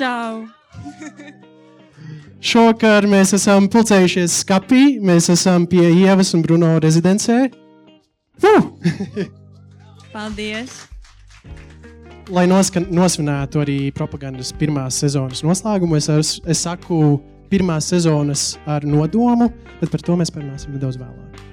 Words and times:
Čau! 0.00 0.46
Šovakar 2.50 3.04
mēs 3.10 3.34
esam 3.36 3.66
pulcējušies 3.68 4.38
skapī. 4.46 4.96
Mēs 5.04 5.28
esam 5.34 5.66
pie 5.68 5.90
Ievas 5.92 6.32
un 6.32 6.44
Bruno 6.46 6.70
rezidencē. 6.80 7.50
Paldies! 10.14 10.78
Lai 12.36 12.46
noskan, 12.48 12.86
nosvinētu 12.94 13.60
arī 13.60 13.76
propagandas 13.92 14.54
pirmās 14.56 15.02
sezonas 15.02 15.44
noslēgumu, 15.44 15.98
es, 15.98 16.08
es, 16.14 16.32
es 16.48 16.64
saku 16.64 17.18
pirmās 17.52 17.90
sezonas 17.92 18.54
ar 18.70 18.86
nodomu, 18.88 19.50
bet 19.82 19.92
par 19.92 20.06
to 20.06 20.16
mēs 20.16 20.32
parunāsim 20.32 20.72
nedaudz 20.78 20.96
vēlāk. 21.02 21.44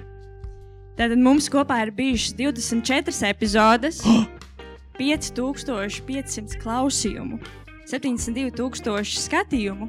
Tātad 0.96 1.20
mums 1.20 1.50
kopā 1.52 1.82
ir 1.84 1.92
bijušas 1.98 2.38
24 2.38 3.28
epizodes, 3.28 4.00
5500 4.98 6.62
klausījumu, 6.62 7.42
72,000 7.88 9.16
skatījumu, 9.24 9.88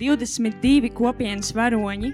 22 0.00 0.90
kopienas 0.96 1.52
varoņi 1.54 2.10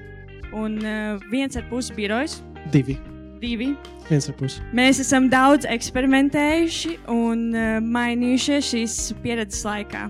un 0.56 0.76
uh, 0.82 1.22
viens 1.30 1.56
ar 1.56 1.64
pusi 1.70 1.94
birojs. 1.96 2.40
Divi. 2.74 2.98
Divi. 3.40 3.70
Mēs 4.06 5.00
esam 5.02 5.26
daudz 5.32 5.66
eksperimentējuši 5.68 6.92
un 7.12 7.48
uh, 7.54 7.78
mainījušies 7.82 8.70
šīs 8.72 8.98
pieredzes 9.24 9.64
laikā. 9.66 10.06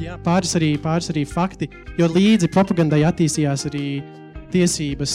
Jā, 0.00 0.16
pāris 0.24 0.52
arī, 0.58 0.74
pāris 0.80 1.08
arī 1.12 1.24
fakti, 1.28 1.70
jo 1.96 2.08
līdzi 2.12 2.50
propagandai 2.52 3.02
attīstījās 3.08 3.66
arī 3.70 3.86
tiesības, 4.52 5.14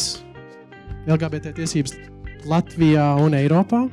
LGBT 1.05 1.53
tiesības 1.57 1.97
Latvijā 2.49 3.07
un 3.21 3.37
Eiropā. 3.37 3.85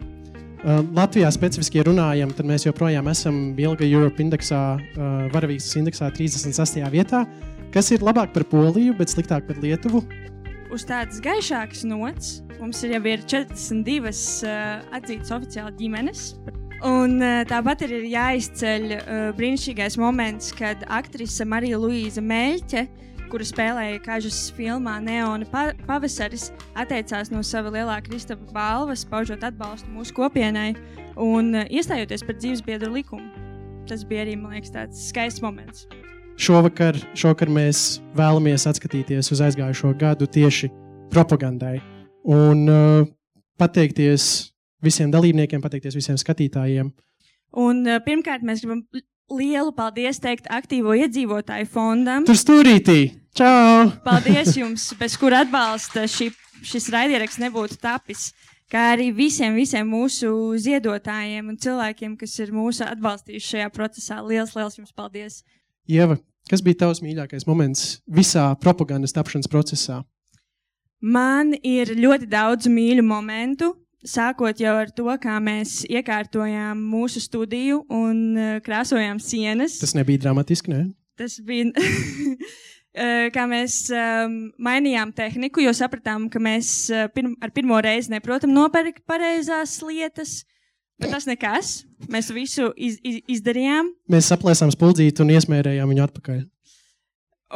Uh, 0.59 0.81
Latvijā 0.91 1.29
specifiski 1.31 1.79
ja 1.79 1.85
runājam, 1.87 2.33
tad 2.35 2.49
mēs 2.51 2.65
joprojām 2.67 3.07
esam 3.13 3.37
Bilga 3.55 3.87
Europe 3.87 4.19
indeksā, 4.25 4.63
uh, 4.75 5.29
varavīgas 5.31 5.69
indeksā 5.79 6.09
36. 6.11 6.81
vietā, 6.91 7.21
kas 7.71 7.93
ir 7.95 8.03
labāk 8.03 8.33
par 8.35 8.43
Poliju, 8.51 8.97
bet 8.99 9.13
sliktāk 9.13 9.47
par 9.47 9.61
Lietuvu. 9.63 10.03
Uz 10.75 10.83
tādas 10.89 11.23
gaišākas 11.23 11.85
nots 11.87 12.41
mums 12.59 12.83
jau 12.83 12.99
ir 13.07 13.23
42 13.23 14.11
uh, 14.11 14.83
atzītas 14.99 15.31
oficiāli 15.37 15.79
ģimenes. 15.79 16.33
Un, 16.87 17.19
tāpat 17.51 17.81
ir 17.87 17.95
jāizceļ 18.07 18.93
brīnišķīgais 19.39 19.97
moments, 19.99 20.53
kad 20.55 20.85
aktrise 20.95 21.43
Marija 21.47 21.79
Luīza 21.83 22.23
Meļķe, 22.23 22.85
kura 23.31 23.47
spēlēja 23.47 24.01
kažas 24.05 24.39
filmā 24.57 24.97
Neona 25.05 25.47
pa 25.53 25.69
pavasaris, 25.89 26.49
atteicās 26.79 27.31
no 27.33 27.43
sava 27.47 27.73
lielā 27.75 27.99
Kristapa 28.07 28.49
balvas, 28.55 29.05
paužot 29.09 29.45
atbalstu 29.47 29.91
mūsu 29.93 30.17
kopienai 30.17 30.73
un 31.19 31.53
uh, 31.55 31.67
iestājoties 31.69 32.25
par 32.27 32.39
dzīvesbiedru 32.39 32.91
likumu. 32.95 33.29
Tas 33.89 34.05
bija 34.09 34.25
arī, 34.27 34.37
man 34.41 34.57
liekas, 34.57 34.73
tāds 34.75 35.09
skaists 35.09 35.43
moments. 35.45 35.87
Šovakar, 36.39 36.97
šovakar 37.19 37.51
mēs 37.51 37.99
vēlamies 38.17 38.69
atskatīties 38.71 39.33
uz 39.35 39.43
aizgājušo 39.43 39.91
gadu 39.99 40.29
tieši 40.31 40.71
propagandai 41.13 41.79
un 42.29 42.65
uh, 42.71 43.09
pateikties 43.59 44.49
visiem 44.85 45.13
dalībniekiem, 45.13 45.63
pateikties 45.65 45.97
visiem 45.99 46.21
skatītājiem. 46.21 46.93
Un, 47.59 47.85
uh, 47.89 47.99
pirmkārt, 48.05 48.45
mēs 48.47 48.63
gribam 48.63 48.85
lielu 49.33 49.73
paldies 49.77 50.21
teikt 50.23 50.49
aktīvo 50.51 50.95
iedzīvotāju 50.99 51.69
fondam. 51.71 52.27
Tur 52.29 52.39
stūrītī! 52.39 53.01
Čau! 53.37 53.89
Paldies 54.05 54.55
jums, 54.61 54.91
bez 54.99 55.17
kura 55.21 55.45
atbalsta 55.45 56.07
šī, 56.11 56.31
šis 56.67 56.89
raidieraksts 56.95 57.43
nebūtu 57.43 57.79
tapis. 57.83 58.33
Kā 58.69 58.91
arī 58.93 59.09
visiem, 59.17 59.55
visiem 59.57 59.87
mūsu 59.89 60.31
ziedotājiem 60.61 61.47
un 61.49 61.57
cilvēkiem, 61.57 62.19
kas 62.21 62.35
ir 62.43 62.53
mūsu 62.53 62.85
atbalstījuši 62.85 63.53
šajā 63.55 63.69
procesā. 63.73 64.19
Lielas, 64.21 64.53
liels 64.57 64.77
jums 64.77 64.93
paldies! 64.93 65.41
Ieva, 65.89 66.19
kas 66.51 66.61
bija 66.65 66.83
tavs 66.85 67.01
mīļākais 67.01 67.49
moments 67.49 68.03
visā 68.05 68.51
propagandas 68.61 69.17
tapšanas 69.17 69.49
procesā? 69.49 70.03
Man 71.01 71.55
ir 71.63 71.95
ļoti 71.97 72.27
daudz 72.29 72.69
mīļu 72.69 73.05
momentu, 73.07 73.71
sākot 74.07 74.61
jau 74.61 74.75
ar 74.79 74.91
to, 74.95 75.09
kā 75.23 75.39
mēs 75.43 75.83
iekārtojām 75.89 76.81
mūsu 76.91 77.23
studiju 77.23 77.83
un 77.91 78.23
uh, 78.37 78.57
krāsojām 78.65 79.21
sienas. 79.23 79.79
Tas 79.83 79.97
nebija 79.99 80.27
dramatiski, 80.27 80.73
ne? 80.73 80.83
Tas 81.19 81.39
bija. 81.45 81.71
uh, 81.75 83.27
kā 83.37 83.47
mēs 83.51 83.81
um, 83.95 84.39
mainījām 84.63 85.15
tehniku, 85.17 85.63
jo 85.65 85.75
sapratām, 85.77 86.29
ka 86.33 86.43
mēs 86.43 86.91
uh, 86.93 87.09
pirm, 87.15 87.35
ar 87.43 87.55
pirmo 87.55 87.81
reizi 87.85 88.15
neprotam 88.15 88.55
nopirkt 88.55 89.05
pareizās 89.09 89.81
lietas. 89.83 90.43
Bet 90.99 91.13
tas 91.15 91.29
nekas. 91.31 91.85
Mēs 92.11 92.33
visu 92.35 92.73
iz, 92.75 92.97
iz, 93.07 93.21
izdarījām. 93.31 93.93
Mēs 94.11 94.33
saplēsām 94.33 94.73
spuldzīti 94.75 95.23
un 95.23 95.31
iesmērējām 95.31 95.93
viņu 95.93 96.03
atpakaļ. 96.09 96.41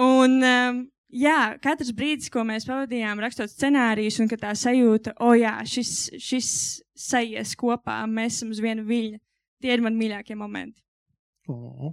Un 0.03 0.37
um, 0.47 0.79
jā, 1.13 1.39
katrs 1.63 1.93
brīdis, 1.97 2.31
ko 2.33 2.45
mēs 2.49 2.67
pavadījām 2.69 3.21
rakstot 3.23 3.53
scenārijus, 3.53 4.19
un 4.23 4.31
tā 4.33 4.55
sajūta, 4.59 5.17
o 5.21 5.33
oh, 5.33 5.39
jā, 5.39 5.55
šis, 5.69 6.13
šis 6.21 6.53
sajies 6.99 7.57
kopā, 7.59 8.03
mēs 8.09 8.41
esam 8.41 8.53
uz 8.55 8.63
viena 8.63 8.85
viļņa. 8.87 9.19
Tie 9.63 9.75
ir 9.75 9.83
mani 9.85 10.01
mīļākie 10.01 10.37
momenti. 10.39 10.81
Oh. 11.51 11.93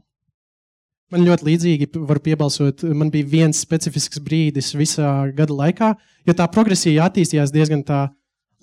Man 1.10 1.26
ļoti 1.26 1.46
līdzīgi 1.48 1.88
var 2.06 2.20
piebalsot. 2.22 2.84
Man 2.94 3.10
bija 3.14 3.26
viens 3.30 3.62
specifisks 3.66 4.22
brīdis 4.22 4.76
visā 4.78 5.10
gada 5.34 5.56
laikā, 5.58 5.94
jo 6.26 6.36
tā 6.38 6.46
progresija 6.54 7.08
attīstījās 7.10 7.54
diezgan 7.54 7.82
tā 7.86 8.04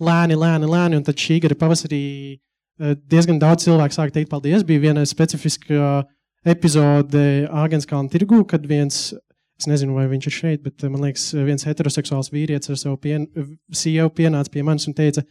lēni, 0.03 0.39
lēni, 0.39 0.69
lēni. 0.71 1.01
Un 1.01 1.07
tad 1.07 1.19
šī 1.19 1.41
gada 1.43 1.59
pavasarī 1.59 2.03
eh, 2.35 2.95
diezgan 3.11 3.41
daudz 3.43 3.67
cilvēku 3.67 3.99
sāka 3.99 4.15
teikt 4.15 4.31
paldies. 4.31 4.67
Bija 4.67 4.85
viena 4.89 5.03
specifiska 5.07 6.05
epizode 6.47 7.27
Āgānskalna 7.51 8.13
tirgū, 8.13 8.45
kad 8.47 8.67
viens 8.71 9.09
Es 9.57 9.69
nezinu, 9.71 9.95
vai 9.97 10.05
viņš 10.11 10.29
ir 10.29 10.35
šeit, 10.37 10.63
bet 10.65 10.85
eh, 10.85 10.93
man 10.93 11.07
liekas, 11.07 11.31
viens 11.47 11.65
heteroseksuāls 11.65 12.29
vīrietis 12.33 12.75
ar 12.75 12.81
savu 12.81 12.99
pien, 13.01 13.25
sievu 13.73 14.13
pienāca 14.13 14.53
pie 14.53 14.65
manis 14.67 14.89
un 14.91 14.97
teica, 14.97 15.25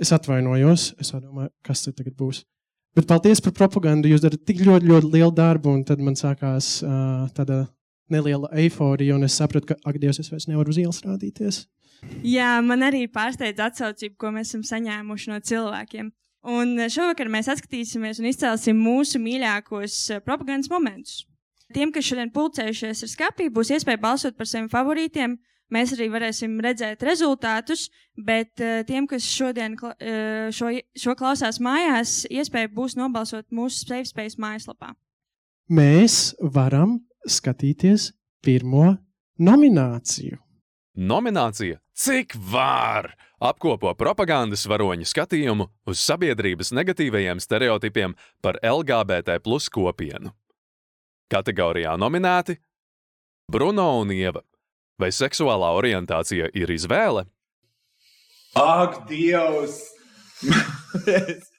es 0.00 0.12
atvainojos, 0.12 0.90
es 1.00 1.14
domāju, 1.14 1.52
kas 1.64 1.86
tas 1.86 1.96
tagad 1.96 2.16
būs. 2.18 2.42
Bet 2.94 3.08
paldies 3.10 3.40
par 3.42 3.54
propagandu. 3.56 4.06
Jūs 4.10 4.22
darat 4.22 4.44
tik 4.46 4.60
ļoti, 4.62 4.86
ļoti 4.86 5.08
lielu 5.16 5.32
darbu, 5.34 5.72
un 5.72 5.82
tad 5.86 6.02
man 6.04 6.14
sākās 6.18 6.76
uh, 6.86 7.24
tāda 7.34 7.64
neliela 8.12 8.50
eifórija, 8.54 9.16
un 9.16 9.26
es 9.26 9.34
sapratu, 9.40 9.72
ka, 9.72 9.78
ak, 9.82 9.98
Dievs, 9.98 10.20
es 10.22 10.30
vairs 10.30 10.46
nevaru 10.46 10.70
uz 10.70 10.78
ielas 10.78 11.00
rādīties. 11.02 11.64
Jā, 12.22 12.58
man 12.62 12.84
arī 12.86 13.06
pārsteidz 13.10 13.62
atsaucība, 13.64 14.14
ko 14.20 14.30
mēs 14.36 14.52
esam 14.52 14.62
saņēmuši 14.68 15.32
no 15.32 15.40
cilvēkiem. 15.50 16.12
Un 16.54 16.76
šovakar 16.92 17.30
mēs 17.32 17.48
atskatīsimies 17.50 18.20
un 18.20 18.28
izcelsim 18.28 18.78
mūsu 18.78 19.18
mīļākos 19.22 19.96
propagandas 20.26 20.70
momentus. 20.70 21.22
Tiem, 21.72 21.92
kas 21.94 22.04
šodien 22.04 22.30
pulcējušies 22.34 23.04
ar 23.06 23.10
skapī, 23.10 23.48
būs 23.52 23.72
iespēja 23.72 24.00
balsot 24.02 24.36
par 24.36 24.48
saviem 24.50 24.68
favorītiem. 24.72 25.38
Mēs 25.72 25.94
arī 25.96 26.10
varēsim 26.12 26.58
redzēt 26.62 27.02
rezultātus, 27.06 27.86
bet 28.20 28.60
uh, 28.60 28.82
tiem, 28.86 29.08
kas 29.10 29.24
šodien 29.24 29.78
uh, 29.80 30.52
šo, 30.52 30.74
šo 30.92 31.14
klausās 31.18 31.58
mājās, 31.64 32.26
iespēja 32.28 32.68
būs 32.74 32.98
nobalsot 33.00 33.48
mūsu 33.48 33.86
SafeSpace 33.86 34.36
mājaslapā. 34.38 34.92
Mēs 35.72 36.34
varam 36.52 36.98
skatīties 37.24 38.12
pirmo 38.44 38.92
nomināciju. 39.40 40.36
Nominācija 40.94 41.80
Cik 41.96 42.36
var? 42.52 43.14
apkopo 43.44 43.92
propagandas 43.98 44.64
varoņu 44.70 45.06
skatījumu 45.08 45.66
uz 45.90 46.00
sabiedrības 46.00 46.72
negatīvajiem 46.76 47.42
stereotipiem 47.42 48.14
par 48.44 48.58
LGBT 48.62 49.38
plus 49.44 49.68
kopienu. 49.72 50.32
Kategorijā 51.32 51.94
nominēti 52.00 52.58
Bruno 53.50 54.00
un 54.00 54.12
Ieva. 54.14 54.42
Vai 55.00 55.10
seksuālā 55.10 55.72
orientācija 55.74 56.50
ir 56.54 56.70
izvēle? 56.70 57.26
Ak, 58.54 59.04
Dievs! 59.08 59.80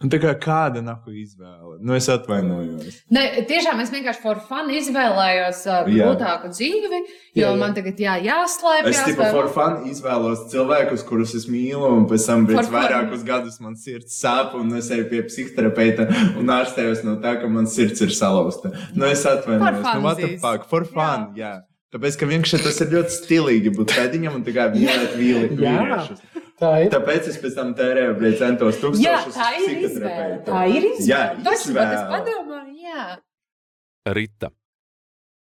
Un 0.00 0.08
tā 0.08 0.16
kā 0.16 0.30
kāda 0.40 0.80
nahu 0.80 1.12
izvēle? 1.12 1.74
Nu, 1.84 1.92
es 1.92 2.06
atvainojos. 2.08 3.02
Ne, 3.12 3.24
tiešām 3.44 3.82
es 3.82 3.90
vienkārši 3.92 4.22
for 4.22 4.40
fun 4.48 4.70
izvēlējos 4.72 5.60
uh, 5.68 5.82
grūtāku 5.84 6.48
dzīvi, 6.54 7.00
jo 7.36 7.42
jā, 7.42 7.50
jā. 7.50 7.58
man 7.60 7.76
tagad 7.76 8.00
jā, 8.00 8.14
jāslēpjas. 8.24 8.96
Es 8.96 9.10
tikai 9.10 9.28
for 9.36 9.50
fun 9.52 9.84
izvēlos 9.90 10.46
cilvēkus, 10.54 11.04
kurus 11.04 11.36
es 11.36 11.44
mīlu, 11.52 11.84
un 11.98 12.08
pēc 12.08 12.28
tam 12.32 12.48
pēc 12.48 12.72
vairākus 12.72 13.26
gadus 13.28 13.60
man 13.60 13.76
sirds 13.76 14.16
sāp, 14.22 14.56
un 14.56 14.72
es 14.80 14.88
eju 14.88 15.04
pie 15.12 15.20
psihoterapeita 15.28 16.08
un 16.40 16.56
ārstējos 16.56 17.04
no 17.04 17.18
tā, 17.20 17.36
ka 17.42 17.52
man 17.52 17.68
sirds 17.68 18.00
ir 18.00 18.16
salauzta. 18.16 18.72
Nu, 18.96 19.04
es 19.04 19.26
atvainojos. 19.28 19.84
Nu, 19.84 20.06
what 20.08 20.24
the 20.24 20.38
fuck? 20.40 20.64
For 20.72 20.88
fun, 20.88 21.34
jā. 21.36 21.58
jā. 21.58 21.58
Tāpēc, 21.90 22.16
ka 22.20 22.26
vienkārši 22.30 22.58
tas 22.62 22.76
ir 22.84 22.92
ļoti 22.94 23.16
stilīgi 23.16 23.70
būt 23.74 23.92
pēdiņam 23.96 24.36
un 24.38 24.44
kā 24.46 24.68
mīlēt 24.72 25.16
vīliešus. 25.20 26.39
Tā 26.60 26.70
ir. 26.84 26.90
Tāpēc 26.92 27.28
es 27.30 27.38
pēc 27.40 27.54
tam 27.56 27.72
tērēju 27.78 28.14
arī 28.18 28.30
centos 28.36 28.78
tūkstošus. 28.82 29.00
Jā, 29.00 29.18
tā 29.32 29.48
ir 29.56 29.84
izvēle. 29.86 30.38
Tā 30.44 30.62
ir 30.68 30.86
izvēle. 30.90 31.08
Jā, 31.08 31.54
izvēle. 31.56 31.96
Es 31.96 32.02
padomāju, 32.10 32.74
jā. 32.84 33.06
Rita, 34.16 34.50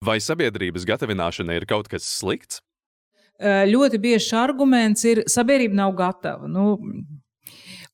vai 0.05 0.19
sabiedrības 0.21 0.85
gatavināšana 0.89 1.57
ir 1.57 1.65
kaut 1.69 1.89
kas 1.89 2.05
slikts? 2.05 2.61
Ļoti 3.37 3.99
biežs 4.01 4.31
arguments 4.33 5.03
ir, 5.05 5.23
sabiedrība 5.29 5.77
nav 5.77 5.91
gatava. 5.97 6.49
Nu, 6.49 6.77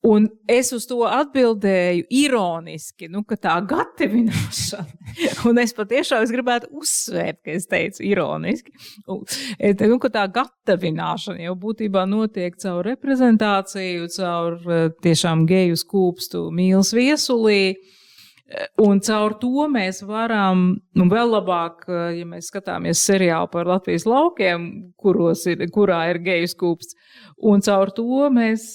Un 0.03 0.25
es 0.51 0.73
uz 0.75 0.83
to 0.83 0.97
atbildēju 1.07 2.03
ironiski, 2.11 3.07
nu, 3.07 3.21
ka 3.23 3.37
tā 3.39 3.53
gatavināšana, 3.63 5.13
un 5.47 5.61
es 5.61 5.71
patiešām 5.77 6.25
es 6.25 6.33
gribētu 6.33 6.67
uzsvērt, 6.75 7.39
ka 7.45 7.53
es 7.55 7.69
teicu 7.71 8.03
ironiski, 8.09 8.73
un, 9.07 9.21
nu, 9.23 9.99
ka 10.03 10.11
tā 10.11 10.25
gatavināšana 10.35 11.45
jau 11.45 11.55
būtībā 11.61 12.03
notiek 12.11 12.57
caur 12.59 12.83
reprezentāciju, 12.89 14.09
caur 14.17 14.57
eh, 14.67 14.89
tiešām 15.07 15.45
geju 15.47 15.79
skūpstu 15.79 16.49
mīlas 16.51 16.91
viesulī. 16.97 17.61
Un 18.83 18.99
caur 19.01 19.33
to 19.39 19.69
mēs 19.71 20.03
varam, 20.05 20.65
nu, 20.99 21.05
vēl 21.09 21.31
labāk, 21.31 21.87
ja 21.87 22.25
mēs 22.27 22.51
skatāmies 22.51 22.99
seriālu 23.07 23.47
par 23.49 23.71
Latvijas 23.71 24.03
laukiem, 24.05 24.67
ir, 25.49 25.63
kurā 25.73 26.01
ir 26.11 26.19
geju 26.27 26.51
skūpsts, 26.51 26.99
un 27.49 27.63
caur 27.65 27.89
to 27.95 28.27
mēs 28.35 28.67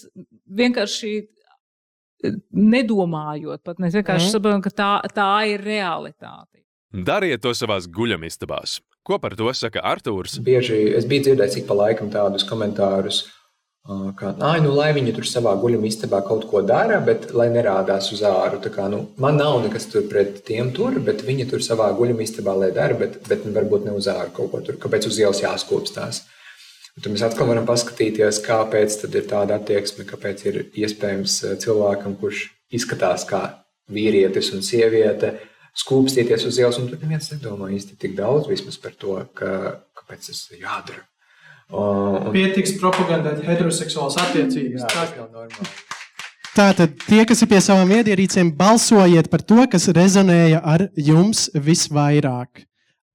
vienkārši 0.61 1.12
eh, 1.21 2.39
nedomājot, 2.50 3.62
pat 3.67 3.83
mēs 3.83 3.97
vienkārši 3.99 4.29
mm. 4.29 4.35
saprotam, 4.35 4.65
ka 4.65 4.75
tā, 4.75 4.93
tā 5.15 5.33
ir 5.53 5.65
realitāte. 5.65 6.62
Dariet 6.89 7.43
to 7.45 7.53
savās 7.53 7.89
guļamistabās. 7.93 8.79
Ko 9.05 9.19
par 9.21 9.37
to 9.37 9.49
saka 9.56 9.81
Arthurs? 9.85 10.39
Bieži 10.45 10.79
es 10.97 11.06
biju 11.09 11.27
dzirdējis 11.27 11.62
ik 11.62 11.67
pa 11.69 11.77
laikam 11.77 12.09
tādus 12.12 12.45
komentārus, 12.49 13.23
ka, 14.17 14.35
ai, 14.45 14.59
nu, 14.61 14.75
lai 14.77 14.91
viņi 14.97 15.15
tur 15.17 15.25
savā 15.29 15.55
guļamistabā 15.61 16.21
kaut 16.27 16.45
ko 16.50 16.61
dara, 16.61 16.99
bet 17.05 17.31
lai 17.37 17.49
nerādās 17.53 18.11
uz 18.12 18.21
āru. 18.29 18.61
Kā, 18.73 18.89
nu, 18.93 19.06
man 19.21 19.41
nav 19.41 19.62
nekas 19.65 19.89
tur 19.93 20.05
pret 20.11 20.43
tiem 20.49 20.73
tur, 20.77 20.99
bet 21.05 21.25
viņi 21.25 21.49
tur 21.53 21.65
savā 21.65 21.89
guļamistabā 21.97 22.56
lai 22.62 22.73
dara, 22.77 22.99
bet, 23.00 23.21
bet 23.29 23.47
varbūt 23.49 23.89
ne 23.89 23.97
uz 23.97 24.11
āru 24.12 24.35
kaut 24.37 24.53
ko 24.53 24.61
tur. 24.67 24.81
Kāpēc 24.83 25.09
uz 25.09 25.21
ielas 25.21 25.41
jāskopstās? 25.45 26.27
Tad 26.99 27.12
mēs 27.15 27.23
atkal 27.23 27.47
varam 27.47 27.67
paskatīties, 27.69 28.41
kāpēc 28.43 28.97
ir 29.06 29.27
tāda 29.31 29.59
attieksme, 29.59 30.06
kāpēc 30.09 30.45
ir 30.49 30.56
iespējams 30.83 31.37
eh, 31.45 31.59
cilvēkam, 31.62 32.17
kurš 32.19 32.49
izskatās 32.75 33.27
kā 33.29 33.43
vīrietis 33.93 34.50
un 34.56 34.65
sieviete, 34.67 35.37
skūpstīties 35.79 36.47
uz 36.49 36.59
ielas, 36.59 36.81
un 36.81 36.89
tur 36.91 36.99
neviens 37.03 37.31
nedomā 37.31 37.71
īsti 37.77 37.99
tik 38.03 38.17
daudz 38.19 38.50
par 38.83 38.97
to, 38.99 39.15
ka, 39.39 39.53
kāpēc 40.00 40.27
tas 40.27 40.43
ir 40.50 40.65
jādara. 40.65 41.05
Un... 41.69 42.33
Pietiks 42.35 42.75
propagandēt 42.81 43.45
heteroseksuālas 43.47 44.19
attiecības. 44.25 44.83
Jā, 44.83 44.91
tas 44.91 45.15
nav 45.21 45.31
normāli. 45.37 45.73
Tātad 46.56 46.97
tie, 47.05 47.23
kas 47.29 47.45
ir 47.45 47.50
pie 47.53 47.61
savām 47.62 47.93
iedierīcēm, 47.95 48.50
balsojiet 48.59 49.29
par 49.31 49.45
to, 49.47 49.61
kas 49.71 49.87
rezonēja 49.95 50.65
ar 50.67 50.89
jums 50.97 51.47
visvairāk. 51.55 52.65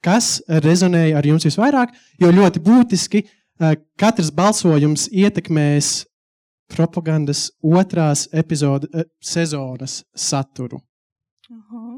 Kas 0.04 0.38
rezonēja 0.48 1.18
ar 1.20 1.28
jums 1.28 1.50
visvairāk? 1.50 1.92
Jo 2.22 2.32
ļoti 2.32 2.62
būtiski, 2.64 3.24
Eh, 3.24 3.43
katrs 4.00 4.32
balsojums 4.36 5.08
ietekmēs 5.12 6.04
propagandas 6.74 7.48
otrās 7.64 8.28
epizodes 8.34 8.90
eh, 8.94 9.08
sezonas 9.22 10.02
saturu. 10.16 10.80
Aha. 11.52 11.98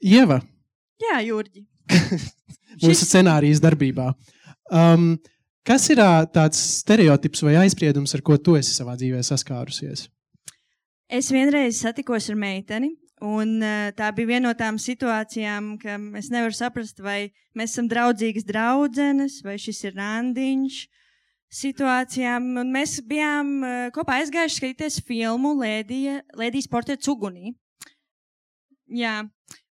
Ieva. 0.00 0.40
Jā, 1.00 1.20
Jurģi. 1.24 1.66
Mūsu 2.82 3.04
scenārijas 3.04 3.60
darbībā. 3.62 4.10
Um, 4.70 5.12
kas 5.66 5.88
ir 5.92 6.00
tāds 6.32 6.60
stereotips 6.80 7.42
vai 7.44 7.56
aizspriedums, 7.64 8.14
ar 8.16 8.24
ko 8.24 8.38
tu 8.38 8.56
esi 8.58 8.72
savā 8.74 8.96
dzīvē 8.98 9.22
saskārusies? 9.26 10.06
Es 11.10 11.30
vienreiz 11.34 11.80
satikos 11.82 12.30
ar 12.30 12.38
meiteni, 12.38 12.92
Un, 13.20 13.58
uh, 13.60 13.90
tā 13.92 14.08
bija 14.16 14.30
viena 14.30 14.48
no 14.48 14.54
tām 14.56 14.78
situācijām, 14.80 15.74
ka 15.82 15.98
es 16.16 16.30
nevaru 16.32 16.56
saprast, 16.56 17.02
vai 17.04 17.28
mēs 17.56 17.74
esam 17.74 17.88
draudzīgas 17.90 18.46
draudzenes, 18.48 19.42
vai 19.44 19.58
šis 19.60 19.82
ir 19.90 19.98
randiņš. 20.00 20.78
Situācijām, 21.50 22.46
un 22.62 22.70
mēs 22.72 23.00
bijām 23.04 23.50
uh, 23.60 23.82
kopā 23.92 24.20
aizgājuši 24.22 24.56
skatīties 24.56 25.00
filmu 25.04 25.52
Lēdija, 25.58 26.22
Lēdijas 26.38 26.70
portretu 26.70 27.12
ugunī. 27.12 27.52
Jā, 28.88 29.18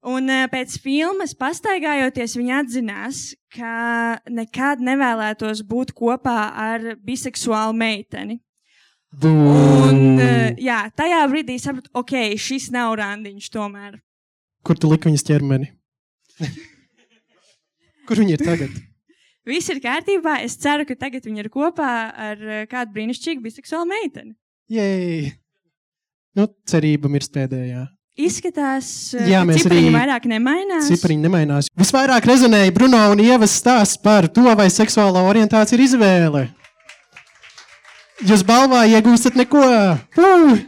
un 0.05 0.29
uh, 0.29 0.45
pēc 0.53 0.77
filmas 0.85 1.33
pastaigājoties, 1.39 2.37
viņa 2.37 2.61
atzinās, 2.67 3.23
ka 3.55 4.19
nekad 4.29 4.85
nevēlētos 4.85 5.65
būt 5.65 5.95
kopā 5.97 6.51
ar 6.53 6.91
biseksuālu 7.01 7.79
meiteni. 7.81 8.43
Un, 9.19 10.19
uh, 10.21 10.51
jā, 10.61 10.83
tajā 10.97 11.23
brīdī 11.33 11.57
sapratu, 11.63 11.89
ok, 11.97 12.15
šis 12.39 12.69
nav 12.75 12.93
randiņš 13.01 13.49
tomēr. 13.55 13.97
Kur 14.67 14.79
tu 14.79 14.91
liki 14.91 15.09
viņas 15.09 15.25
ķermeni? 15.25 15.71
Kur 18.09 18.21
viņi 18.21 18.37
ir 18.37 18.45
tagad? 18.45 18.77
Viss 19.49 19.73
ir 19.73 19.81
kārtībā. 19.81 20.39
Es 20.45 20.59
ceru, 20.61 20.85
ka 20.89 20.97
tagad 20.99 21.25
viņi 21.25 21.47
ir 21.47 21.51
kopā 21.53 21.93
ar 22.13 22.43
uh, 22.45 22.65
kādu 22.69 22.93
brīnišķīgu 22.97 23.45
biseksuālu 23.47 23.89
meiteni. 23.89 24.35
Jē, 24.69 24.89
nu, 26.37 26.51
cerība 26.69 27.09
mirst 27.09 27.33
pēdējā. 27.33 27.87
Izskatās, 28.19 29.15
eh, 29.15 29.29
Jā, 29.31 29.45
ka 29.47 29.55
cipariņi 29.55 29.93
vairāk 29.95 30.25
nemainās. 30.27 30.89
Cipariņi 30.91 31.23
nemainās. 31.23 31.69
Visvairāk 31.79 32.27
rezonēja 32.27 32.75
Bruno 32.75 32.99
un 33.13 33.21
Ievas 33.23 33.55
stāsts 33.61 34.01
par 34.03 34.27
to, 34.27 34.43
vai 34.59 34.67
seksuālā 34.75 35.23
orientācija 35.23 35.79
ir 35.79 35.85
izvēle. 35.85 36.43
Jūs 38.19 38.43
balvā 38.43 38.81
iegūstat 38.91 39.37
neko. 39.39 39.61
Uh! 40.19 40.59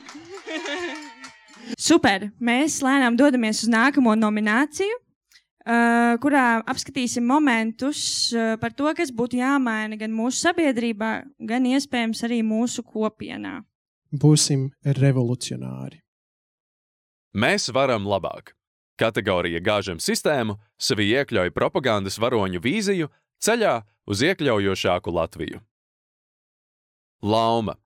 Super! 1.75 2.29
Mēs 2.39 2.77
lēnām 2.85 3.17
dodamies 3.19 3.65
uz 3.65 3.71
nākamo 3.73 4.13
nomināciju, 4.15 4.95
uh, 4.95 6.15
kurā 6.23 6.45
apskatīsim 6.71 7.27
momentus 7.27 8.03
uh, 8.37 8.55
par 8.61 8.71
to, 8.79 8.87
kas 8.95 9.11
būtu 9.11 9.41
jāmaina 9.41 9.99
gan 9.99 10.15
mūsu 10.15 10.45
sabiedrībā, 10.45 11.11
gan 11.51 11.67
iespējams 11.67 12.23
arī 12.29 12.39
mūsu 12.47 12.85
kopienā. 12.87 13.65
Būsim 14.15 14.69
revolucionāri. 14.87 15.99
Mēs 17.35 17.67
varam 17.75 18.07
labāk. 18.07 18.55
Kategorija 19.01 19.59
gāžam 19.65 19.99
sistēmu 19.99 20.55
sevi 20.79 21.09
iekļauj 21.17 21.51
propagandas 21.57 22.21
varoņu 22.23 22.63
vīziju 22.63 23.11
ceļā 23.43 23.75
uz 24.07 24.23
iekļaujošāku 24.23 25.15
Latviju. 25.19 25.63
Lauma. 27.23 27.77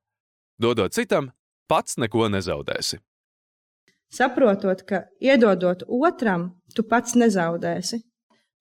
Dodot 0.59 0.95
citam, 0.95 1.33
pats 1.67 1.99
neko 1.99 2.29
nezaudēsi. 2.31 3.01
Saprotot, 4.15 4.85
ka 4.87 5.07
iedodot 5.19 5.83
otram, 5.91 6.53
tu 6.75 6.85
pats 6.87 7.17
nezaudēsi. 7.19 8.05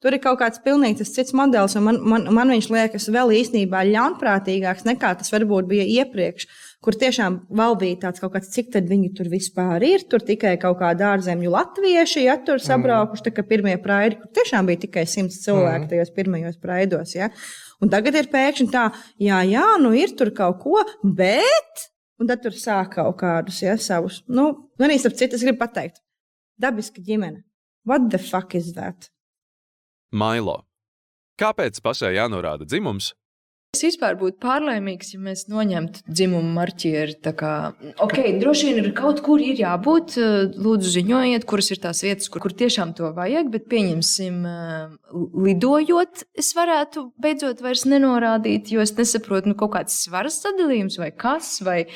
Tur 0.03 0.17
ir 0.17 0.19
kaut 0.19 0.41
kāds 0.41 0.59
pilnīgi 0.59 1.05
cits 1.07 1.31
modelis, 1.37 1.77
un 1.79 1.85
man, 1.85 1.97
man, 2.03 2.25
man 2.35 2.49
viņš 2.51 2.65
liekas 2.73 3.05
vēl 3.13 3.29
īstenībā 3.37 3.85
ļaunprātīgāks 3.87 4.83
nekā 4.89 5.13
tas 5.21 5.31
varbūt 5.31 5.69
bija 5.69 5.85
iepriekš, 6.01 6.47
kur 6.83 6.97
tiešām 6.99 7.37
vēl 7.55 7.77
bija 7.79 7.99
tāds 8.01 8.19
kaut 8.19 8.33
kāds, 8.33 8.49
cik 8.51 8.73
tad 8.73 8.89
viņi 8.89 9.13
tur 9.15 9.29
vispār 9.31 9.85
ir. 9.87 10.03
Tur 10.11 10.25
tikai 10.25 10.57
kaut 10.59 10.81
kādi 10.81 11.05
ārzemju 11.07 11.53
latvieši, 11.53 12.25
ja 12.25 12.35
tur 12.43 12.59
sabraukuši, 12.59 13.23
tā 13.29 13.31
kā 13.37 13.45
pirmie 13.47 13.77
praidi, 13.79 14.19
kur 14.19 14.33
tiešām 14.41 14.67
bija 14.67 14.83
tikai 14.83 15.05
simts 15.07 15.39
cilvēki 15.45 15.85
mm. 15.85 15.91
tajos 15.93 16.11
pirmajos 16.17 16.59
praidos. 16.59 17.15
Ja. 17.15 17.31
Un 17.81 17.91
tagad 17.93 18.17
ir 18.19 18.29
pēkšņi 18.33 18.69
tā, 18.73 18.89
jā, 19.21 19.39
jā, 19.49 19.65
nu 19.81 19.93
ir 19.97 20.13
tur 20.19 20.33
kaut 20.35 20.61
ko, 20.63 20.83
bet. 21.03 21.87
Un 22.21 22.29
tad 22.29 22.43
tur 22.43 22.53
sāk 22.55 22.93
kaut 22.97 23.17
kādus 23.19 23.63
ja, 23.63 23.73
savus. 23.81 24.21
Nu, 24.29 24.45
nu 24.77 24.85
arī 24.85 24.99
starp 25.01 25.17
citu, 25.19 25.35
es 25.35 25.43
gribu 25.43 25.63
pateikt, 25.63 25.99
dabiska 26.61 27.01
ģimene. 27.03 27.41
What 27.89 28.11
the 28.13 28.21
fuck 28.21 28.55
is 28.55 28.73
that? 28.77 29.09
Mailo. 30.13 30.61
Kāpēc 31.41 31.81
pasē 31.83 32.13
jānorāda 32.13 32.67
dzimums, 32.69 33.11
Es 33.73 33.81
vispār 33.81 34.13
būtu 34.19 34.37
pārlaimīgs, 34.37 35.15
ja 35.15 35.19
mēs 35.25 35.47
noņemtu 35.49 36.03
dzimumu 36.05 36.51
marķieri. 36.53 37.15
Kā, 37.33 37.53
ok, 38.05 38.19
droši 38.37 38.67
vien 38.67 38.77
ir 38.83 38.91
kaut 38.93 39.23
kur 39.25 39.41
ir 39.41 39.57
jābūt. 39.57 40.13
Eh, 40.21 40.53
lūdzu, 40.61 40.91
ziņojiet, 40.99 41.47
kuras 41.49 41.71
ir 41.73 41.81
tās 41.81 42.03
vietas, 42.05 42.29
kur, 42.29 42.43
kur 42.43 42.53
tiešām 42.53 42.93
to 42.93 43.09
vajag. 43.17 43.49
Bet, 43.49 43.65
pieņemsim, 43.73 44.37
eh, 44.45 44.93
lidojot, 45.47 46.21
es 46.37 46.53
varētu 46.53 47.07
beidzot 47.17 47.65
vairs 47.65 47.87
nenorādīt, 47.89 48.69
jo 48.69 48.85
es 48.85 48.93
nesaprotu, 48.93 49.49
nu, 49.49 49.57
kaut 49.57 49.73
kāds 49.73 49.97
svaras 50.05 50.37
sadalījums 50.45 51.01
vai 51.01 51.09
kas. 51.09 51.57
Vai 51.65 51.87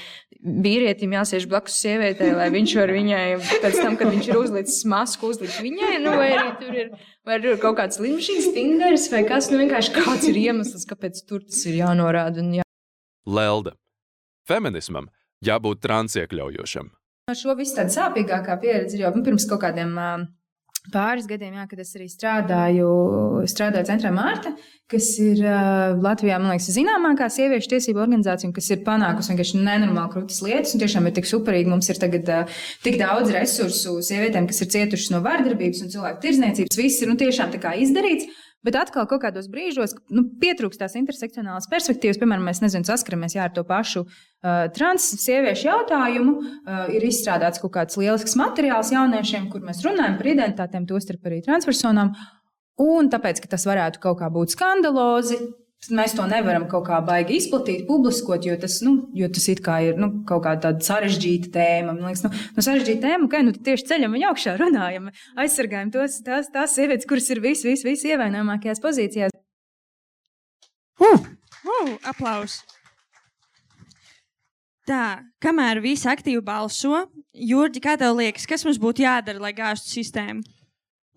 vīrietim 0.43 1.13
jāsēž 1.15 1.48
blakus 1.50 1.77
sievietei, 1.81 2.31
lai 2.36 2.48
viņš 2.53 2.74
var 2.79 2.93
viņai 2.93 3.24
pēc 3.63 3.77
tam, 3.79 3.98
kad 4.00 4.12
viņš 4.13 4.29
ir 4.29 4.39
uzlicis 4.39 4.84
masku, 4.89 5.31
uzlikt 5.34 5.60
viņai. 5.63 5.93
Nu, 6.03 6.13
vai 6.19 6.29
arī 6.36 6.51
tur 6.62 6.77
ir, 6.77 6.91
vai 7.27 7.39
ir 7.39 7.57
kaut 7.62 7.77
kāds 7.79 8.01
limšīgs, 8.01 8.50
stingrs 8.51 9.07
vai 9.13 9.24
kas. 9.27 9.50
Nu, 9.51 9.62
vienkārši 9.63 9.93
kāds 9.98 10.29
ir 10.29 10.39
iemesls, 10.48 10.86
kāpēc 10.89 11.24
tur 11.27 11.43
tas 11.46 11.63
ir 11.69 11.81
jānorāda. 11.81 12.45
Jā. 12.59 12.65
Lelde. 13.27 13.75
Feminismam 14.47 15.12
jābūt 15.43 15.83
transiekļaujošam. 15.83 16.89
Šo 17.36 17.57
visu 17.59 17.75
tādu 17.75 17.91
sāpīgākā 17.91 18.55
pieredze 18.62 18.95
ir 18.95 19.03
jau 19.03 19.12
pirms 19.19 19.43
kaut 19.50 19.59
kādiem 19.65 19.89
uh, 20.00 20.21
pāris 20.93 21.27
gadiem, 21.27 21.57
jā, 21.57 21.65
kad 21.67 21.81
es 21.83 21.91
arī 21.97 22.07
strādāju, 22.12 22.88
strādāju 23.51 23.89
centrā 23.89 24.12
Mārta, 24.15 24.53
kas 24.91 25.09
ir 25.19 25.41
uh, 25.43 25.97
Latvijā, 26.00 26.38
man 26.39 26.53
liekas, 26.53 26.69
zināmākā 26.75 27.27
sieviešu 27.33 27.74
tiesību 27.74 28.01
organizācija, 28.05 28.53
kas 28.55 28.71
ir 28.71 28.83
panākusi 28.88 29.33
vienkārši 29.33 29.63
nenormāli 29.65 30.13
krūtis 30.13 30.39
lietas, 30.45 30.74
un 30.75 30.83
tiešām 30.83 31.09
ir 31.09 31.17
tik 31.17 31.27
superīgi. 31.27 31.71
Mums 31.74 31.91
ir 31.91 32.00
tagad 32.00 32.31
uh, 32.31 32.59
tik 32.86 33.00
daudz 33.01 33.33
resursu 33.36 33.97
sievietēm, 34.07 34.47
kas 34.50 34.63
ir 34.63 34.71
cietušas 34.77 35.12
no 35.15 35.24
vardarbības 35.27 35.83
un 35.83 35.95
cilvēku 35.97 36.24
tirzniecības. 36.24 36.79
Viss 36.79 37.03
ir 37.03 37.12
nu, 37.12 37.19
tiešām 37.19 37.51
tā 37.51 37.59
kā 37.63 37.75
izdarīts. 37.83 38.31
Bet 38.67 38.75
atkal, 38.75 39.05
kaut 39.07 39.21
kādos 39.24 39.45
brīžos, 39.47 39.93
nu, 40.12 40.25
pietrūkst 40.41 40.81
tās 40.81 40.97
intersekcionālas 41.00 41.69
perspektīvas. 41.71 42.19
Piemēram, 42.19 42.43
mēs 42.50 42.59
nezinām, 42.59 42.83
saskaramies 42.89 43.38
jā, 43.38 43.45
ar 43.47 43.53
to 43.55 43.63
pašu 43.67 44.03
uh, 44.03 44.65
transsieviešu 44.75 45.69
jautājumu. 45.69 46.33
Uh, 46.36 46.81
ir 46.97 47.05
izstrādāts 47.07 47.63
kaut 47.63 47.71
kāds 47.77 47.95
lielisks 47.95 48.36
materiāls 48.39 48.91
jauniešiem, 48.91 49.47
kur 49.53 49.63
mēs 49.63 49.79
runājam 49.88 50.17
par 50.19 50.31
identitātēm, 50.33 50.89
tostarp 50.89 51.31
arī 51.31 51.39
transpersonām. 51.47 52.12
Un 52.83 53.07
tāpēc, 53.13 53.39
ka 53.45 53.55
tas 53.55 53.63
varētu 53.69 54.03
kaut 54.03 54.19
kā 54.19 54.27
būt 54.36 54.57
skandalozi, 54.57 55.39
Mēs 55.93 56.15
to 56.17 56.25
nevaram 56.27 56.65
kaut 56.67 56.88
kā 56.88 56.98
baigi 57.05 57.38
izplatīt, 57.38 57.84
publiskot, 57.88 58.43
jo 58.43 58.55
tas, 58.60 58.79
nu, 58.84 58.96
jo 59.15 59.27
tas 59.31 59.46
ir 59.53 59.62
nu, 60.01 60.10
kaut 60.27 60.41
kāda 60.43 60.74
sarežģīta 60.84 61.51
tēma. 61.53 61.93
Man 61.93 62.10
liekas, 62.10 62.24
nu, 62.25 62.31
nu 62.57 62.65
sarežģīta 62.65 63.03
tēma, 63.05 63.29
ka 63.31 63.43
nu, 63.46 63.53
tieši 63.53 63.86
ceļam 63.91 64.17
un 64.17 64.25
augšā 64.31 64.57
runājam, 64.60 65.12
aizsargājam 65.39 65.93
tos, 65.93 66.17
tās, 66.25 66.50
tās 66.51 66.74
sievietes, 66.75 67.07
kuras 67.07 67.29
ir 67.31 67.43
vis, 67.46 67.62
vis, 67.63 67.86
vis 67.88 68.03
ievainojamākajās 68.10 68.84
pozīcijās. 68.84 69.38
Uh! 70.98 71.29
Uh, 71.62 71.93
aplaus! 72.10 72.57
Tā, 74.88 75.22
kamēr 75.43 75.79
visi 75.84 76.10
aktīvi 76.10 76.41
balso, 76.43 77.05
Jurģi, 77.38 77.86
kā 77.86 77.96
tev 78.01 78.17
liekas, 78.17 78.50
kas 78.50 78.65
mums 78.65 78.81
būtu 78.81 79.05
jādara, 79.05 79.39
lai 79.46 79.53
gāztu 79.55 79.93
sistēmu? 79.93 80.43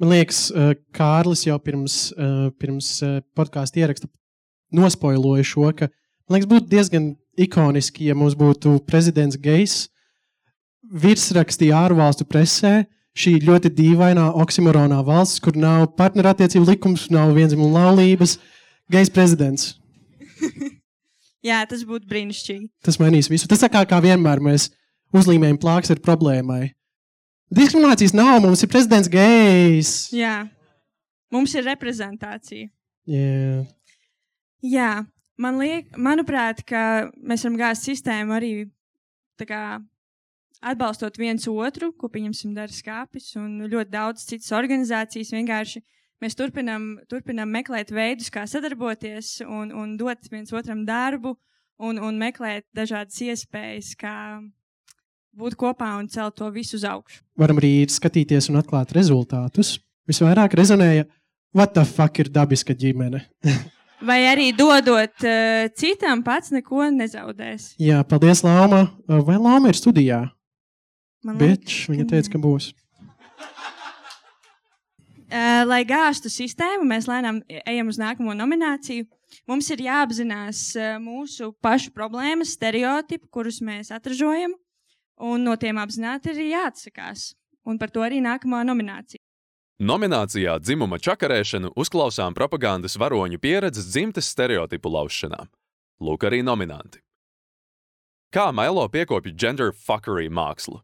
Man 0.01 0.15
liekas, 0.15 0.47
Kārlis 0.97 1.47
jau 1.49 1.59
pirms, 1.63 2.01
pirms 2.61 2.97
podkāstu 3.37 3.83
ieraksta 3.83 4.11
nospoiloju 4.75 5.47
šo, 5.47 5.71
ka 5.77 5.89
man 6.29 6.39
liekas, 6.39 6.51
būtu 6.51 6.71
diezgan 6.71 7.13
ikoniski, 7.41 8.11
ja 8.11 8.19
mums 8.19 8.37
būtu 8.39 8.79
prezidents 8.89 9.39
Gejs 9.41 9.89
virsrakstī 10.91 11.71
ārvalstu 11.75 12.27
presē. 12.27 12.85
Šī 13.21 13.41
ļoti 13.43 13.73
dīvainā 13.75 14.29
oksimoronā 14.39 15.01
valsts, 15.05 15.41
kur 15.43 15.57
nav 15.59 15.89
partnerattiecību 15.99 16.69
likums, 16.69 17.09
nav 17.11 17.33
vienzimuma 17.35 17.83
laulības, 17.89 18.37
gejs 18.91 19.11
prezidents. 19.11 19.73
Jā, 21.49 21.65
tas 21.67 21.83
būtu 21.89 22.07
brīnišķīgi. 22.07 22.69
Tas 22.87 23.01
mainīs 23.03 23.31
visu. 23.33 23.49
Tas 23.51 23.65
kā, 23.67 23.83
kā 23.89 23.99
vienmēr 24.05 24.43
mēs 24.45 24.69
uzlīmējam 25.17 25.59
plāks 25.59 25.91
ar 25.91 25.99
problēmai. 26.05 26.71
Diskriminācijas 27.51 28.15
nav, 28.15 28.37
mums 28.45 28.63
ir 28.63 28.71
prezidents 28.71 29.11
gejs. 29.11 29.95
Jā, 30.15 30.45
mums 31.35 31.57
ir 31.59 31.67
reprezentācija. 31.67 32.71
Yeah. 33.11 33.67
Jā, 34.65 35.05
man 35.41 35.61
liek, 35.61 35.89
manuprāt, 35.97 36.65
ka 36.69 37.11
mēs 37.17 37.47
varam 37.47 37.57
gāzt 37.61 37.89
sistēmu 37.89 38.37
arī 38.37 38.53
kā, 39.49 39.81
atbalstot 40.61 41.17
viens 41.17 41.47
otru, 41.49 41.93
ko 41.97 42.11
pieņemsim 42.13 42.53
dara 42.57 42.73
skāpis 42.73 43.33
un 43.41 43.63
ļoti 43.65 43.91
daudz 43.93 44.27
citas 44.29 44.53
organizācijas. 44.57 45.33
Vienkārši 45.33 45.81
mēs 46.21 46.37
turpinam, 46.37 46.93
turpinam 47.09 47.49
meklēt 47.49 47.93
veidus, 47.95 48.29
kā 48.33 48.45
sadarboties 48.45 49.39
un, 49.47 49.73
un 49.73 49.97
dot 50.01 50.29
viens 50.33 50.53
otram 50.53 50.85
darbu 50.89 51.35
un, 51.81 51.97
un 51.97 52.21
meklēt 52.21 52.69
dažādas 52.77 53.17
iespējas, 53.25 53.95
kā 53.97 54.15
būt 55.41 55.57
kopā 55.57 55.95
un 55.97 56.11
celt 56.13 56.37
to 56.37 56.51
visu 56.53 56.77
uz 56.77 56.85
augšu. 56.85 57.23
Varam 57.41 57.61
arī 57.63 57.87
skatīties 57.89 58.51
un 58.53 58.61
atklāt 58.61 58.93
rezultātus. 58.93 59.79
Visvairāk 60.11 60.57
rezonēja, 60.59 61.07
what 61.57 61.73
the 61.73 61.87
fuck 61.89 62.19
ir 62.21 62.29
dabiska 62.35 62.77
ģimene? 62.77 63.25
Vai 64.01 64.23
arī 64.31 64.49
dodot 64.57 65.25
uh, 65.29 65.69
citam, 65.77 66.23
pats 66.25 66.53
neko 66.55 66.87
nezaudēs. 66.95 67.75
Jā, 67.81 68.01
paldies, 68.09 68.41
Lapa. 68.47 68.87
Vai 69.27 69.37
Lapa 69.37 69.69
ir 69.69 69.77
studijā? 69.77 70.21
Man 71.27 71.37
Bič, 71.37 71.83
viņa 71.93 72.07
teica, 72.09 72.33
ka 72.33 72.41
būs. 72.41 72.71
Uh, 75.31 75.63
lai 75.69 75.83
gāztu 75.87 76.33
sistēmu, 76.33 76.89
mēs 76.91 77.07
lēnām 77.07 77.43
ejam 77.61 77.93
uz 77.93 78.01
nākamo 78.01 78.33
nomināciju. 78.35 79.05
Mums 79.47 79.69
ir 79.71 79.85
jāapzinās 79.85 80.63
uh, 80.81 80.97
mūsu 80.99 81.53
pašu 81.63 81.93
problēmas, 81.95 82.57
stereotipi, 82.57 83.29
kurus 83.31 83.61
mēs 83.63 83.93
atražojam, 83.95 84.57
un 85.21 85.45
no 85.47 85.55
tiem 85.61 85.79
apzināti 85.79 86.33
ir 86.33 86.41
jāatsakās. 86.57 87.35
Un 87.69 87.77
par 87.79 87.93
to 87.93 88.03
arī 88.03 88.19
nākamā 88.25 88.65
nominācija. 88.65 89.21
Nominācijā 89.81 90.59
dzimuma 90.61 90.99
čakarēšanu 91.01 91.71
uzklausām 91.81 92.35
propagandas 92.37 92.99
varoņu 93.01 93.39
pieredzes 93.41 93.87
dzimtes 93.89 94.27
stereotipu 94.29 94.91
laušanā. 94.93 95.47
Lūk, 96.05 96.27
arī 96.29 96.43
nominanti. 96.45 97.01
Kā 98.29 98.51
Mailo 98.53 98.85
piekopja 98.93 99.33
gender 99.33 99.73
fuckery 99.73 100.29
mākslu? 100.29 100.83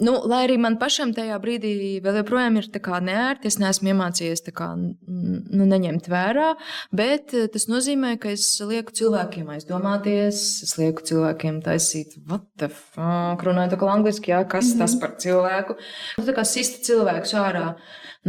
Nu, 0.00 0.14
lai 0.26 0.40
arī 0.46 0.56
man 0.58 0.74
pašam 0.80 1.12
tajā 1.14 1.36
brīdī 1.38 2.00
vēl 2.02 2.16
joprojām 2.18 2.56
ir 2.58 2.66
neērti, 3.06 3.46
es 3.46 3.60
neesmu 3.62 3.92
iemācījies 3.92 4.40
kā, 4.56 4.72
nu, 4.74 5.66
neņemt 5.70 6.08
vērā, 6.10 6.48
bet 6.90 7.34
eh, 7.36 7.44
tas 7.46 7.68
nozīmē, 7.68 8.16
ka 8.18 8.32
es 8.32 8.48
lieku 8.58 8.90
cilvēkiem 8.90 9.52
aizdomāties, 9.54 10.40
es 10.66 10.74
lieku 10.80 11.04
cilvēkiem 11.04 11.60
taisīt, 11.62 12.16
what 12.26 12.48
the 12.58 12.72
fuck, 12.72 13.44
runājot 13.44 13.76
kā 13.78 13.92
angliski, 13.92 14.32
jā, 14.32 14.42
kas 14.48 14.72
mm 14.72 14.72
-hmm. 14.72 14.82
tas 14.82 14.96
par 14.98 15.14
cilvēku. 15.20 15.78
Tā 16.18 16.34
kā 16.34 16.44
sisti 16.44 16.82
cilvēkus 16.90 17.36
ārā 17.38 17.76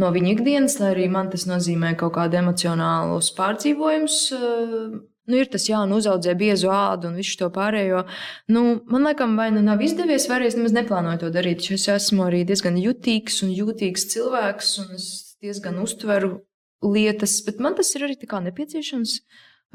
no 0.00 0.12
viņa 0.14 0.32
ikdienas, 0.34 0.78
lai 0.80 0.92
arī 0.94 1.10
man 1.12 1.30
tas 1.32 1.46
nozīmē 1.48 1.94
kaut 2.00 2.14
kādu 2.16 2.40
emocionālu 2.40 3.18
pārdzīvojumu. 3.36 4.10
Eh, 4.36 4.96
nu, 5.26 5.40
ir 5.40 5.50
tas, 5.52 5.66
jā, 5.70 5.82
nu, 5.88 6.00
uzaudzē 6.00 6.36
biezu 6.38 6.70
ādu 6.72 7.10
un 7.10 7.18
visu 7.20 7.38
to 7.40 7.50
pārējo. 7.54 8.04
Nu, 8.52 8.64
man 8.92 9.08
liekas, 9.08 9.34
vai 9.38 9.50
nu 9.54 9.64
nav 9.66 9.82
izdevies, 9.82 10.28
vai 10.30 10.40
arī 10.40 10.50
es 10.50 10.58
nemaz 10.58 10.76
neplānoju 10.76 11.24
to 11.24 11.32
darīt. 11.34 11.66
Es 11.74 11.88
esmu 11.92 12.28
arī 12.28 12.44
diezgan 12.48 12.78
jutīgs 12.80 13.42
un 13.46 13.52
jūtīgs 13.56 14.08
cilvēks, 14.14 14.72
un 14.84 14.96
es 15.00 15.10
diezgan 15.42 15.82
uztveru 15.82 16.38
lietas, 16.86 17.40
bet 17.46 17.60
man 17.60 17.76
tas 17.76 17.94
ir 17.96 18.06
arī 18.06 18.16
nepieciešams. 18.20 19.20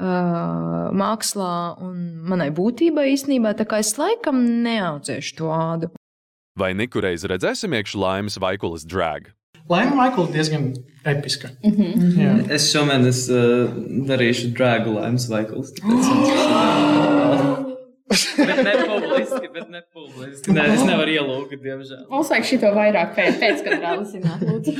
Uh, 0.02 0.88
mākslā 0.96 1.76
un 1.84 1.98
manai 2.26 2.48
būtībai 2.50 3.12
īstenībā, 3.12 3.52
tā 3.54 3.66
kā 3.68 3.78
es 3.84 3.92
laikam 4.00 4.40
neaudzēšu 4.64 5.36
to 5.38 5.50
ādu. 5.52 5.90
Vai 6.58 6.72
nekureiz 6.74 7.24
redzēsim 7.28 7.76
iekšā 7.76 8.00
laimes 8.00 8.38
vaikulas 8.40 8.84
drag? 8.88 9.30
Laima 9.72 9.94
Maikla 9.96 10.26
diezgan 10.32 10.72
episka. 11.04 11.48
Mm 11.64 11.72
-hmm. 11.72 12.18
Jā. 12.22 12.32
Es 12.56 12.68
šomēnes 12.74 13.20
uh, 13.32 13.70
darīšu 14.08 14.52
drāgu 14.56 14.94
laimas 14.98 15.28
Maikls. 15.32 15.72
bet 18.36 18.64
ne 18.64 18.74
publiski, 18.90 19.48
bet 19.54 19.70
ne 19.70 19.82
publiski. 19.92 20.52
Ne, 20.52 20.66
es 20.74 20.84
nevaru 20.84 21.10
ielūgt, 21.10 21.56
diemžēl. 21.64 22.06
Mums 22.10 22.30
vajag 22.30 22.44
šito 22.44 22.72
vairāk 22.76 23.14
pēc, 23.16 23.38
pēc 23.40 23.64
kad 23.64 23.78
rāvisināt, 23.86 24.40
lūdzu. 24.48 24.72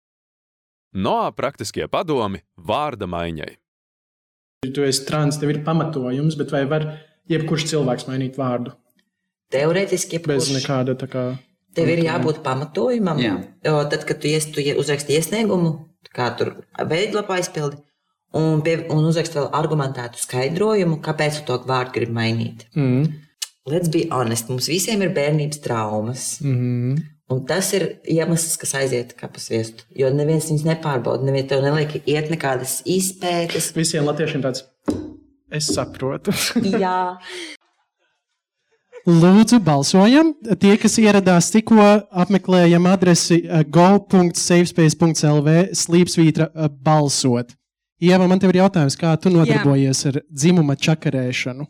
Noā 1.06 1.32
praktiskie 1.36 1.88
padomi 1.88 2.42
vārda 2.56 3.06
maiņai. 3.06 3.52
Tu 4.74 4.82
esi 4.82 5.04
trans, 5.08 5.38
tev 5.40 5.50
ir 5.50 5.64
pamatojums, 5.64 6.36
bet 6.36 6.52
vai 6.52 6.64
var 6.64 6.86
jebkurš 7.28 7.64
cilvēks 7.72 8.08
mainīt 8.10 8.36
vārdu? 8.36 8.70
Teorētiski, 9.52 10.18
jebkurš. 10.18 10.36
Bez 10.36 10.54
nekāda 10.56 10.96
tā 10.98 11.08
kā 11.08 11.24
Tev 11.76 11.90
ir 11.92 12.04
jābūt 12.06 12.40
pamatojumam. 12.44 13.20
Jā. 13.20 13.34
Jo 13.66 13.82
tad, 13.92 14.06
kad 14.08 14.22
tu, 14.22 14.30
ies, 14.32 14.48
tu 14.52 14.64
uzraksti 14.80 15.18
iesniegumu, 15.18 15.74
kā 16.16 16.30
tur 16.38 16.54
veidlapā 16.80 17.36
aizpildi, 17.40 17.82
un, 18.36 18.62
pie, 18.64 18.78
un 18.92 19.04
uzraksti 19.08 19.40
vēl 19.40 19.50
argumentētu 19.56 20.20
skaidrojumu, 20.22 21.00
kāpēc 21.04 21.42
tu 21.42 21.46
to 21.50 21.60
vārdu 21.68 21.98
gribi 21.98 22.16
mainīt. 22.16 22.66
Mm. 22.76 23.10
Let's 23.66 23.90
be 23.90 24.06
honest, 24.14 24.48
mums 24.52 24.68
visiem 24.70 25.02
ir 25.02 25.12
bērnības 25.14 25.60
traumas. 25.64 26.26
Mm. 26.44 26.96
Un 27.34 27.40
tas 27.48 27.72
ir 27.74 27.88
iemesls, 28.06 28.54
kas 28.62 28.76
aiziet 28.78 29.16
kā 29.18 29.26
pa 29.26 29.42
sviestu. 29.42 29.82
Jo 29.98 30.12
neviens 30.14 30.46
viņus 30.46 30.62
nepārbauda, 30.68 31.26
neviens 31.26 31.48
tev 31.50 31.64
neliek 31.64 31.96
iet 32.04 32.30
nekādas 32.30 32.78
izpētes. 32.86 33.72
Visiem 33.74 34.06
latviešiem 34.06 34.44
tāds- 34.46 34.62
es 35.58 35.72
saprotu. 35.74 36.34
Jā. 36.84 37.18
Lūdzu, 39.06 39.60
balsojam. 39.62 40.32
Tie, 40.58 40.72
kas 40.82 40.96
ieradās 40.98 41.52
tikko, 41.54 41.78
apmeklējam 42.10 42.88
adresi 42.90 43.38
eh, 43.44 43.62
go.savespace.lv 43.70 45.54
slīpsvītra 45.78 46.48
eh, 46.50 46.66
balsot. 46.82 47.54
Ieva, 48.02 48.26
man 48.26 48.42
te 48.42 48.50
ir 48.50 48.58
jautājums, 48.58 48.98
kā 48.98 49.14
tu 49.22 49.30
nodarbojies 49.30 50.02
Jā. 50.02 50.10
ar 50.10 50.18
dzimuma 50.26 50.74
čakarēšanu? 50.74 51.64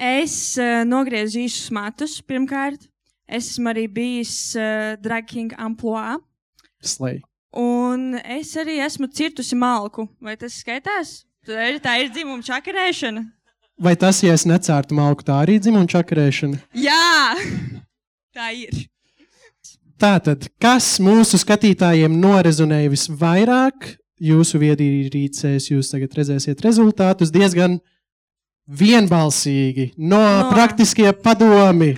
Es 0.00 0.56
uh, 0.56 0.80
nogriezu 0.88 1.44
īsus 1.44 1.68
matus 1.76 2.22
pirmkārt. 2.24 2.88
Es 3.28 3.52
esmu 3.52 3.70
arī 3.74 3.86
bijis 3.92 4.56
uh, 4.56 4.96
drag 5.02 5.28
king 5.28 5.52
amplitūdā. 5.60 6.16
Slay. 6.80 7.20
Un 7.56 8.16
es 8.24 8.56
arī 8.56 8.80
esmu 8.84 9.12
cirtusi 9.12 9.56
malku. 9.60 10.08
Vai 10.24 10.36
tas 10.40 10.56
skaitās? 10.64 11.28
Tā 11.46 12.00
ir 12.00 12.10
dzimuma 12.16 12.42
čakarēšana. 12.42 13.35
Vai 13.76 13.92
tas, 14.00 14.22
ja 14.24 14.32
es 14.32 14.46
necērtu 14.48 14.96
malku, 14.96 15.26
tā 15.26 15.42
arī 15.44 15.58
dzimuma 15.60 15.88
čakarēšana? 15.92 16.62
Jā, 16.80 17.36
tā 18.36 18.50
ir. 18.56 18.86
Tātad, 20.00 20.48
kas 20.60 20.96
mūsu 21.00 21.40
skatītājiem 21.40 22.16
norezonēja 22.20 22.92
visvairāk? 22.92 23.94
Jūsu 24.16 24.60
viedrīcēs 24.60 25.68
jūs 25.74 25.92
tagad 25.92 26.16
redzēsiet 26.16 26.62
rezultātus 26.64 27.32
diezgan 27.32 27.78
vienbalsīgi 28.66 29.90
no, 29.96 30.20
no. 30.20 30.48
praktiskie 30.52 31.12
padomi. 31.12 31.94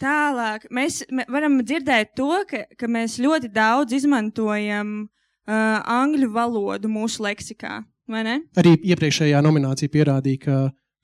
tālāk 0.00 0.68
mēs 0.72 1.02
varam 1.28 1.58
dzirdēt 1.60 2.14
to, 2.16 2.32
ka, 2.48 2.64
ka 2.78 2.88
mēs 2.88 3.18
ļoti 3.20 3.50
daudz 3.52 3.98
izmantojam 3.98 4.94
uh, 5.04 5.82
angļu 5.84 6.30
valodu 6.34 6.90
mūsu 6.90 7.26
leksikā. 7.26 7.80
Arī 8.10 8.74
iepriekšējā 8.92 9.40
nominācija 9.44 9.92
pierādīja, 9.92 10.42
ka 10.44 10.56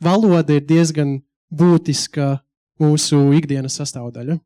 valoda 0.02 0.58
ir 0.58 0.66
diezgan 0.66 1.20
būtiska 1.54 2.36
mūsu 2.82 3.20
ikdienas 3.38 3.78
sastāvdaļa. 3.80 4.38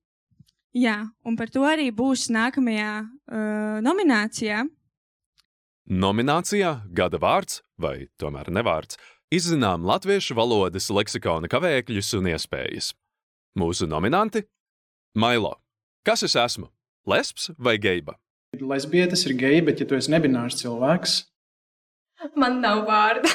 Jā, 0.78 1.00
un 1.26 1.34
par 1.38 1.50
to 1.50 1.64
arī 1.66 1.88
būs 1.90 2.28
nākamajā 2.30 2.92
uh, 3.02 3.80
nominācijā. 3.82 4.62
Nominācijā 5.90 6.76
Gada 6.94 7.18
vārds, 7.18 7.64
vai 7.80 8.06
tomēr 8.22 8.52
nevārds, 8.54 9.00
izzinām 9.34 9.82
latviešu 9.88 10.36
valodas 10.38 10.86
leksikona 10.94 11.50
kavēkļus 11.50 12.12
un 12.20 12.30
iespējas. 12.30 12.92
Mūsu 13.58 13.88
nominanti- 13.90 14.44
Mailo. 15.22 15.56
Kas 16.06 16.22
es 16.22 16.36
esmu? 16.36 16.70
Lesbs 17.06 17.50
vai 17.58 17.78
geiba? 17.78 18.14
Lesbietes 18.60 19.26
ir 19.26 19.34
geji, 19.34 19.64
bet 19.66 19.80
ja 19.80 19.86
tu 19.86 19.94
esi 19.94 20.10
nebinārs 20.10 20.62
cilvēks, 20.62 21.29
Man 22.36 22.60
nav 22.60 22.84
vārda. 22.88 23.30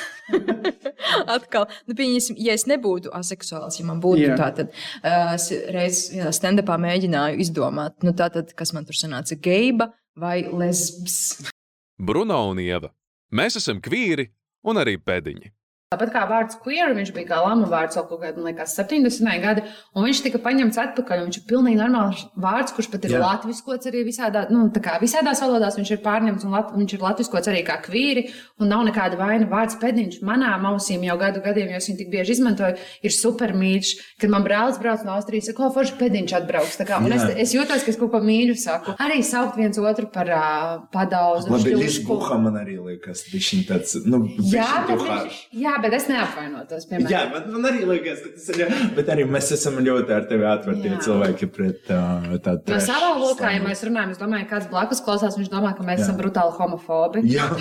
Atkal, 1.36 1.68
nu, 1.89 1.96
pieņemsim, 1.98 2.38
ja 2.42 2.56
es 2.58 2.65
nebūtu 2.70 3.12
aseksuāls, 3.15 3.80
ja 3.80 3.86
man 3.88 4.01
būtu 4.04 4.24
Jā. 4.25 4.38
tā, 4.39 4.50
tad 4.60 4.72
uh, 4.74 5.34
es 5.36 5.50
reiz 5.74 6.01
jā, 6.13 6.32
stand-upā 6.34 6.77
mēģināju 6.82 7.42
izdomāt, 7.46 7.98
nu, 8.06 8.13
tā 8.18 8.32
tad, 8.34 8.54
kas 8.58 8.74
man 8.77 8.88
tur 8.88 8.98
sanāca, 8.98 9.38
geiba 9.38 9.92
vai 10.18 10.39
lesbs. 10.50 11.51
Bruno 11.98 12.39
un 12.51 12.62
Ieva. 12.62 12.92
Mēs 13.36 13.60
esam 13.62 13.82
kvīri 13.84 14.30
un 14.65 14.82
arī 14.82 14.98
pēdiņi. 15.01 15.55
Tāpat 15.96 16.12
kā 16.12 16.25
vārds 16.28 16.58
queer, 16.60 16.92
viņš 16.92 17.12
bija 17.16 17.30
kā 17.30 17.38
lama 17.40 17.70
vārds 17.72 17.96
jau 17.96 18.04
kaut 18.10 18.20
kādā, 18.20 18.36
man 18.36 18.50
liekas, 18.50 18.74
70. 18.75 19.30
gadi, 19.40 19.62
un 19.96 20.04
viņš 20.04 20.22
tika 20.25 20.42
paņemts 20.44 20.80
atpakaļ. 20.82 21.22
Viņš 21.24 21.38
ir 21.40 21.46
pilnīgi 21.48 21.80
normāls 21.80 22.25
vārds, 22.36 22.74
kurš 22.75 22.90
pat 22.92 23.08
ir 23.08 23.16
Jā. 23.16 23.22
latviskots 23.24 23.88
arī 23.88 24.02
visādā, 24.04 24.44
nu, 24.52 24.66
tā 24.75 24.82
kā 24.84 24.98
visādās 25.00 25.40
valodās. 25.40 25.78
Viņš 25.80 25.94
ir 25.96 26.02
pārņemts 26.04 26.44
un 26.44 26.56
lat, 26.58 26.74
viņš 26.75 26.96
ir 26.98 27.06
latviskots 27.06 27.52
arī 27.52 27.62
kā 27.68 27.78
kvīri, 27.86 28.25
un 28.60 28.72
nav 28.74 28.84
nekāda 28.90 29.20
vaina. 29.20 29.48
Vārds 29.48 29.80
pēdiņš 29.80 30.20
manām 30.28 30.68
ausīm 30.74 31.06
jau 31.08 31.16
gadu 31.22 31.44
gadiem, 31.46 31.72
jo 31.72 31.80
es 31.80 31.88
viņu 31.88 32.02
tik 32.02 32.12
bieži 32.12 32.36
izmantoju, 32.36 32.75
ir 33.08 33.16
super 33.16 33.56
mīļš. 33.56 33.94
Kad 34.20 34.36
man 34.36 34.44
brālis 34.44 34.82
brauc 34.82 35.08
no 35.08 35.16
Austrijas, 35.16 35.48
saka, 35.48 35.62
ko 35.62 35.72
forši 35.78 35.96
pēdiņš 36.02 36.36
atbrauks. 36.42 36.75
Kā, 36.86 37.00
un 37.00 37.16
es, 37.16 37.24
Jā. 37.24 37.38
es 37.46 37.56
jūtos, 37.56 37.88
ka 37.88 37.94
es 37.94 38.02
kaut 38.02 38.12
ko 38.12 38.20
mīļu 38.25 38.58
saku. 38.60 38.98
Arī 39.06 39.22
saukt 39.24 39.56
viens 39.62 39.80
otru 39.80 40.12
par 40.12 40.28
uh, 40.28 40.75
padauzu. 40.92 41.54
Labi. 41.56 41.75
Lisbuha 41.80 42.38
man 42.42 42.60
arī 42.60 42.75
liekas, 42.82 43.24
viņš 43.32 43.50
ir 43.56 43.64
tāds, 43.70 43.96
nu, 44.04 44.25
Jā, 44.52 44.86
bet, 44.88 45.02
viņš, 45.06 45.40
jā, 45.62 45.74
bet 45.84 45.85
es 45.94 46.08
neapvainotos. 46.10 46.86
Piemēram. 46.89 47.12
Jā, 47.12 47.22
man, 47.32 47.51
man 47.54 47.65
arī 47.72 47.86
liekas, 47.86 48.22
ka 48.24 48.30
tas 48.34 48.50
ir. 48.50 48.56
ļoti- 48.63 48.96
Bet 48.96 49.08
arī 49.13 49.25
mēs 49.30 49.51
esam 49.51 49.75
ļoti 49.86 50.12
ar 50.15 50.25
tevi 50.30 50.44
atvērti 50.50 50.89
Jā. 50.89 50.98
cilvēki 51.06 51.51
pret 51.54 51.82
uh, 51.94 52.38
tādu. 52.39 52.63
No 52.74 52.77
savā 52.82 53.12
lokā, 53.20 53.51
ja 53.54 53.60
mēs 53.62 53.84
runājam, 53.86 54.10
es 54.12 54.18
domāju, 54.18 54.50
kāds 54.50 54.70
blakus 54.72 55.01
klausās, 55.06 55.38
viņš 55.38 55.50
domā, 55.54 55.75
ka 55.77 55.84
mēs 55.84 56.00
Jā. 56.00 56.04
esam 56.10 56.18
brutāli 56.18 56.51
homofobi. 56.58 57.22
Jā. 57.32 57.46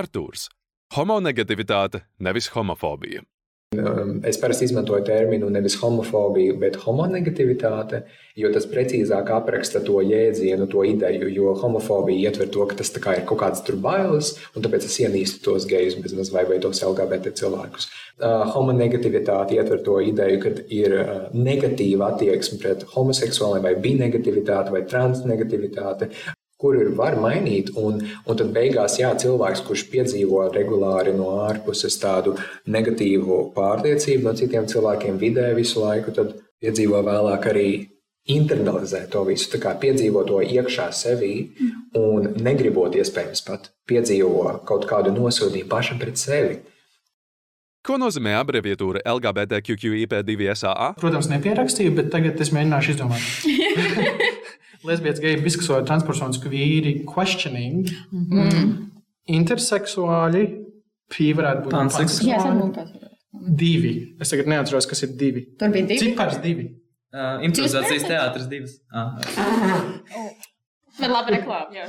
Artūrs. 0.00 0.48
Homonegativitāte, 0.96 2.02
nevis 2.18 2.48
homofobija. 2.54 3.22
Um, 3.78 4.16
Es 4.26 4.34
parasti 4.42 4.64
izmantoju 4.66 5.04
terminu 5.06 5.46
nevis 5.54 5.76
homofobija, 5.78 6.56
bet 6.58 6.74
homonegativitāte, 6.82 8.00
jo 8.42 8.48
tas 8.50 8.64
precīzāk 8.72 9.30
apraksta 9.30 9.78
to 9.86 10.00
jēdzienu, 10.02 10.66
to 10.72 10.82
ideju. 10.88 11.28
Jo 11.30 11.52
homofobija 11.60 12.32
ietver 12.32 12.50
to, 12.50 12.66
ka 12.66 12.80
tas 12.80 12.90
ir 12.90 13.04
kaut 13.28 13.38
kāds 13.44 13.62
tur 13.68 13.78
bailes, 13.84 14.32
un 14.58 14.66
tāpēc 14.66 14.88
es 14.88 14.98
ienīstu 15.04 15.44
tos 15.44 15.68
gejus, 15.70 16.00
bez 16.02 16.16
maz 16.18 16.32
vai, 16.34 16.42
vai 16.50 16.58
tos 16.58 16.82
LGBT 16.82 17.30
cilvēkus. 17.42 17.86
Uh, 18.18 18.42
homonegativitāte 18.56 19.54
ietver 19.54 19.86
to 19.86 20.00
ideju, 20.02 20.42
ka 20.42 20.54
ir 20.80 20.96
uh, 21.04 21.14
negatīva 21.30 22.10
attieksme 22.10 22.58
pret 22.58 22.82
homoseksuāliem, 22.96 23.62
vai 23.70 23.76
binegativitāte, 23.86 24.74
vai 24.74 24.82
transnegativitāte 24.82 26.10
kuru 26.60 26.90
var 26.96 27.16
mainīt. 27.20 27.72
Un, 27.80 28.02
un 28.24 28.40
tad 28.40 28.52
beigās, 28.56 28.98
jā, 29.00 29.12
cilvēks, 29.22 29.64
kurš 29.66 29.86
piedzīvo 29.92 30.44
regulāri 30.54 31.14
no 31.16 31.32
ārpuses 31.46 31.98
tādu 32.02 32.36
negatīvu 32.70 33.46
pārliecību 33.56 34.28
no 34.28 34.36
citiem 34.38 34.68
cilvēkiem 34.70 35.18
vidē 35.20 35.50
visu 35.58 35.82
laiku, 35.84 36.14
tad 36.16 36.36
piedzīvo 36.60 37.00
vēlāk 37.06 37.50
arī 37.52 37.70
internalizē 38.30 39.06
to 39.10 39.24
visu, 39.28 39.48
tā 39.54 39.60
kā 39.62 39.74
piedzīvo 39.80 40.22
to 40.28 40.40
iekšā 40.44 40.90
sevī 40.94 41.34
un 41.98 42.34
negribot 42.44 42.94
iespējams 43.00 43.46
pat 43.46 43.70
piedzīvo 43.90 44.60
kaut 44.68 44.84
kādu 44.90 45.14
nosodījumu 45.16 45.70
pašam 45.70 45.98
pret 46.02 46.20
sevi. 46.20 46.60
Ko 47.80 47.96
nozīmē 47.96 48.34
abreviatūra 48.36 49.00
LGBTQIP2SAA? 49.08 50.90
protams, 51.00 51.30
nepierakstīju, 51.32 51.94
bet 51.96 52.10
tagad 52.12 52.40
es 52.44 52.52
mēģināšu 52.52 52.92
izdomāt. 52.92 53.24
Lesbietes, 54.88 55.20
geji, 55.20 55.42
biseksuāli, 55.44 55.84
transpersonas, 55.88 56.38
kvīri, 56.40 57.04
questioning, 57.04 57.88
Mm. 58.12 58.90
interseksuāli, 59.28 60.44
pī 61.12 61.34
varētu 61.36 61.66
būt 61.66 61.74
Panseksuāli. 61.74 62.30
Jā, 62.30 62.72
pats. 62.74 62.92
Divi. 63.56 63.92
Es 64.20 64.30
tagad 64.32 64.46
neatceros, 64.50 64.86
kas 64.90 65.02
ir 65.02 65.12
divi. 65.16 65.44
Tur 65.58 65.68
bija 65.70 65.86
divi? 65.86 65.98
Cipars 65.98 66.40
divi. 66.42 66.64
Uh, 67.12 67.42
improvizācijas 67.46 68.04
teātris 68.06 68.48
divas. 68.50 68.78
Ah. 68.94 69.18
Bet 71.00 71.10
labi 71.10 71.36
reklāma, 71.36 71.74
jā. 71.74 71.86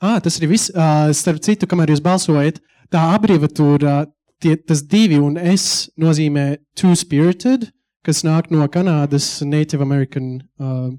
Ah, 0.00 0.18
tas 0.22 0.38
ir 0.40 0.48
viss. 0.50 0.70
Uh, 0.70 1.10
starp 1.14 1.40
citu, 1.42 1.66
kamēr 1.70 1.92
jūs 1.92 2.02
balsojat, 2.02 2.60
tā 2.92 3.02
abreviatūra, 3.16 4.06
tie, 4.42 4.56
tas 4.56 4.82
divi 4.82 5.18
un 5.22 5.36
es 5.38 5.88
nozīmē 5.98 6.58
two 6.78 6.94
spirited, 6.98 7.68
kas 8.06 8.22
nāk 8.26 8.50
no 8.54 8.66
Kanādas 8.70 9.42
Native 9.46 9.82
American 9.82 10.42
uh, 10.60 10.90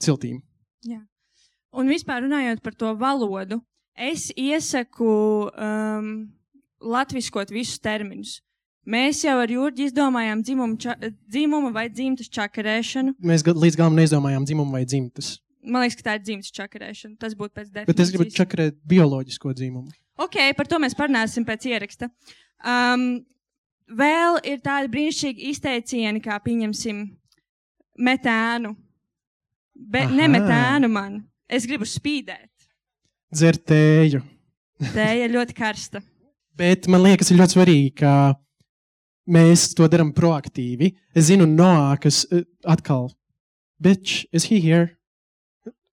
ciltīm. 0.00 0.42
Jā. 0.86 1.00
Un 1.78 1.88
vispār 1.90 2.22
runājot 2.24 2.62
par 2.62 2.74
to 2.74 2.94
valodu, 2.96 3.60
es 3.96 4.28
iesaku 4.36 5.50
um, 5.52 6.28
latviskot 6.80 7.50
visus 7.50 7.78
terminus. 7.82 8.38
Mēs 8.88 9.20
jau 9.26 9.34
ar 9.42 9.50
Jurģi 9.52 9.90
izdomājām 9.90 10.40
dzimumu, 10.46 10.78
ča, 10.80 10.94
dzimumu 11.28 11.72
vai 11.74 11.88
dzimtas 11.92 12.30
čakarēšanu. 12.32 13.16
Mēs 13.20 13.42
ga- 13.44 13.52
līdz 13.52 13.76
galam 13.76 13.98
neizdomājām 13.98 14.46
dzimumu 14.48 14.72
vai 14.72 14.84
dzimtas. 14.88 15.34
Man 15.62 15.82
liekas, 15.82 15.98
ka 15.98 16.06
tā 16.06 16.14
ir 16.16 16.22
dzimtas 16.24 16.54
čakarēšana. 16.56 17.18
Tas 17.20 17.34
būtu 17.36 17.52
pēc 17.58 17.68
definīcijas. 17.74 17.86
Bet 17.90 18.00
es 18.00 18.12
gribu 18.14 18.30
čakarēt 18.38 18.78
bioloģisko 18.88 19.52
dzimumu. 19.58 19.92
Ok, 20.16 20.38
par 20.56 20.66
to 20.70 20.78
mēs 20.80 20.96
parunāsim 20.96 21.44
pēc 21.44 21.66
ieraksta. 21.68 22.08
Um, 22.64 23.26
vēl 23.92 24.40
ir 24.48 24.62
tādi 24.64 24.88
brīnišķīgi 24.94 25.50
izteicieni, 25.52 26.22
kā 26.24 26.38
pieņemsim 26.40 27.04
metēnu. 27.98 28.72
Bet 29.78 30.08
Aha. 30.08 30.16
ne 30.18 30.28
metēnu 30.34 30.90
man. 30.90 31.22
Es 31.48 31.64
gribu 31.68 31.86
spīdēt. 31.88 32.50
Dzertēju. 33.32 34.20
Tēja 34.92 35.26
ir 35.26 35.34
ļoti 35.34 35.56
karsta. 35.56 36.02
Bet 36.58 36.88
man 36.90 37.04
liekas, 37.04 37.30
ir 37.30 37.38
ļoti 37.38 37.54
svarīgi, 37.54 37.90
ka 38.00 38.12
mēs 39.30 39.68
to 39.78 39.86
darām 39.90 40.10
proaktīvi. 40.16 40.90
Es 41.14 41.28
zinu, 41.30 41.46
Noā, 41.48 41.94
kas 42.02 42.24
uh, 42.32 42.42
atkal, 42.66 43.08
bitch, 43.82 44.26
is 44.32 44.48
he 44.50 44.58
here? 44.64 44.96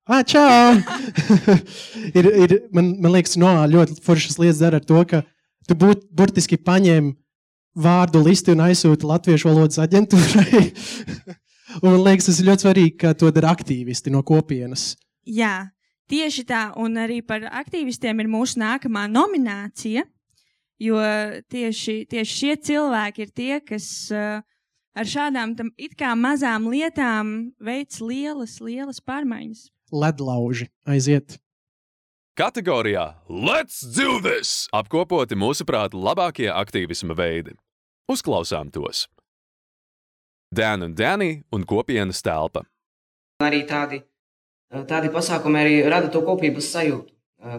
Ah, 0.05 0.21
čau! 0.21 0.77
ir, 2.17 2.29
ir, 2.29 2.57
man, 2.73 2.95
man 3.01 3.15
liekas, 3.15 3.37
Noā 3.41 3.65
ļoti 3.69 3.99
foršas 4.05 4.39
lietas 4.41 4.61
dara 4.61 4.81
ar 4.81 4.85
to, 4.85 5.01
ka 5.09 5.23
tu 5.69 5.77
būt, 5.81 6.05
burtiski 6.13 6.59
paņem 6.61 7.13
vārdu 7.75 8.21
listi 8.23 8.53
un 8.53 8.63
aizsūti 8.67 9.07
Latviešu 9.09 9.49
valodas 9.49 9.81
aģentūrai. 9.81 10.67
un 11.81 11.91
man 11.91 12.01
liekas, 12.03 12.29
tas 12.29 12.41
ir 12.41 12.49
ļoti 12.49 12.65
svarīgi, 12.65 12.95
ka 13.01 13.13
to 13.17 13.31
dara 13.35 13.53
aktīvisti 13.55 14.13
no 14.13 14.21
kopienas. 14.25 14.93
Jā, 15.25 15.69
tieši 16.11 16.45
tā. 16.49 16.65
Un 16.81 16.99
arī 17.01 17.21
par 17.25 17.47
aktīvistiem 17.49 18.21
ir 18.21 18.31
mūsu 18.31 18.61
nākamā 18.61 19.07
nominācija. 19.11 20.05
Jo 20.81 20.99
tieši, 21.49 22.03
tieši 22.11 22.35
šie 22.35 22.55
cilvēki 22.67 23.23
ir 23.23 23.31
tie, 23.31 23.53
kas 23.63 23.87
uh, 24.11 24.43
ar 24.95 25.07
šādām 25.07 25.55
tam 25.55 25.71
it 25.79 25.95
kā 25.99 26.11
mazām 26.19 26.67
lietām 26.71 27.55
veic 27.63 27.95
lielas, 28.03 28.59
lielas 28.59 28.99
pārmaiņas. 28.99 29.69
Ledlauži 29.95 30.69
aiziet. 30.83 31.39
Kategorijā 32.35 33.13
Let's 33.31 33.79
do 33.95 34.19
this! 34.19 34.65
Apkopoti 34.75 35.37
mūsuprāt 35.39 35.95
labākie 35.95 36.49
aktīvisma 36.51 37.15
veidi. 37.15 37.55
Uzklausām 38.11 38.73
tos. 38.75 39.05
Dēna 40.55 40.89
un 40.89 40.95
Dēnī 40.97 41.31
un 41.55 41.65
kopienas 41.67 42.21
telpa. 42.25 42.63
Arī 43.43 43.63
tādi, 43.67 43.99
tādi 44.89 45.11
pasākumi 45.11 45.61
arī 45.61 45.75
rada 45.89 46.11
to 46.11 46.21
kopības 46.25 46.69
sajūtu. 46.75 47.11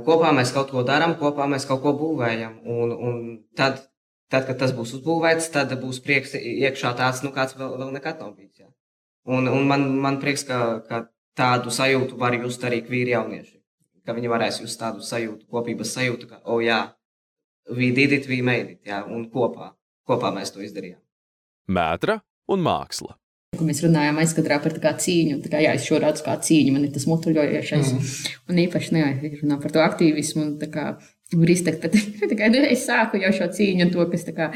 Kopā 0.06 0.32
mēs 0.34 0.50
kaut 0.54 0.72
ko 0.72 0.82
darām, 0.86 1.14
kopā 1.20 1.46
mēs 1.50 1.66
kaut 1.68 1.82
ko 1.84 1.92
būvējam. 1.98 2.56
Un, 2.64 2.94
un 3.08 3.18
tad, 3.58 3.84
tad, 4.32 4.46
kad 4.48 4.58
tas 4.62 4.72
būs 4.74 4.96
uzbūvēts, 4.98 5.50
tad 5.54 5.74
būs 5.82 6.00
prieks 6.02 6.34
iekšā 6.40 6.94
tāds, 6.98 7.22
nu, 7.22 7.30
kāds 7.34 7.54
vēl, 7.58 7.76
vēl 7.82 7.92
nekad 7.94 8.22
nav 8.22 8.32
bijis. 8.34 8.64
Jā. 8.64 8.70
Un, 9.30 9.50
un 9.50 9.68
man, 9.68 9.86
man 10.02 10.18
prieks, 10.22 10.46
ka, 10.48 10.80
ka 10.88 11.04
tādu 11.38 11.70
sajūtu 11.74 12.18
var 12.18 12.34
just 12.40 12.64
arī 12.66 12.80
kvīri 12.86 13.14
jaunieši. 13.14 13.56
Ka 14.06 14.14
viņi 14.16 14.30
varēs 14.30 14.60
just 14.62 14.78
tādu 14.80 15.02
sajūtu, 15.02 15.46
kopības 15.50 15.92
sajūtu, 15.98 16.30
ka, 16.30 16.40
oh, 16.46 16.62
jā, 16.62 16.80
we 17.70 17.90
did 17.94 18.14
it, 18.14 18.28
we 18.30 18.40
made 18.42 18.76
it, 18.76 18.80
jā, 18.86 19.02
un 19.02 19.26
kopā, 19.30 19.72
kopā 20.06 20.30
mēs 20.34 20.54
to 20.54 20.62
izdarījām. 20.62 21.02
Mētra 21.66 22.20
un 22.52 22.62
māksla. 22.66 23.16
Kur 23.56 23.64
mēs 23.68 23.80
runājām 23.84 24.18
aizkadrā 24.20 24.58
par 24.60 24.74
cīņu, 24.76 25.40
tā 25.44 25.50
kā 25.52 25.60
jā, 25.64 25.74
es 25.78 25.86
šo 25.88 26.00
redzu 26.02 26.24
kā 26.26 26.34
cīņu, 26.44 26.72
man 26.74 26.84
ir 26.84 26.92
tas 26.92 27.06
motoļojošais. 27.08 27.92
Mm. 27.94 28.32
Un 28.50 28.64
īpaši, 28.66 28.92
nu, 28.92 29.00
jā, 29.00 29.12
ja 29.22 29.36
runā 29.40 29.60
par 29.62 29.72
to 29.72 29.84
aktīvismu 29.84 30.42
un 30.42 30.50
tā 30.60 30.68
kā 30.72 30.86
var 31.34 31.50
izteikt, 31.50 31.82
bet 31.82 31.96
tā 32.30 32.36
kā, 32.38 32.48
nu, 32.52 32.60
es 32.62 32.84
sāku 32.86 33.18
jau 33.18 33.32
šo 33.34 33.48
cīņu 33.56 33.86
un 33.86 33.92
to, 33.94 34.04
kas 34.12 34.26
tā 34.28 34.34
kā 34.36 34.48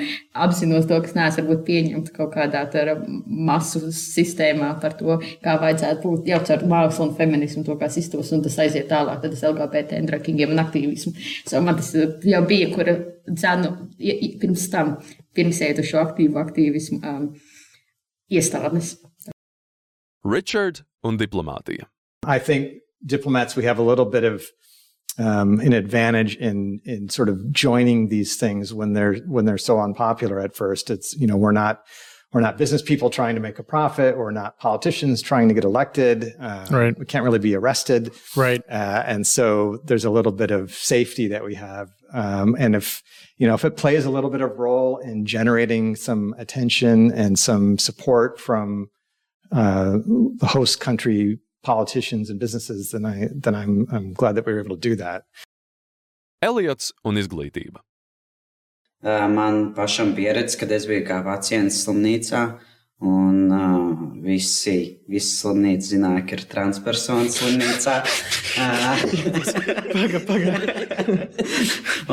apzinos 0.44 0.87
to, 0.90 0.98
kas 1.03 1.16
neesmu 1.16 1.42
varbūt 1.42 1.64
pieņemt 1.66 2.11
kaut 2.14 2.35
kādā 2.37 2.62
tā 2.70 2.85
masu 3.26 3.83
sistēmā 3.94 4.70
par 4.83 4.94
to, 5.00 5.16
kā 5.42 5.57
vajadzētu 5.62 6.05
būt 6.05 6.31
jau 6.31 6.40
caur 6.50 6.66
mākslu 6.70 7.09
un 7.09 7.14
feminismu, 7.18 7.64
to, 7.66 7.79
kā 7.81 7.88
sistos, 7.90 8.31
un 8.37 8.44
tas 8.46 8.59
aiziet 8.62 8.90
tālāk, 8.92 9.22
tad 9.24 9.35
es 9.35 9.42
LGBT 9.46 9.98
un 10.03 10.11
drakingiem 10.12 10.55
un 10.55 10.62
aktīvismu. 10.62 11.14
So 11.48 11.62
man 11.64 11.81
tas 11.81 11.90
jau 11.96 12.42
bija, 12.46 12.70
kur 12.74 12.92
i- 14.20 14.35
pirms 14.40 14.68
tam, 14.70 14.98
pirms 15.35 15.62
iet 15.66 15.83
uz 15.83 15.90
šo 15.90 16.05
aktīvu 16.05 16.38
aktīvismu 16.44 17.00
um, 17.03 17.26
iestādes. 18.31 18.97
Richard 20.23 20.83
un 21.03 21.19
diplomātija. 21.19 21.87
I 22.27 22.38
think 22.38 22.75
diplomats, 23.05 23.57
we 23.57 23.64
have 23.64 23.79
a 23.79 23.83
little 23.83 24.05
bit 24.05 24.25
of 24.25 24.45
um, 25.19 25.61
an 25.61 25.73
advantage 25.73 26.37
in 26.37 26.81
in 26.85 27.09
sort 27.09 27.29
of 27.29 27.51
joining 27.53 28.09
these 28.09 28.37
things 28.37 28.73
when 28.73 28.93
they're 28.93 29.16
when 29.27 29.45
they're 29.45 29.59
so 29.59 29.81
unpopular 29.81 30.40
at 30.40 30.55
first. 30.55 30.90
It's 30.90 31.14
you 31.19 31.27
know 31.27 31.37
we're 31.37 31.53
not 31.53 31.85
we're 32.33 32.40
not 32.40 32.59
business 32.59 32.81
people 32.81 33.11
trying 33.11 33.35
to 33.35 33.40
make 33.40 33.59
a 33.59 33.62
profit. 33.62 34.16
We're 34.16 34.31
not 34.31 34.59
politicians 34.59 35.21
trying 35.21 35.49
to 35.49 35.55
get 35.55 35.64
elected. 35.64 36.35
Uh, 36.38 36.66
Right. 36.71 36.97
We 36.97 37.05
can't 37.05 37.25
really 37.25 37.40
be 37.40 37.57
arrested. 37.57 38.12
Right. 38.37 38.62
Uh, 38.71 39.03
and 39.05 39.27
so 39.27 39.81
there's 39.85 40.05
a 40.05 40.11
little 40.11 40.31
bit 40.31 40.53
of 40.53 40.73
safety 40.73 41.27
that 41.29 41.45
we 41.45 41.57
have. 41.57 41.90
Um, 42.12 42.57
and 42.59 42.75
if 42.75 43.03
you 43.37 43.46
know 43.46 43.55
if 43.55 43.64
it 43.64 43.77
plays 43.77 44.05
a 44.05 44.11
little 44.11 44.31
bit 44.31 44.40
of 44.40 44.59
role 44.59 44.99
in 44.99 45.27
generating 45.27 45.96
some 45.96 46.35
attention 46.38 47.12
and 47.12 47.38
some 47.38 47.79
support 47.79 48.40
from 48.40 48.90
uh, 49.53 49.99
the 50.38 50.46
host 50.46 50.81
country 50.81 51.38
politicians 51.62 52.31
and 52.31 52.40
businesses, 52.40 52.90
then 52.90 53.05
I 53.05 53.29
then 53.35 53.55
I'm 53.55 53.87
I'm 53.92 54.12
glad 54.12 54.35
that 54.35 54.46
we 54.46 54.53
were 54.53 54.61
able 54.61 54.77
to 54.77 54.81
do 54.81 54.96
that. 54.96 55.25
Eliots 56.42 56.92
un 57.05 57.16
izglītība. 57.16 57.81
Uh, 59.03 59.29
Man 59.29 59.75
pašam 59.75 60.14
pieredze, 60.14 60.59
kad 60.59 60.73
es 60.73 60.87
biju 60.87 61.07
kā 61.07 61.23
pacients 61.25 61.87
slimnīcā, 61.87 62.59
un 63.01 63.49
uh, 63.49 64.21
visi, 64.21 65.01
visi 65.09 65.33
slimnīca 65.39 65.87
zināja, 65.95 66.25
ka 66.29 66.37
ir 66.37 66.45
transpersona 66.51 67.33
slimnīcā. 67.33 67.97
Paga, 69.91 70.21
paga. 70.29 70.55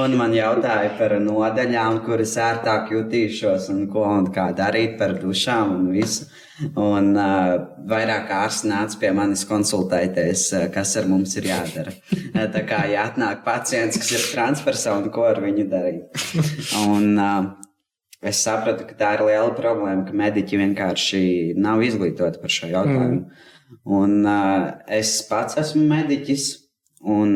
un 0.04 0.16
man 0.20 0.36
jautāja 0.36 0.94
par 1.00 1.18
nodaļām, 1.24 2.00
kuras 2.08 2.38
ērtāk 2.40 2.94
jutīšos, 2.96 3.68
un 3.74 3.86
ko 3.92 4.06
un 4.08 4.32
kā 4.32 4.50
darīt 4.56 4.96
par 5.02 5.18
dušām 5.20 5.76
un 5.76 5.90
visu. 5.92 6.30
Un 6.74 7.12
uh, 7.14 7.52
vairāk 7.86 8.32
ārsti 8.34 8.72
nāca 8.72 8.98
pie 8.98 9.12
manis 9.14 9.44
konsultēties, 9.46 10.48
uh, 10.56 10.66
kas 10.74 10.96
ar 10.98 11.06
mums 11.12 11.36
ir 11.38 11.52
jādara. 11.52 11.94
Tā 12.56 12.64
kā 12.66 12.82
ja 12.90 13.06
atnāk 13.12 13.44
pacients, 13.46 14.00
kas 14.00 14.16
ir 14.16 14.26
transpersona, 14.32 15.12
ko 15.14 15.28
ar 15.28 15.44
viņu 15.44 15.68
darīt. 15.70 16.26
Un, 16.88 17.12
uh, 17.20 17.67
es 18.22 18.42
sapratu, 18.44 18.86
ka 18.88 18.98
tā 18.98 19.14
ir 19.18 19.26
liela 19.28 19.52
problēma, 19.58 20.06
ka 20.08 20.16
mediķi 20.18 20.62
vienkārši 20.64 21.22
nav 21.60 21.84
izglītoti 21.86 22.42
par 22.42 22.54
šo 22.54 22.72
jautājumu. 22.72 23.26
Mm. 23.26 23.44
Un 23.98 24.16
uh, 24.24 24.72
es 24.88 25.20
pats 25.28 25.60
esmu 25.60 25.84
mediķis. 25.90 26.48
Un 27.08 27.30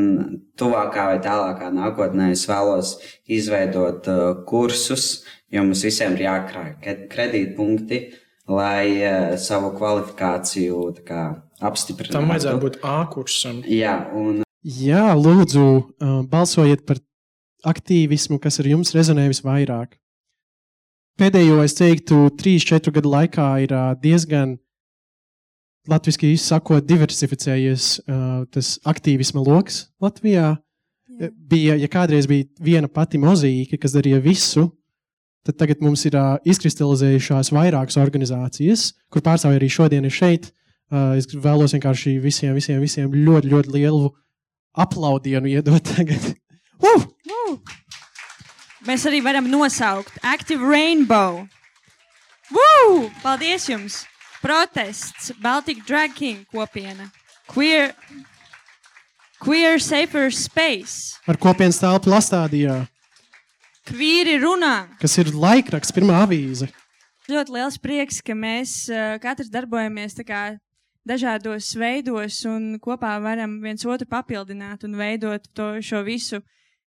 tuvākā 0.57 1.03
vai 1.11 1.19
tālākā 1.21 1.67
nākotnē 1.71 2.31
es 2.33 2.47
vēlos 2.49 2.95
izveidot 3.29 4.07
uh, 4.09 4.23
kursus, 4.49 5.21
jo 5.53 5.61
mums 5.63 5.83
visiem 5.85 6.17
ir 6.17 6.25
jākrāj 6.25 6.97
kredītpunkti, 7.11 8.01
lai 8.49 8.87
uh, 8.97 9.37
savu 9.39 9.69
kvalifikāciju 9.77 10.81
tā 10.97 11.05
kā, 11.07 11.21
apstiprinātu. 11.61 12.17
Tam 12.17 12.33
vajadzētu 12.33 12.63
būt 12.65 12.81
A 12.81 12.97
kursam. 13.13 13.61
Jā, 13.69 13.99
un 14.17 14.41
Jā, 14.61 15.15
lūdzu, 15.17 15.61
uh, 15.65 16.19
balsojiet 16.29 16.83
par 16.85 16.99
aktīvismu, 17.65 18.37
kas 18.41 18.59
ar 18.61 18.67
jums 18.69 18.93
rezonē 18.93 19.25
visvairāk. 19.31 19.95
Pēdējo, 21.21 21.59
es 21.61 21.75
teiktu, 21.77 22.31
3-4 22.33 22.89
gadu 22.95 23.09
laikā 23.13 23.47
ir 23.61 23.71
diezgan, 24.01 24.55
latviešu 25.91 26.31
izsakot, 26.31 26.87
diversificējies 26.89 27.89
tas 28.49 28.69
aktīvisma 28.89 29.43
lokus 29.45 29.83
Latvijā. 30.01 30.47
Jā. 31.21 31.29
Bija, 31.29 31.75
ja 31.77 31.89
kādreiz 31.93 32.25
bija 32.25 32.47
viena 32.65 32.89
pati 32.89 33.19
mozaīka, 33.21 33.77
kas 33.77 33.93
darīja 33.93 34.17
visu, 34.23 34.63
tad 35.45 35.59
tagad 35.59 35.83
mums 35.85 36.07
ir 36.09 36.17
izkristalizējušās 36.49 37.51
vairākas 37.53 37.99
organizācijas, 38.01 38.87
kur 39.13 39.21
pārstāvji 39.21 39.61
arī 39.61 39.69
šodien 39.69 40.09
ir 40.09 40.15
šeit. 40.15 40.49
Es 41.19 41.29
vēlos 41.29 41.77
vienkārši 41.77 42.15
visiem, 42.23 42.57
visiem, 42.57 42.81
visiem 42.81 43.13
ļoti, 43.13 43.53
ļoti 43.53 43.75
lielu 43.77 44.09
aplaudienu 44.73 45.53
iedot 45.53 45.85
tagad. 45.93 46.31
Uh! 46.81 47.05
Uh! 47.29 48.00
Mēs 48.87 49.03
arī 49.05 49.19
varam 49.21 49.45
nosaukt 49.45 50.15
Active 50.25 50.65
Rainbow. 50.65 51.43
Woo! 52.51 53.09
Paldies 53.21 53.67
jums! 53.69 54.01
Protests, 54.41 55.29
Baltic 55.37 55.83
Drag 55.85 56.15
King 56.17 56.47
kopiena, 56.49 57.11
Queer, 57.45 57.91
queer 59.37 59.77
Safer 59.77 60.31
Space, 60.33 61.19
Ar 61.29 61.37
kopienas 61.37 61.77
telpu 61.77 62.09
Lastādijā, 62.09 62.79
Kvīri 63.85 64.39
runā. 64.41 64.87
kas 64.97 65.13
ir 65.21 65.29
laikraksts, 65.29 65.93
pirmā 65.93 66.23
avīze. 66.25 66.71
Ļoti 67.29 67.53
liels 67.53 67.77
prieks, 67.77 68.17
ka 68.25 68.33
mēs 68.33 68.89
uh, 68.89 69.19
katrs 69.21 69.53
darbojamies 69.53 70.17
tā 70.17 70.25
kā 70.25 70.41
dažādos 71.05 71.69
veidos 71.77 72.41
un 72.49 72.79
kopā 72.81 73.13
varam 73.21 73.59
viens 73.61 73.85
otru 73.85 74.09
papildināt 74.09 74.89
un 74.89 74.97
veidot 74.97 75.45
to, 75.53 75.75
šo 75.85 76.01
visu, 76.01 76.41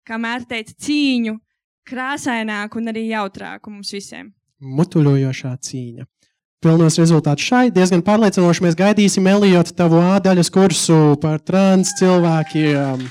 kā 0.04 0.20
Mērta 0.20 0.58
teica, 0.58 0.76
cīņu 0.84 1.40
krāsaināku 1.88 2.82
un 2.82 2.92
arī 2.94 3.08
jautrāku 3.12 3.74
mums 3.74 3.94
visiem. 3.96 4.34
Mutuļojošā 4.62 5.54
cīņa. 5.68 6.08
Pilnos 6.58 6.98
rezultātus 6.98 7.46
šai 7.46 7.68
diezgan 7.70 8.02
pārliecinoši 8.02 8.64
mēs 8.66 8.76
gaidīsim 8.78 9.28
Eliotu 9.30 9.76
tavu 9.78 10.00
A 10.02 10.18
daļas 10.24 10.50
kursu 10.50 11.16
par 11.22 11.38
trans 11.46 11.92
cilvēkiem. 12.00 13.04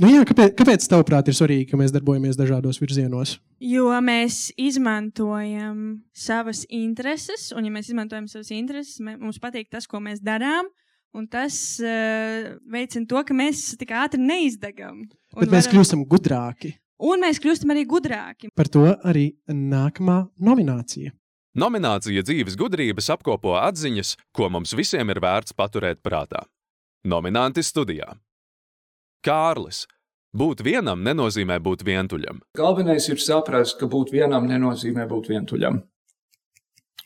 Nu 0.00 0.08
jā, 0.10 0.22
kāpēc, 0.26 0.54
kāpēc 0.58 0.86
tavuprāt 0.90 1.28
ir 1.30 1.36
svarīgi, 1.38 1.68
ka 1.70 1.78
mēs 1.78 1.92
darbojamies 1.94 2.38
dažādos 2.38 2.80
virzienos? 2.82 3.36
Jo 3.62 3.92
mēs 4.02 4.48
izmantojam 4.58 6.00
savas 6.16 6.64
intereses, 6.66 7.52
un, 7.54 7.68
ja 7.68 7.74
mēs 7.76 7.92
izmantojam 7.92 8.26
savas 8.32 8.50
intereses, 8.56 8.96
mums 9.04 9.38
patīk 9.42 9.68
tas, 9.70 9.86
ko 9.86 10.00
mēs 10.02 10.24
darām, 10.24 10.66
un 11.14 11.28
tas 11.30 11.60
uh, 11.84 12.56
veicina 12.74 13.06
to, 13.12 13.22
ka 13.28 13.36
mēs 13.38 13.68
tik 13.78 13.92
ātri 13.94 14.24
neizdegam. 14.24 15.04
Bet 15.36 15.52
mēs 15.52 15.70
kļūstam 15.70 16.02
gudrāki. 16.10 16.72
Un 17.02 17.24
mēs 17.24 17.40
kļūstam 17.42 17.72
arī 17.74 17.84
gudrāki. 17.90 18.50
Par 18.54 18.70
to 18.70 18.86
arī 19.02 19.32
nākamā 19.50 20.20
nominācija. 20.38 21.10
Nominācija 21.58 22.22
dzīves 22.26 22.56
gudrības 22.58 23.10
apkopo 23.14 23.54
atziņas, 23.58 24.16
ko 24.34 24.48
mums 24.50 24.74
visiem 24.74 25.10
ir 25.10 25.20
vērts 25.22 25.54
paturēt 25.54 26.02
prātā. 26.02 26.44
Nominanti 27.06 27.62
studijā. 27.62 28.14
Kārlis. 29.24 29.84
Būt 30.34 30.64
vienam 30.66 31.04
nenozīmē 31.06 31.60
būt 31.62 31.84
vientuļam. 31.86 32.40
Galvenais 32.58 33.06
ir 33.06 33.20
saprast, 33.22 33.78
ka 33.78 33.86
būt 33.86 34.10
vienam 34.10 34.48
nenozīmē 34.50 35.06
būt 35.06 35.30
vientuļam. 35.30 35.78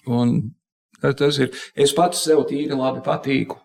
Un 0.09 0.33
tas 1.03 1.37
ir. 1.37 1.53
Es 1.77 1.93
pats 1.93 2.23
sev 2.25 2.47
tīri 2.49 2.73
labi 2.73 3.05
patīku. 3.05 3.61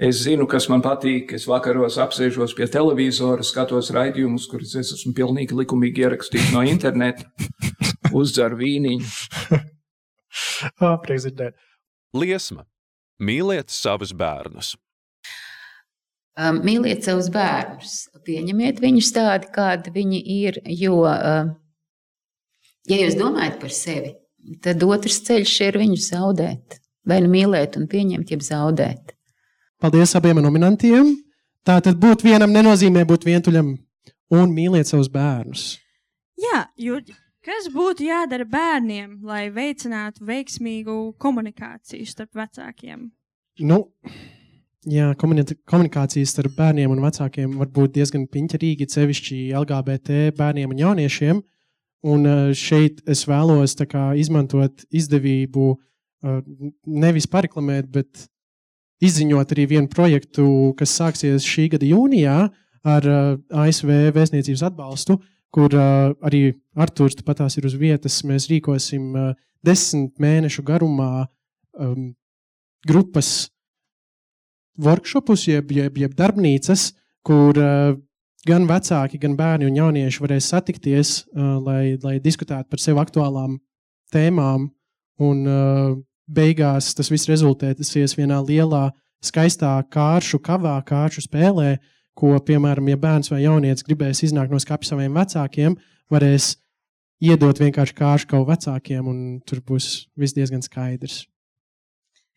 Es 0.00 0.22
zinu, 0.24 0.46
kas 0.48 0.64
man 0.72 0.80
patīk. 0.80 1.34
Es 1.36 1.44
vakaros 1.48 1.98
apsēžos 2.00 2.54
pie 2.56 2.64
televizora, 2.72 3.44
skatos 3.44 3.90
raidījumus, 3.92 4.46
kurus 4.48 4.72
es 4.80 4.94
esmu 4.96 5.12
pilnīgi 5.18 5.58
likumīgi 5.58 6.06
ierakstījis 6.06 6.54
no 6.54 6.62
interneta, 6.64 7.28
uzdzeru 8.16 8.60
vīniņu. 8.62 9.10
Oh, 10.78 10.94
prieks 11.02 11.24
dzirdēt. 11.24 11.56
Liesma. 12.14 12.62
Mīliet 13.18 13.72
savus 13.74 14.12
bērnus. 14.14 14.76
Um, 16.38 16.60
mīliet 16.62 17.02
savus 17.02 17.26
bērnus, 17.34 17.96
pieņemiet 18.22 18.78
viņus 18.78 19.10
tādi, 19.16 19.50
kādi 19.50 19.90
viņi 19.96 20.20
ir. 20.36 20.60
Jo, 20.70 21.00
uh, 21.10 21.50
ja 22.86 23.00
jūs 23.02 23.18
domājat 23.18 23.58
par 23.58 23.74
sevi, 23.74 24.14
tad 24.62 24.86
otrs 24.86 25.18
ceļš 25.26 25.56
ir 25.66 25.80
viņus 25.82 26.12
zaudēt. 26.14 26.78
Vai 27.10 27.18
nu 27.24 27.32
mīlēt 27.34 27.80
un 27.80 27.90
pieņemt, 27.90 28.30
jeb 28.30 28.46
zaudēt. 28.46 29.16
Paldies 29.80 30.12
abiem 30.12 30.36
nominantiem. 30.44 31.14
Tā 31.64 31.78
tad 31.80 31.96
būt 32.00 32.20
vienam 32.24 32.52
nenozīmē 32.52 33.06
būt 33.08 33.22
vientuļam 33.24 33.70
un 34.36 34.50
mīliet 34.52 34.88
savus 34.88 35.08
bērnus. 35.12 35.78
Jā, 36.40 36.66
Jurģi, 36.80 37.14
kas 37.44 37.68
būtu 37.72 38.04
jādara 38.04 38.44
bērniem, 38.48 39.18
lai 39.24 39.46
veicinātu 39.52 40.24
veiksmīgu 40.28 40.96
komunikāciju 41.20 42.08
starp 42.08 42.36
vecākiem? 42.36 43.06
Nu, 43.64 43.78
jā, 44.84 45.14
komuni- 45.20 45.56
komunikācijas 45.68 46.34
starp 46.34 46.58
bērniem 46.58 46.92
un 46.92 47.00
vecākiem 47.04 47.54
var 47.60 47.70
būt 47.72 47.96
diezgan 47.96 48.26
piņķerīgi, 48.28 48.88
sevišķi 48.88 49.38
LGBT 49.62 50.18
bērniem 50.36 50.74
un 50.76 50.82
jauniešiem. 50.84 51.40
Un 52.10 52.28
uh, 52.28 52.52
šeit 52.56 53.00
es 53.08 53.24
vēlos 53.28 53.76
kā, 53.88 54.10
izmantot 54.16 54.84
izdevību 54.92 55.70
uh, 55.72 56.44
nevis 56.84 57.28
pareklamēt, 57.28 57.88
bet 57.92 58.28
izziņot 59.04 59.54
arī 59.54 59.66
vienu 59.74 59.90
projektu, 59.90 60.46
kas 60.78 60.94
sāksies 60.98 61.46
šī 61.46 61.70
gada 61.74 61.88
jūnijā 61.88 62.36
ar 62.90 63.08
uh, 63.08 63.36
ASV 63.64 64.12
vēstniecības 64.16 64.64
atbalstu, 64.70 65.18
kur 65.52 65.72
uh, 65.74 66.12
arī 66.24 66.54
Arthurs 66.78 67.18
patās 67.26 67.58
ir 67.58 67.66
uz 67.68 67.76
vietas. 67.80 68.20
Mēs 68.28 68.48
rīkosim 68.52 69.10
uh, 69.16 69.32
desmit 69.66 70.20
mēnešu 70.20 70.64
garumā 70.66 71.26
um, 71.78 72.12
grupas 72.86 73.50
workshopus, 74.80 75.48
jeb, 75.50 75.72
jeb, 75.76 75.98
jeb 76.00 76.14
darbnīcas, 76.16 76.90
kur 77.26 77.56
uh, 77.60 77.96
gan 78.48 78.68
vecāki, 78.68 79.20
gan 79.20 79.36
bērni 79.36 79.68
un 79.68 79.76
jaunieši 79.76 80.22
varēs 80.24 80.52
satikties, 80.54 81.16
uh, 81.34 81.58
lai, 81.64 81.96
lai 82.04 82.18
diskutētu 82.22 82.70
par 82.70 82.80
sev 82.80 83.00
aktuālām 83.02 83.58
tēmām. 84.14 84.70
Un 85.20 85.42
uh, 85.44 85.98
beigās 86.30 86.92
tas 86.96 87.10
viss 87.12 87.28
rezultēsies 87.30 88.16
vienā 88.18 88.40
lielā, 88.44 88.88
skaistā 89.24 89.72
kāršu 89.92 90.40
kavā, 90.44 90.76
kāršu 90.86 91.26
spēlē, 91.26 91.74
ko, 92.16 92.34
piemēram, 92.44 92.88
ja 92.92 93.00
bērns 93.00 93.32
vai 93.32 93.42
jaunietis 93.44 93.86
gribēs 93.86 94.22
iznākt 94.26 94.52
no 94.52 94.60
skapja 94.60 94.92
saviem 94.92 95.16
vecākiem, 95.16 95.76
varēs 96.12 96.54
iedot 97.20 97.60
vienkārši 97.60 97.96
kāršu 97.96 98.30
kaut 98.30 98.48
vecākiem, 98.48 99.06
un 99.08 99.18
tur 99.46 99.62
būs 99.66 100.06
viss 100.18 100.36
diezgan 100.36 100.64
skaidrs. 100.64 101.24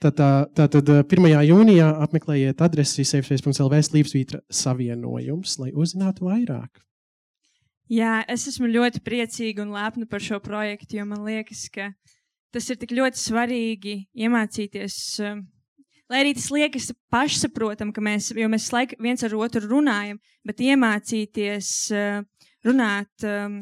Tātad 0.03 0.51
tā, 0.51 0.67
tā, 0.67 0.82
tā, 0.84 0.97
1. 1.08 1.29
jūnijā 1.47 1.88
apmeklējiet 2.03 2.60
adresi 2.65 3.06
safeplace.lv 3.08 3.77
slīpsvītra 3.88 4.41
savienojums, 4.51 5.56
lai 5.62 5.71
uzzinātu 5.71 6.27
vairāk. 6.27 6.82
Jā, 7.91 8.23
es 8.32 8.47
esmu 8.49 8.67
ļoti 8.71 8.99
priecīga 9.03 9.63
un 9.63 9.71
lepna 9.75 10.08
par 10.10 10.23
šo 10.23 10.39
projektu, 10.43 10.97
jo 10.97 11.06
man 11.08 11.23
liekas, 11.27 11.69
ka 11.71 11.91
tas 12.54 12.70
ir 12.70 12.80
tik 12.82 12.94
ļoti 12.96 13.20
svarīgi 13.20 13.96
iemācīties. 14.26 14.98
Um, 15.26 15.46
lai 16.12 16.24
arī 16.24 16.36
tas 16.38 16.50
liekas 16.54 16.92
pašsaprotami, 17.13 17.96
ka 17.96 18.04
mēs, 18.06 18.32
mēs 18.38 18.70
laik, 18.76 18.94
viens 19.02 19.26
ar 19.26 19.36
otru 19.38 19.66
runājam, 19.66 20.22
bet 20.46 20.62
iemācīties 20.62 21.74
uh, 21.98 22.22
runāt 22.66 23.28
um, 23.28 23.60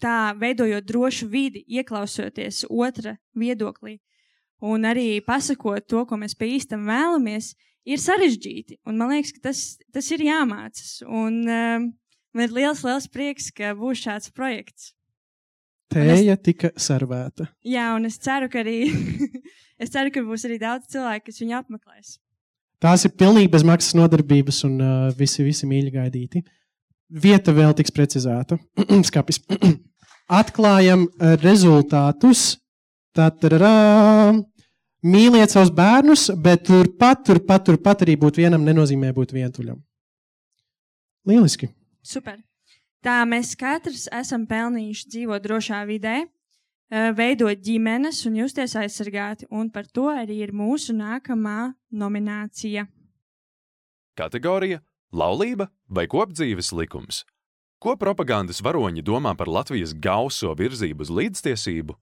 tā, 0.00 0.34
veidojot 0.38 0.86
drošu 0.86 1.30
vidi, 1.32 1.64
ieklausoties 1.80 2.66
otra 2.68 3.16
viedoklī 3.36 3.98
un 4.60 4.84
arī 4.84 5.20
pasakot 5.24 5.86
to, 5.88 6.04
ko 6.06 6.18
mēs 6.20 6.36
pa 6.36 6.48
īstam 6.48 6.84
vēlamies, 6.88 7.54
ir 7.88 8.00
sarežģīti. 8.00 8.80
Un 8.88 9.00
man 9.00 9.14
liekas, 9.14 9.32
ka 9.36 9.48
tas, 9.48 9.64
tas 9.94 10.10
ir 10.12 10.24
jāmācās. 10.26 11.00
Un 11.08 11.40
um, 11.48 11.90
man 12.36 12.46
ir 12.46 12.56
liels, 12.56 12.84
liels 12.86 13.08
prieks, 13.10 13.50
ka 13.56 13.72
būs 13.78 14.04
šāds 14.04 14.32
projekts. 14.36 14.92
Tēja 15.90 16.36
es, 16.36 16.42
tika 16.46 16.70
servēta. 16.78 17.48
Jā, 17.66 17.90
un 17.96 18.06
es 18.06 18.18
ceru, 18.22 18.46
ka 18.52 18.60
arī 18.62 18.78
es 19.82 19.90
ceru, 19.90 20.12
ka 20.14 20.22
būs 20.26 20.46
arī 20.46 20.60
daudz 20.62 20.90
cilvēku, 20.92 21.26
kas 21.30 21.40
viņu 21.42 21.56
apmeklēs. 21.58 22.16
Tās 22.80 23.04
ir 23.04 23.12
pilnīgi 23.18 23.50
bez 23.52 23.64
maksas 23.66 23.96
nodarbības, 23.98 24.62
un 24.68 24.78
uh, 24.80 24.92
visi, 25.16 25.42
visi 25.44 25.68
mīļi 25.68 25.92
gaidīti. 25.96 26.44
Vieta 27.10 27.52
vēl 27.52 27.74
tiks 27.76 27.92
precizēta. 27.92 28.56
Skapis. 29.10 29.42
Atklājam 30.40 31.04
uh, 31.08 31.34
rezultātus. 31.42 32.54
Tā-tā-tā. 33.18 33.74
Mīliet 35.00 35.52
savus 35.52 35.72
bērnus, 35.72 36.26
bet 36.44 36.66
turpat, 36.68 37.24
turpat, 37.24 37.64
turpat 37.66 38.04
arī 38.04 38.18
būt 38.20 38.36
vienam 38.42 38.66
nenozīmē 38.66 39.14
būt 39.16 39.32
vientuļam. 39.32 39.80
Lieliski! 41.28 41.70
Super! 42.04 42.36
Tā 43.00 43.22
mēs 43.24 43.54
katrs 43.56 44.10
esam 44.12 44.44
pelnījuši 44.48 45.08
dzīvot 45.08 45.44
drošā 45.44 45.80
vidē, 45.88 46.16
eh, 46.26 47.12
veidot 47.16 47.56
ģimenes 47.56 48.26
un 48.28 48.36
justies 48.36 48.76
aizsargāti, 48.76 49.48
un 49.50 49.70
par 49.70 49.86
to 49.88 50.10
arī 50.12 50.42
ir 50.44 50.52
mūsu 50.52 50.92
nākamā 50.92 51.74
nominācija. 51.92 52.86
Kategorija- 54.16 54.82
laulība 55.20 55.70
vai 55.88 56.06
kopdzīves 56.06 56.72
likums? 56.76 57.24
Ko 57.80 57.96
propagandas 57.96 58.60
varoņi 58.60 59.02
domā 59.02 59.34
par 59.36 59.46
Latvijas 59.46 59.94
gauso 59.94 60.54
virzību 60.54 61.00
uz 61.00 61.08
līdztiesību? 61.08 61.96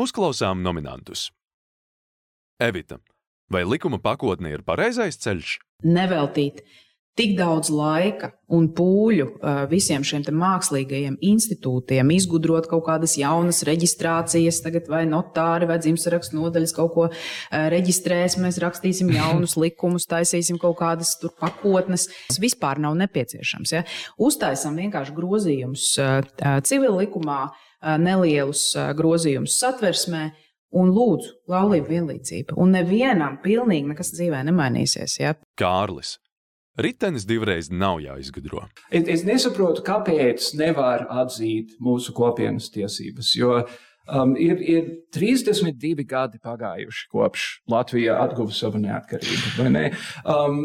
Uzklausām 0.00 0.62
nominantus. 0.62 1.30
Evita, 2.58 2.98
vai 3.50 3.64
likuma 3.64 3.98
pakotne 3.98 4.54
ir 4.54 4.62
pareizais 4.62 5.18
ceļš? 5.18 5.58
Neveltīt 5.84 6.62
tik 7.18 7.34
daudz 7.38 7.70
laika 7.74 8.30
un 8.54 8.68
pūļu 8.74 9.26
visiem 9.70 10.04
šiem 10.06 10.22
mākslīgajiem 10.38 11.18
institūtiem, 11.24 12.12
izgudrot 12.14 12.68
kaut 12.70 12.84
kādas 12.86 13.16
jaunas 13.18 13.64
reģistrācijas, 13.66 14.62
tagad 14.64 14.88
vai 14.90 15.02
notāri 15.10 15.68
vai 15.68 15.80
dzimšanas 15.82 16.32
nodaļas 16.36 16.74
kaut 16.76 16.94
ko 16.94 17.06
reģistrēs, 17.74 18.38
mēs 18.42 18.60
rakstīsim 18.62 19.10
jaunus 19.16 19.58
likumus, 19.62 20.06
taisīsim 20.10 20.60
kaut 20.62 20.78
kādas 20.80 21.16
tur 21.20 21.34
pakotnes. 21.40 22.08
Tas 22.30 22.40
vispār 22.42 22.80
nav 22.82 22.96
nepieciešams. 23.02 23.74
Ja? 23.74 23.84
Uztaisam 24.16 24.78
vienkārši 24.78 25.16
grozījumus 25.18 25.88
civil 26.68 27.00
likumā, 27.02 27.48
nelielus 27.98 28.70
grozījumus 28.98 29.58
satversmē 29.58 30.28
Un 30.76 30.90
lūdzu, 30.92 31.30
laulība 31.48 31.94
vienlīdzība. 31.94 32.52
Un 32.60 32.74
nevienam 32.76 33.38
pilnīgi 33.40 33.88
nekas 33.88 34.12
dzīvē 34.12 34.42
nemainīsies. 34.50 35.14
Ja? 35.22 35.32
Kārlis. 35.56 36.18
Ritenis 36.78 37.26
divreiz 37.26 37.72
nav 37.74 37.98
jāizgudro. 38.04 38.62
Es, 38.90 39.08
es 39.10 39.24
nesaprotu, 39.26 39.82
kāpēc 39.86 40.52
nevar 40.58 41.08
atzīt 41.24 41.74
mūsu 41.82 42.14
kopienas 42.14 42.70
tiesības. 42.74 43.32
Jo 43.38 43.56
um, 44.06 44.36
ir, 44.38 44.60
ir 44.62 44.92
32 45.14 46.06
gadi 46.08 46.38
pagājuši 46.38 47.08
kopš 47.10 47.48
Latvija 47.70 48.20
atguva 48.22 48.54
savu 48.54 48.78
neatkarību. 48.84 49.66
Ne? 49.74 49.88
Um, 50.22 50.62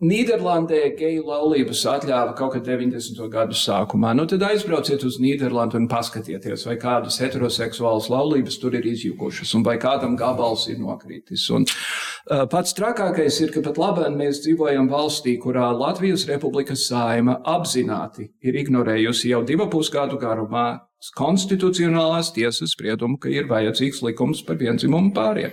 Nīderlandē 0.00 0.94
geju 0.96 1.26
laulības 1.28 1.82
atļāva 1.90 2.32
kaut 2.32 2.54
kad 2.54 2.64
90. 2.64 3.18
gadu 3.28 3.56
sākumā. 3.58 4.14
Nu, 4.16 4.24
tad 4.24 4.40
aizbrauciet 4.46 5.02
uz 5.04 5.18
Nīderlandi 5.20 5.76
un 5.76 5.88
paskatieties, 5.92 6.62
vai 6.64 6.78
kādas 6.80 7.18
heteroseksuālas 7.20 8.08
laulības 8.08 8.56
tur 8.62 8.78
ir 8.78 8.86
izjukušas, 8.88 9.52
un 9.58 9.66
vai 9.66 9.74
kādam 9.82 10.14
gabals 10.16 10.64
ir 10.72 10.78
nokritis. 10.80 11.44
Un, 11.52 11.66
uh, 11.68 12.46
pats 12.48 12.72
trakākais 12.78 13.42
ir, 13.44 13.52
ka 13.52 13.60
pat 13.66 13.80
labāk 13.82 14.14
mēs 14.16 14.40
dzīvojam 14.46 14.88
valstī, 14.88 15.34
kurā 15.42 15.68
Latvijas 15.76 16.24
Republikas 16.30 16.86
saima 16.88 17.36
apzināti 17.44 18.30
ir 18.40 18.56
ignorējusi 18.62 19.34
jau 19.34 19.42
divu 19.44 19.68
pusgadu 19.68 20.16
garumā 20.22 20.70
konstitucionālās 21.16 22.32
tiesas 22.32 22.72
spriedumu, 22.72 23.20
ka 23.20 23.28
ir 23.28 23.52
vajadzīgs 23.52 24.00
likums 24.08 24.40
par 24.48 24.56
vienzimumu 24.60 25.12
pāriem. 25.12 25.52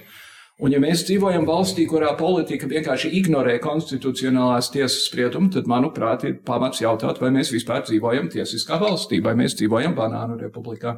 Un, 0.58 0.74
ja 0.74 0.80
mēs 0.82 1.04
dzīvojam 1.06 1.44
valstī, 1.46 1.84
kurā 1.86 2.16
politika 2.18 2.66
vienkārši 2.70 3.12
ignorē 3.20 3.60
konstitucionālās 3.62 4.72
tiesas 4.74 5.04
spriedumu, 5.06 5.52
tad, 5.54 5.70
manuprāt, 5.70 6.26
ir 6.26 6.40
pamats 6.48 6.82
jautāt, 6.82 7.22
vai 7.22 7.30
mēs 7.36 7.52
vispār 7.54 7.84
dzīvojam 7.86 8.32
tiesiskā 8.34 8.80
valstī, 8.82 9.20
vai 9.22 9.36
mēs 9.38 9.54
dzīvojam 9.60 9.94
banānu 9.98 10.40
republikā. 10.42 10.96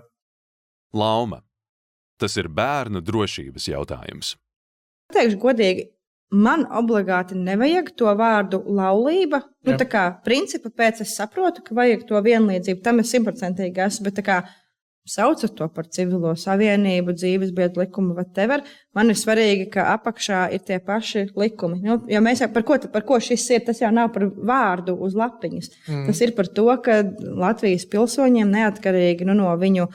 Lauma. 0.96 1.42
Tas 2.20 2.40
ir 2.40 2.48
bērnu 2.52 3.04
drošības 3.04 3.68
jautājums. 3.68 4.34
Teikšu 5.12 5.40
godīgi, 5.44 5.86
man 6.32 6.64
obligāti 6.80 7.36
nevajag 7.36 7.92
to 8.00 8.16
vārdu 8.16 8.62
laulība. 8.64 9.42
Nu, 9.68 9.76
tā 9.80 9.88
kā 9.92 10.06
principa 10.24 10.72
pēc 10.72 11.04
es 11.04 11.18
saprotu, 11.20 11.66
ka 11.66 11.76
vajag 11.76 12.08
to 12.08 12.20
vienlīdzību, 12.24 12.84
tam 12.86 13.04
es 13.04 13.12
simtprocentīgi 13.12 13.84
esmu. 13.90 14.08
Bet 14.08 14.24
kā 14.24 14.40
saucat 15.10 15.56
to 15.58 15.68
par 15.74 15.88
civilo 15.92 16.32
savienību, 16.38 17.16
dzīves 17.18 17.52
biedru 17.56 17.84
likumu, 17.84 18.14
whatever. 18.18 18.64
Man 18.96 19.12
ir 19.12 19.18
svarīgi, 19.20 19.68
ka 19.74 19.88
apakšā 19.96 20.44
ir 20.56 20.64
tie 20.68 20.80
paši 20.84 21.26
likumi. 21.40 21.82
Nu, 21.86 22.00
jo 22.10 22.22
mēs 22.26 22.44
jau 22.44 22.50
par 22.54 22.66
ko, 22.68 22.78
par 22.94 23.06
ko 23.08 23.20
šis 23.24 23.48
ir, 23.56 23.66
tas 23.68 23.82
jau 23.82 23.92
nav 23.96 24.12
par 24.16 24.28
vārdu 24.30 24.96
uz 25.06 25.18
lapiņas. 25.18 25.72
Mm. 25.88 26.08
Tas 26.10 26.24
ir 26.26 26.36
par 26.38 26.50
to, 26.54 26.68
ka 26.86 27.02
Latvijas 27.44 27.88
pilsoņiem 27.92 28.52
neatkarīgi 28.56 29.28
nu, 29.30 29.38
no 29.42 29.54
viņu 29.60 29.90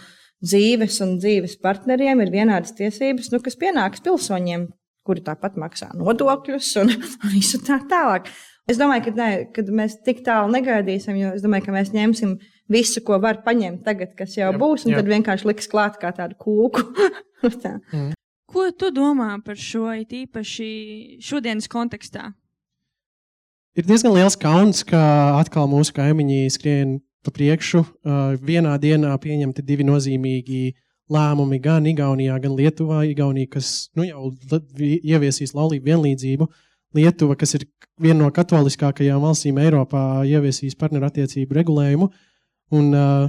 dzīves 0.45 1.01
un 1.05 1.19
dzīves 1.21 1.59
partneriem 1.65 2.21
ir 2.25 2.33
vienādas 2.35 2.75
tiesības, 2.77 3.31
nu, 3.33 3.41
kas 3.45 3.57
pienākas 3.61 4.03
pilsoņiem, 4.05 4.67
kuri 5.05 5.23
tāpat 5.25 5.57
maksā 5.61 5.93
nodokļus 5.97 6.75
un 6.83 6.93
visu 7.35 7.61
tā 7.65 7.81
tālāk. 7.91 8.29
Es 8.71 8.79
domāju, 8.81 9.11
ka, 9.11 9.15
ne, 9.19 9.31
ka 9.53 9.65
mēs 9.69 9.99
tik 10.07 10.23
tālu 10.25 10.53
negaidīsim, 10.55 11.17
jo 11.21 11.35
es 11.37 11.45
domāju, 11.45 11.67
ka 11.67 11.75
mēs 11.75 11.93
ņemsim 11.93 12.39
visu, 12.71 13.03
ko 13.05 13.19
var 13.23 13.43
paņemt 13.45 13.85
tagad, 13.87 14.15
kas 14.19 14.37
jau 14.39 14.51
jā, 14.53 14.59
būs, 14.61 14.87
un 14.87 14.95
jā. 14.95 15.01
tad 15.01 15.11
vienkārši 15.11 15.49
liks 15.51 15.71
klāt 15.71 15.99
kā 16.01 16.13
tādu 16.17 16.39
kūku. 16.41 16.85
tā. 17.65 17.79
mm. 17.93 18.13
Ko 18.55 18.69
tu 18.71 18.91
domā 18.95 19.33
par 19.45 19.59
šo 19.59 19.89
īpaši 19.93 20.71
šodienas 21.25 21.69
kontekstā? 21.71 22.31
Ir 23.75 23.89
diezgan 23.89 24.15
liels 24.15 24.37
kauns, 24.39 24.85
ka 24.87 25.01
atkal 25.41 25.67
mūsu 25.67 25.97
kaimiņi 25.97 26.45
skrien 26.55 26.99
pa 27.27 27.33
priekšu. 27.35 27.81
Uh, 27.83 28.37
vienā 28.39 28.77
dienā 28.79 29.11
pieņemti 29.19 29.65
divi 29.67 29.87
nozīmīgi 29.89 30.69
lēmumi 31.11 31.59
gan 31.65 31.89
Igaunijā, 31.91 32.37
gan 32.41 32.55
Lietuvā. 32.55 33.03
Igaunija, 33.09 33.51
kas 33.57 33.89
nu, 33.99 34.07
jau 34.07 34.31
ieviesīs 34.79 35.57
laulību 35.57 35.91
vienlīdzību, 35.91 36.49
Lietuva, 36.95 37.35
kas 37.35 37.57
ir 37.59 37.67
viena 37.99 38.21
no 38.21 38.31
katoliskākajām 38.31 39.25
valstīm 39.25 39.59
Eiropā, 39.59 40.23
ieviesīs 40.31 40.79
partnerattiecību 40.79 41.59
regulējumu. 41.59 42.11
Un 42.75 42.91
uh, 42.97 43.29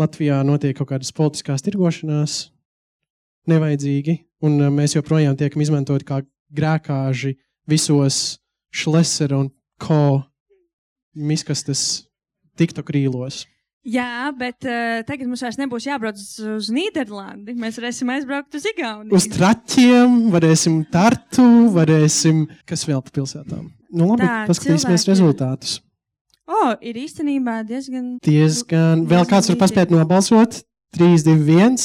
Latvijā 0.00 0.40
notiek 0.46 0.74
kaut 0.78 0.90
kādas 0.90 1.12
politiskās 1.14 1.62
tirgošanās, 1.66 2.38
nevajadzīgi, 3.50 4.16
un 4.46 4.58
uh, 4.64 4.70
mēs 4.74 4.96
joprojām 4.96 5.36
tiekam 5.38 5.62
izmantoti 5.64 6.08
kā 6.08 6.22
grēkāži 6.56 7.36
visos 7.70 8.40
šlesera 8.74 9.38
un 9.44 9.50
ko 9.80 10.22
miskastes 11.14 12.04
tiktu 12.58 12.82
krīlos. 12.86 13.44
Jā, 13.88 14.28
bet 14.36 14.66
uh, 14.68 15.00
tagad 15.08 15.24
mums 15.30 15.40
vairs 15.40 15.56
nebūs 15.56 15.86
jābrauc 15.88 16.18
uz, 16.20 16.34
uz 16.58 16.66
Nīderlandi. 16.74 17.54
Mēs 17.56 17.78
varēsim 17.80 18.10
aizbraukt 18.12 18.58
uz 18.58 18.66
Igauniju. 18.68 19.14
Uz 19.16 19.24
traķiem, 19.32 20.18
varēsim 20.34 20.82
tartu, 20.92 21.46
varēsim. 21.72 22.42
Kas 22.68 22.84
vēl 22.88 23.00
pa 23.06 23.14
pilsētām? 23.20 23.70
Nu, 23.90 24.10
labi, 24.10 24.26
Tā, 24.26 24.42
paskatīsimies 24.50 25.06
cilvēki- 25.06 25.12
rezultātus. 25.14 25.78
O, 26.50 26.74
ir 26.82 26.98
īstenībā 26.98 27.60
diezgan. 27.66 28.16
Diezgan. 28.26 29.04
Vēl 29.10 29.26
kāds 29.30 29.52
var 29.52 29.60
paspēt 29.60 29.92
nobalsot? 29.94 30.64
3, 30.98 31.22
2, 31.28 31.36
1. 31.46 31.76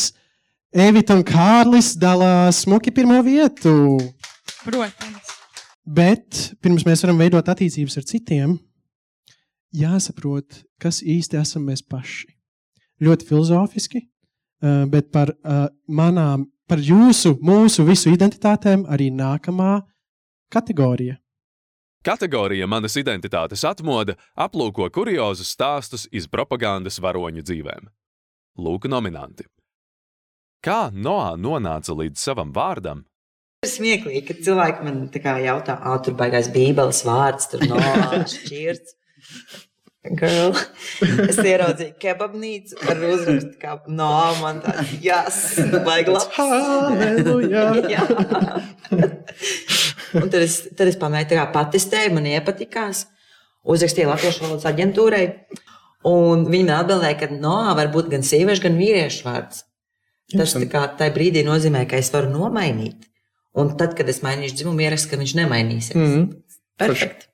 Evita 0.86 1.16
un 1.16 1.22
Kārlis 1.28 1.94
dalās 2.02 2.64
smuki 2.66 2.92
pirmo 2.96 3.20
vietu. 3.24 4.00
Protams. 4.66 5.34
Bet 5.86 6.40
pirms 6.66 6.84
mēs 6.88 7.04
varam 7.06 7.22
veidot 7.22 7.46
attiecības 7.52 8.00
ar 8.00 8.08
citiem, 8.10 8.56
jāsaprot, 9.76 10.64
kas 10.82 11.04
īsti 11.06 11.38
esam 11.38 11.68
mēs 11.70 11.84
paši. 11.86 12.32
Ļoti 13.06 13.28
filozofiski, 13.30 14.02
eh, 14.02 14.86
bet 14.90 15.12
par 15.14 15.30
eh, 15.30 15.68
manām, 15.88 16.48
par 16.66 16.82
jūsu, 16.82 17.36
mūsu 17.38 17.86
visu 17.86 18.10
identitātēm 18.10 18.88
arī 18.90 19.12
nākamā 19.14 19.84
kategorija. 20.50 21.20
Kategorija 22.06 22.68
Manas 22.70 22.94
identitātes 23.02 23.64
atmoda 23.66 24.14
aplūko 24.38 24.92
kuriozus 24.94 25.50
stāstus 25.56 26.04
iz 26.14 26.28
propagandas 26.30 27.00
varoņu 27.02 27.42
dzīvēm. 27.48 27.88
Lūk, 28.62 28.86
nominanti. 28.94 29.48
Kā 30.62 30.92
Noā 30.94 31.32
nonāca 31.34 31.96
līdz 31.98 32.22
savam 32.22 32.52
vārdam? 32.54 33.02
Ir 33.66 33.72
smieklīgi, 33.72 34.22
ka 34.28 34.38
cilvēki 34.38 34.86
man 34.86 35.00
tā 35.10 35.24
kā 35.24 35.34
jautā, 35.42 35.80
ah, 35.82 35.98
tur 36.06 36.14
baigās 36.20 36.52
Bībeles 36.54 37.02
vārds, 37.08 37.50
tur 37.50 37.66
no 37.66 37.82
šķirts. 38.36 38.94
Girl. 40.06 40.54
Es 41.26 41.40
ieraudzīju 41.42 41.96
kebabnīcu 41.98 42.78
ar 42.86 43.02
uzrakstu, 43.10 43.56
kā 43.58 43.80
no 43.90 44.12
man 44.44 44.62
tāds- 44.62 44.94
jas, 45.08 45.40
baigi 45.88 46.14
labs. 46.14 46.30
Halleluja! 46.38 47.66
Jā. 47.96 48.06
Un 50.14 50.30
tad 50.30 50.42
es, 50.46 50.62
tad 50.78 50.90
es 50.92 50.98
pamēģināju, 51.02 51.32
tā 51.32 51.40
kā 51.40 51.46
patestēju, 51.56 52.14
man 52.16 52.30
iepatikās. 52.30 53.06
Uzrakstīju 53.66 54.12
Latviešu 54.12 54.46
valodas 54.46 54.68
aģentūrai. 54.70 55.26
Un 56.06 56.46
viņi 56.46 56.68
man 56.68 56.76
atbildēja, 56.84 57.18
ka 57.24 57.32
no 57.34 57.58
var 57.78 57.90
būt 57.94 58.12
gan 58.14 58.26
sieviešu, 58.26 58.68
gan 58.68 58.78
vīriešu 58.78 59.26
vārds. 59.26 59.64
Tas 60.34 60.54
tā 60.58 60.66
kā 60.70 60.84
tajā 61.00 61.14
brīdī 61.16 61.46
nozīmē, 61.46 61.86
ka 61.90 61.98
es 62.02 62.12
varu 62.14 62.30
nomainīt. 62.34 63.08
Un 63.56 63.72
tad, 63.80 63.96
kad 63.98 64.10
es 64.12 64.22
mainīšu 64.26 64.60
dzimumu, 64.60 64.84
ierakstu, 64.84 65.14
ka 65.14 65.22
viņš 65.22 65.34
nemainīsies. 65.40 65.98
Mhm. 65.98 66.28
Perfekti. 66.82 67.30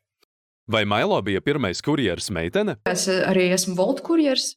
Vai 0.71 0.85
Mailo 0.85 1.17
bija 1.21 1.41
pirmais 1.41 1.81
kurjeras 1.81 2.29
meitene? 2.31 2.77
Es 2.87 3.07
eh, 3.09 3.23
arī 3.27 3.49
esmu 3.55 3.75
Volta 3.75 4.05
kurjers. 4.05 4.53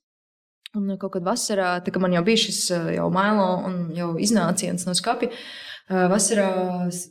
Un 0.76 0.92
eh, 0.92 0.98
kaut 1.00 1.16
kad 1.16 1.26
vasarā, 1.26 1.78
kā 1.82 2.02
man 2.02 2.14
jau 2.14 2.22
bija 2.26 2.42
šis 2.44 2.60
eh, 2.74 2.90
jau 2.98 3.08
mailo 3.14 3.48
un 3.66 3.78
jau 3.96 4.12
iznāciens 4.20 4.86
no 4.86 4.94
skapja, 4.94 5.32
vasarā 5.90 6.50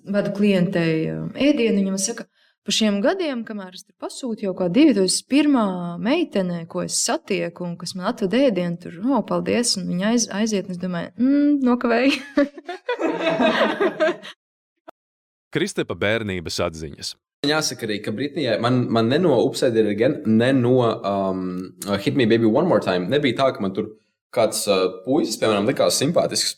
vedu 0.05 0.33
klientei 0.37 1.07
eh, 1.07 1.49
ēdienu. 1.49 1.77
Viņa 1.79 1.93
man 1.93 2.01
saka, 2.01 2.25
par 2.63 2.73
šiem 2.75 3.01
gadiem, 3.03 3.43
kamēr 3.45 3.73
es 3.75 3.83
tur 3.85 3.95
pasūtu 4.01 4.47
jau 4.47 4.53
kā 4.57 4.69
divi, 4.73 4.95
tas 4.97 5.19
ir 5.19 5.27
pirmā 5.29 5.65
meitene, 6.01 6.63
ko 6.69 6.83
es 6.85 6.97
satieku 7.03 7.67
un 7.67 7.77
kas 7.77 7.95
man 7.97 8.09
atved 8.13 8.33
ēdienu, 8.39 8.79
tur, 8.81 8.93
oh, 9.05 9.21
paldies, 9.27 9.75
un 9.79 9.89
viņa 9.91 10.13
aiz, 10.13 10.29
aiziet, 10.41 10.69
un 10.69 10.77
es 10.77 10.81
domāju, 10.81 11.11
mm, 11.19 11.51
nokavēju. 11.67 12.13
Kristepa 15.53 15.93
bērnības 15.93 16.57
atziņas. 16.65 17.13
Jāsaka 17.43 17.83
arī, 17.85 17.97
ka 17.99 18.13
Britānijā 18.15 18.55
man, 18.63 18.85
man 18.95 19.09
ne 19.11 19.19
no 19.19 19.35
Upside 19.43 19.83
Again, 19.91 20.21
ne 20.25 20.53
no 20.55 20.77
um, 20.79 21.41
Hit 21.99 22.15
Me 22.15 22.25
Baby 22.25 22.47
One 22.47 22.69
More 22.69 22.81
Time 22.81 23.11
nebija 23.11 23.35
tā, 23.41 23.49
ka 23.53 23.61
man 23.61 23.75
tur 23.75 23.91
kāds 24.33 24.63
uh, 24.71 25.03
puisis, 25.03 25.35
piemēram, 25.41 25.67
likās 25.67 25.99
simpātisks. 25.99 26.55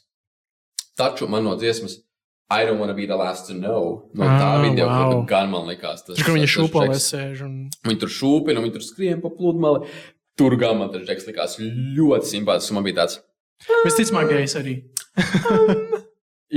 Taču 0.96 1.28
man 1.28 1.44
no 1.44 1.58
dziesmas 1.60 2.05
I 2.50 2.64
don't 2.66 2.78
want 2.78 2.90
to 2.92 2.94
be 2.94 3.08
the 3.08 3.16
last 3.18 3.48
to 3.50 3.54
know. 3.58 4.06
No 4.14 4.24
tā 4.26 4.50
Ah, 4.54 4.62
video 4.62 4.86
wow. 4.88 5.24
gan 5.26 5.50
man 5.50 5.66
likās. 5.66 6.04
Tas, 6.06 6.18
Tur, 6.20 6.26
ka 6.28 6.32
viņi 6.36 6.50
šūpolē 6.54 6.98
sēž 7.02 7.42
un- 7.42 7.70
Viņi 7.88 8.00
tur 8.04 8.10
šūpina, 8.10 8.62
viņi 8.62 8.74
tur 8.76 8.82
skrien 8.86 9.22
pa 9.24 9.30
pludmali. 9.34 9.88
Tur 10.38 10.56
gan 10.60 10.78
man 10.78 10.92
tas 10.94 11.02
džeks 11.08 11.26
likās 11.30 11.56
ļoti 11.98 12.26
simpātisks. 12.34 12.72
Man 12.76 12.84
bija 12.86 12.96
tāds, 13.02 13.18
Visticamāk, 13.86 14.28
gejs 14.30 14.56
arī. 14.60 14.76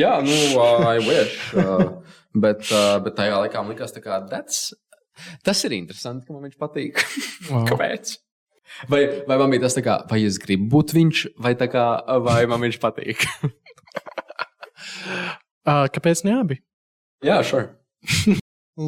jā, 0.02 0.12
nu, 0.20 0.36
uh, 0.58 0.84
I 0.92 0.98
wish. 0.98 1.54
Uh, 1.54 2.02
bet, 2.34 2.66
uh, 2.74 2.98
bet 3.04 3.14
tajā 3.16 3.38
laikā 3.46 3.62
man 3.62 3.72
likās, 3.76 3.94
tā 3.94 4.02
kā, 4.04 4.18
that's, 4.28 4.74
tas 5.46 5.64
ir 5.64 5.70
interesanti, 5.78 6.26
ka 6.26 6.32
man 6.36 6.42
viņš 6.50 6.58
patīk. 6.60 7.00
Wow. 7.48 7.64
Kāpēc? 7.70 8.16
Vai, 8.90 9.06
vai 9.30 9.36
man 9.40 9.48
bija 9.54 9.62
tas 9.64 9.78
tā 9.78 9.82
kā, 9.86 9.94
vai 10.10 10.18
es 10.26 10.36
gribu 10.42 10.66
būt 10.74 10.90
viņš, 10.92 11.22
vai, 11.40 11.54
tā 11.56 11.70
kā, 11.72 11.86
vai 12.20 12.42
man 12.50 12.60
viņš 12.66 12.76
patīk? 12.82 13.22
Uh, 15.68 15.84
kāpēc 15.92 16.24
ne 16.24 16.32
abi? 16.38 16.58
Jā, 17.24 17.42
sure. 17.44 17.68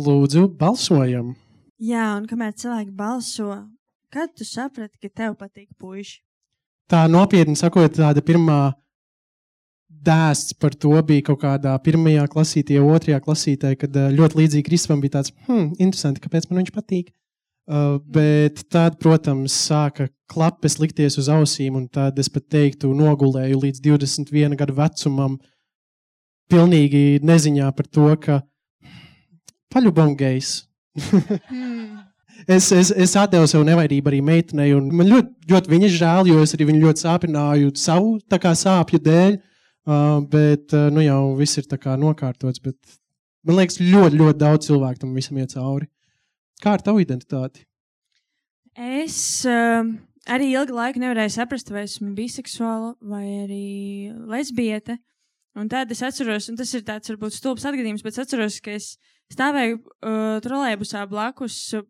Lūdzu, 0.06 0.46
balsojam. 0.56 1.34
Jā, 1.80 2.06
un 2.16 2.26
kamēr 2.30 2.54
cilvēki 2.56 2.92
balso, 2.96 3.52
kad 4.12 4.32
tu 4.36 4.46
saprati, 4.48 4.96
ka 5.02 5.10
tev 5.12 5.36
patīk 5.40 5.68
puiši? 5.80 6.20
Tā 6.90 7.04
nopietni 7.10 7.58
sakot, 7.58 7.92
tāda 7.94 8.22
pirmā 8.24 8.72
dēsts 9.90 10.56
par 10.58 10.74
to 10.74 10.94
bija 11.06 11.26
kaut 11.28 11.42
kādā 11.42 11.74
pirmajā 11.84 12.24
klasītē, 12.32 12.80
otrajā 12.80 13.20
klasītē, 13.24 13.74
kad 13.78 13.96
ļoti 14.16 14.40
līdzīgi 14.40 14.66
Kristupam 14.66 15.02
bija 15.02 15.18
tāds, 15.18 15.34
hmm, 15.46 15.74
interesanti, 15.78 16.22
kāpēc 16.24 16.48
man 16.48 16.62
viņš 16.62 16.72
patīk. 16.74 17.12
Uh, 17.70 18.00
bet 18.10 18.64
tad, 18.72 18.96
protams, 18.98 19.54
sāka 19.68 20.08
klapes 20.30 20.80
likties 20.80 21.20
uz 21.20 21.28
ausīm, 21.30 21.76
un 21.78 21.86
tad 21.92 22.18
es 22.18 22.30
pat 22.32 22.48
teiktu, 22.50 22.90
nogulēju 22.96 23.60
līdz 23.62 23.82
21 23.84 24.56
gadu 24.58 24.74
vecumam, 24.74 25.36
pilnīgi 26.50 27.20
neziņā 27.26 27.70
par 27.76 27.88
to, 27.88 28.10
ka 28.20 28.40
paļubam 29.72 30.16
gejs. 30.18 30.60
Es, 32.48 32.70
es, 32.72 32.88
es 32.96 33.12
atdevu 33.20 33.44
sev 33.50 33.64
nevainību 33.68 34.08
arī 34.08 34.20
meitenei, 34.24 34.70
un 34.72 34.86
man 34.96 35.10
ļoti, 35.10 35.50
ļoti 35.50 35.70
viņa 35.74 35.88
žēl, 35.92 36.30
jo 36.30 36.40
es 36.40 36.54
arī 36.56 36.70
viņu 36.70 36.86
ļoti 36.86 37.02
sāpināju 37.04 37.72
savu 37.76 38.14
kā, 38.40 38.54
sāpju 38.56 39.00
dēļ. 39.04 39.36
Uh, 39.90 40.20
bet 40.28 40.74
uh, 40.76 40.90
nu 40.92 41.02
jau 41.02 41.34
viss 41.38 41.58
ir 41.58 41.66
nokārtots. 41.98 42.60
Bet, 42.62 42.76
man 43.48 43.56
liekas, 43.58 43.80
ļoti, 43.80 44.20
ļoti 44.20 44.38
daudz 44.38 44.68
cilvēku 44.68 45.02
tam 45.02 45.14
visam 45.16 45.38
iet 45.40 45.54
cauri. 45.56 45.88
Kā 46.60 46.76
ar 46.76 46.84
tavu 46.84 47.00
identitāti? 47.00 47.64
Es 48.76 49.44
uh, 49.48 49.88
arī 50.28 50.50
ilgu 50.52 50.76
laiku 50.76 51.00
nevarēju 51.00 51.32
saprast, 51.34 51.72
vai 51.72 51.86
esmu 51.88 52.12
biseksuāla 52.14 52.94
vai 53.00 53.24
arī 53.46 53.66
lesbiete. 54.30 55.00
Un 55.58 55.70
tad 55.70 55.90
es 55.90 56.02
atceros, 56.06 56.46
un 56.50 56.58
tas 56.58 56.70
ir 56.78 56.84
tāds 56.86 57.10
varbūt 57.10 57.34
stulbs 57.34 57.64
atgadījums, 57.66 58.04
bet 58.06 58.14
es 58.14 58.22
atceros, 58.22 58.60
ka 58.62 58.76
es 58.76 58.92
stāvēju 59.34 59.80
uh, 59.80 60.36
trolēļbusā 60.44 61.02
blakus 61.10 61.56
uh, 61.74 61.86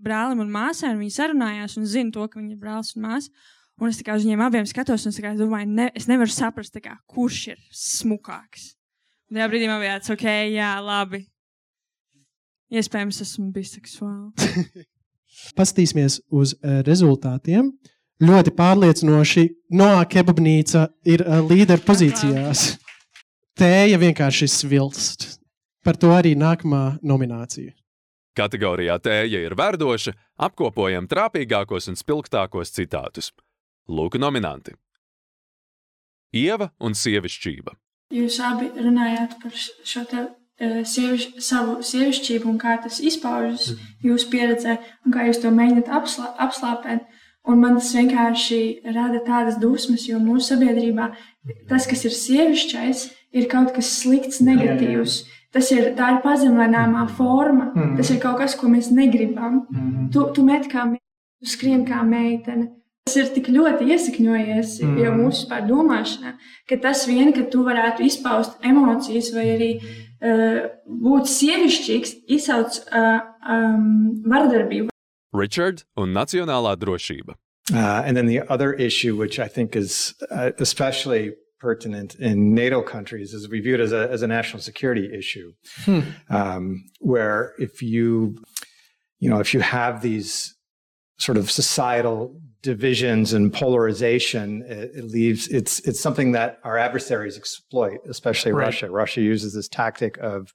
brālim 0.00 0.42
un 0.44 0.52
māsai, 0.52 0.92
un 0.94 1.00
viņi 1.02 1.16
sarunājās, 1.16 1.76
un 1.80 1.88
zinu 1.90 2.14
to, 2.14 2.26
ka 2.30 2.40
viņi 2.40 2.54
ir 2.54 2.60
brālis 2.60 2.94
un 2.96 3.08
māsa. 3.08 3.32
Un 3.80 3.88
es 3.88 4.00
kā 4.04 4.12
uz 4.12 4.26
viņiem 4.26 4.42
abiem 4.44 4.66
skatos, 4.68 5.06
un 5.08 5.14
es 5.14 5.20
kā 5.24 5.32
domāju, 5.38 5.70
ne, 5.72 5.88
es 5.96 6.06
nevaru 6.08 6.30
saprast, 6.32 6.76
kā, 6.84 6.98
kurš 7.08 7.40
ir 7.54 7.60
smukāks. 7.72 8.74
Un 9.30 9.38
tajā 9.38 9.46
brīdī 9.48 9.70
man 9.70 9.80
bija 9.80 9.96
tāds, 9.96 10.12
ok, 10.12 10.26
jā, 10.52 10.72
labi. 10.84 11.22
Iespējams, 12.70 13.22
esmu 13.24 13.48
biseksuāla. 13.54 14.84
Paskatīsimies 15.58 16.20
uz 16.28 16.54
uh, 16.58 16.80
rezultātiem. 16.86 17.72
Ļoti 18.20 18.52
pārliecinoši 18.52 19.46
Noā 19.80 20.04
kebabnīca 20.12 20.84
ir 21.08 21.24
uh, 21.24 21.40
līderu 21.48 21.82
pozīcijās. 21.86 22.74
Tēja 23.58 23.98
vienkārši 24.00 24.48
svilst. 24.48 25.26
Par 25.84 25.96
to 25.96 26.12
arī 26.12 26.34
nākamā 26.38 27.00
nominācija. 27.02 27.72
Kategorijā 28.36 28.96
tēja 29.02 29.40
ir 29.42 29.56
verdoša, 29.58 30.12
apkopojam 30.46 31.08
trāpīgākos 31.10 31.90
un 31.90 31.98
spilgtākos 31.98 32.72
citātus. 32.76 33.32
Lūk, 33.90 34.18
nominanti. 34.22 34.76
Ieva 36.36 36.70
un 36.78 36.94
sievišķība. 36.94 37.74
Jūs 38.14 38.38
abi 38.42 38.70
runājāt 38.74 39.36
par 39.42 39.56
šo 39.56 40.04
te, 40.10 40.26
eh, 40.58 40.82
sieviš, 40.86 41.40
savu 41.42 41.80
sievišķību 41.82 42.46
un 42.52 42.58
kā 42.58 42.76
tas 42.82 43.00
izpaužas 43.00 43.74
jūsu 44.04 44.30
pieredzē, 44.30 44.78
un 45.06 45.12
kā 45.12 45.26
jūs 45.26 45.42
to 45.42 45.50
mēģināt 45.50 45.90
apslā, 45.90 46.30
apslāpēt. 46.38 47.06
Un 47.48 47.60
man 47.62 47.78
tas 47.78 47.92
vienkārši 47.96 48.60
rada 48.92 49.22
tādas 49.24 49.56
dusmas, 49.60 50.04
jo 50.08 50.18
mūsu 50.20 50.52
sabiedrībā 50.52 51.10
tas, 51.70 51.86
kas 51.88 52.04
ir 52.04 52.12
sievišķais, 52.12 53.04
ir 53.32 53.46
kaut 53.50 53.72
kas 53.76 53.92
slikts, 54.02 54.42
negatīvs. 54.44 55.22
Tas 55.50 55.70
ir, 55.74 55.88
tā 55.98 56.12
ir 56.14 56.20
pazemināmā 56.22 57.06
forma. 57.16 57.72
Mhm. 57.74 57.96
Tas 57.98 58.10
ir 58.12 58.20
kaut 58.22 58.38
kas, 58.42 58.54
ko 58.54 58.68
mēs 58.70 58.92
negribam. 58.94 59.64
Mhm. 59.70 60.10
Tu, 60.12 60.26
tu 60.34 60.44
met 60.46 60.68
kā 60.70 60.84
meitene, 60.84 61.40
tu 61.40 61.50
skrien 61.50 61.86
kā 61.88 62.04
meitene. 62.06 62.68
Tas 63.08 63.16
ir 63.16 63.30
tik 63.34 63.48
ļoti 63.50 63.88
iesakņojies 63.90 64.76
mm. 64.84 64.98
jau 65.02 65.12
mūsu 65.16 65.40
vispār 65.40 65.64
domāšanā, 65.66 66.34
ka 66.68 66.76
tas 66.84 67.06
vien, 67.08 67.32
ka 67.34 67.42
tu 67.50 67.64
varētu 67.66 68.04
izpaust 68.06 68.60
emocijas 68.62 69.32
vai 69.34 69.46
arī 69.56 69.70
uh, 69.80 70.68
būt 70.84 71.26
sievišķīgs, 71.32 72.12
izsauc 72.36 72.76
uh, 72.84 73.24
um, 73.42 74.20
vardarbību. 74.30 74.92
Richard 75.32 75.84
un 75.96 76.12
Nacionālā 76.12 76.76
drošība. 76.76 77.34
Uh, 77.72 78.02
and 78.04 78.16
then 78.16 78.26
the 78.26 78.40
other 78.50 78.72
issue, 78.72 79.16
which 79.16 79.38
I 79.38 79.46
think 79.46 79.76
is 79.76 80.14
uh, 80.30 80.50
especially 80.58 81.32
pertinent 81.60 82.14
in 82.16 82.54
NATO 82.54 82.82
countries, 82.82 83.32
is 83.32 83.48
we 83.48 83.60
view 83.60 83.74
it 83.74 83.80
as 83.80 83.92
a, 83.92 84.10
as 84.10 84.22
a 84.22 84.26
national 84.26 84.60
security 84.62 85.08
issue, 85.16 85.52
Hmm. 85.84 86.00
um, 86.28 86.84
where 86.98 87.52
if 87.58 87.80
you, 87.82 88.42
you 89.20 89.28
know, 89.30 89.38
if 89.40 89.54
you 89.54 89.60
have 89.60 90.02
these 90.02 90.56
sort 91.18 91.36
of 91.38 91.50
societal 91.50 92.40
divisions 92.62 93.32
and 93.34 93.52
polarization, 93.52 94.62
it, 94.66 94.90
it 94.94 95.04
leaves 95.04 95.46
it's 95.48 95.80
it's 95.80 96.00
something 96.00 96.32
that 96.32 96.58
our 96.64 96.76
adversaries 96.78 97.36
exploit, 97.36 97.98
especially 98.08 98.52
Right. 98.52 98.64
Russia. 98.66 98.90
Russia 98.90 99.20
uses 99.20 99.54
this 99.54 99.68
tactic 99.68 100.16
of 100.18 100.52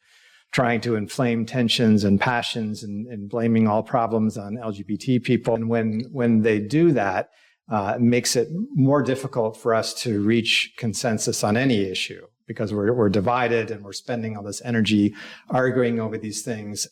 trying 0.51 0.81
to 0.81 0.95
inflame 0.95 1.45
tensions 1.45 2.03
and 2.03 2.19
passions 2.19 2.83
and, 2.83 3.07
and 3.07 3.29
blaming 3.29 3.67
all 3.67 3.83
problems 3.83 4.37
on 4.37 4.55
LGBT 4.55 5.23
people. 5.23 5.55
And 5.55 5.69
when 5.69 6.01
when 6.11 6.41
they 6.41 6.59
do 6.59 6.91
that, 6.93 7.29
uh, 7.69 7.93
it 7.95 8.01
makes 8.01 8.35
it 8.35 8.47
more 8.73 9.01
difficult 9.01 9.57
for 9.57 9.73
us 9.73 9.93
to 10.03 10.21
reach 10.21 10.73
consensus 10.77 11.43
on 11.43 11.57
any 11.57 11.81
issue 11.83 12.25
because 12.47 12.73
we're 12.73 12.93
we're 12.93 13.09
divided 13.09 13.71
and 13.71 13.83
we're 13.83 13.93
spending 13.93 14.37
all 14.37 14.43
this 14.43 14.61
energy 14.63 15.13
arguing 15.49 15.99
over 15.99 16.17
these 16.17 16.41
things. 16.41 16.87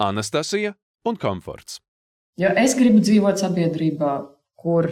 Anastasija 0.00 0.74
un 1.04 1.16
komforts. 1.16 1.80
Ja 2.38 2.52
es 2.54 2.76
gribu 2.78 3.00
dzīvot 3.02 3.40
sabiedrībā, 3.40 4.12
kur 4.62 4.86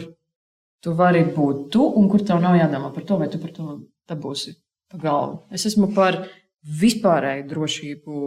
tu 0.83 0.93
vari 0.97 1.23
būt 1.35 1.69
tu 1.71 1.85
un 1.99 2.09
kur 2.11 2.25
tev 2.27 2.41
nav 2.43 2.57
jādomā 2.59 2.91
par 2.93 3.05
to, 3.07 3.19
vai 3.21 3.29
tu 3.31 3.39
par 3.39 3.53
to 3.55 3.77
dabūsi 4.09 4.55
pa 4.91 4.99
galvu. 4.99 5.39
Es 5.51 5.65
esmu 5.69 5.93
par 5.95 6.25
vispārēju 6.67 7.47
drošību 7.51 8.17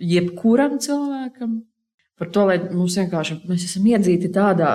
jebkuram 0.00 0.78
cilvēkam. 0.80 1.60
Par 2.20 2.30
to, 2.32 2.44
lai 2.48 2.58
mums 2.68 2.96
vienkārši 3.00 3.38
mēs 3.48 3.64
esam 3.68 3.86
iedzīti 3.88 4.28
tādā 4.32 4.72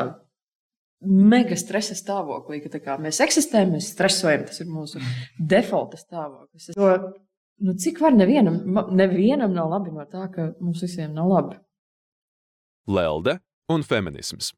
mega 1.05 1.57
stresa 1.59 1.93
stāvoklī, 1.97 2.61
ka 2.63 2.81
kā 2.81 2.95
mēs 3.01 3.21
eksistējam, 3.21 3.75
mēs 3.75 3.91
stresojam. 3.93 4.47
Tas 4.47 4.61
ir 4.63 4.71
mūsu 4.71 5.01
defaulta 5.37 5.99
stāvoklis. 5.99 6.71
Jo, 6.73 6.95
nu, 7.61 7.75
cik 7.81 8.01
var 8.01 8.17
nevienam, 8.17 8.61
nevienam 8.95 9.53
nav 9.53 9.69
labi 9.75 9.93
no 9.93 10.07
tā, 10.09 10.25
ka 10.33 10.51
mums 10.59 10.81
visiem 10.85 11.13
nav 11.13 11.29
labi. 11.29 11.59
Lelde 12.89 13.39
un 13.69 13.85
feminisms. 13.85 14.53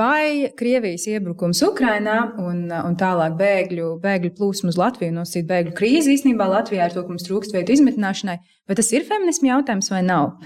Vai 0.00 0.48
Krievijas 0.56 1.04
iebrukums 1.10 1.60
Ukrajinā 1.66 2.16
un, 2.40 2.62
un 2.72 2.94
tālāk 2.96 3.34
bēgļu, 3.36 3.88
bēgļu 4.00 4.30
plūsma 4.38 4.72
uz 4.72 4.78
Latviju 4.80 5.12
nosīt 5.12 5.48
bēgļu 5.50 5.74
krīzi. 5.76 6.14
Īstenībā 6.14 6.46
Latvijā 6.48 6.86
ar 6.86 6.94
to, 6.94 7.02
ka 7.04 7.12
mums 7.12 7.26
trūkst 7.26 7.52
vietu 7.52 7.74
izmitināšanai, 7.74 8.38
vai 8.70 8.76
tas 8.78 8.88
ir 8.94 9.04
feminismu 9.04 9.50
jautājums 9.50 9.90
vai 9.92 10.00
nav? 10.06 10.38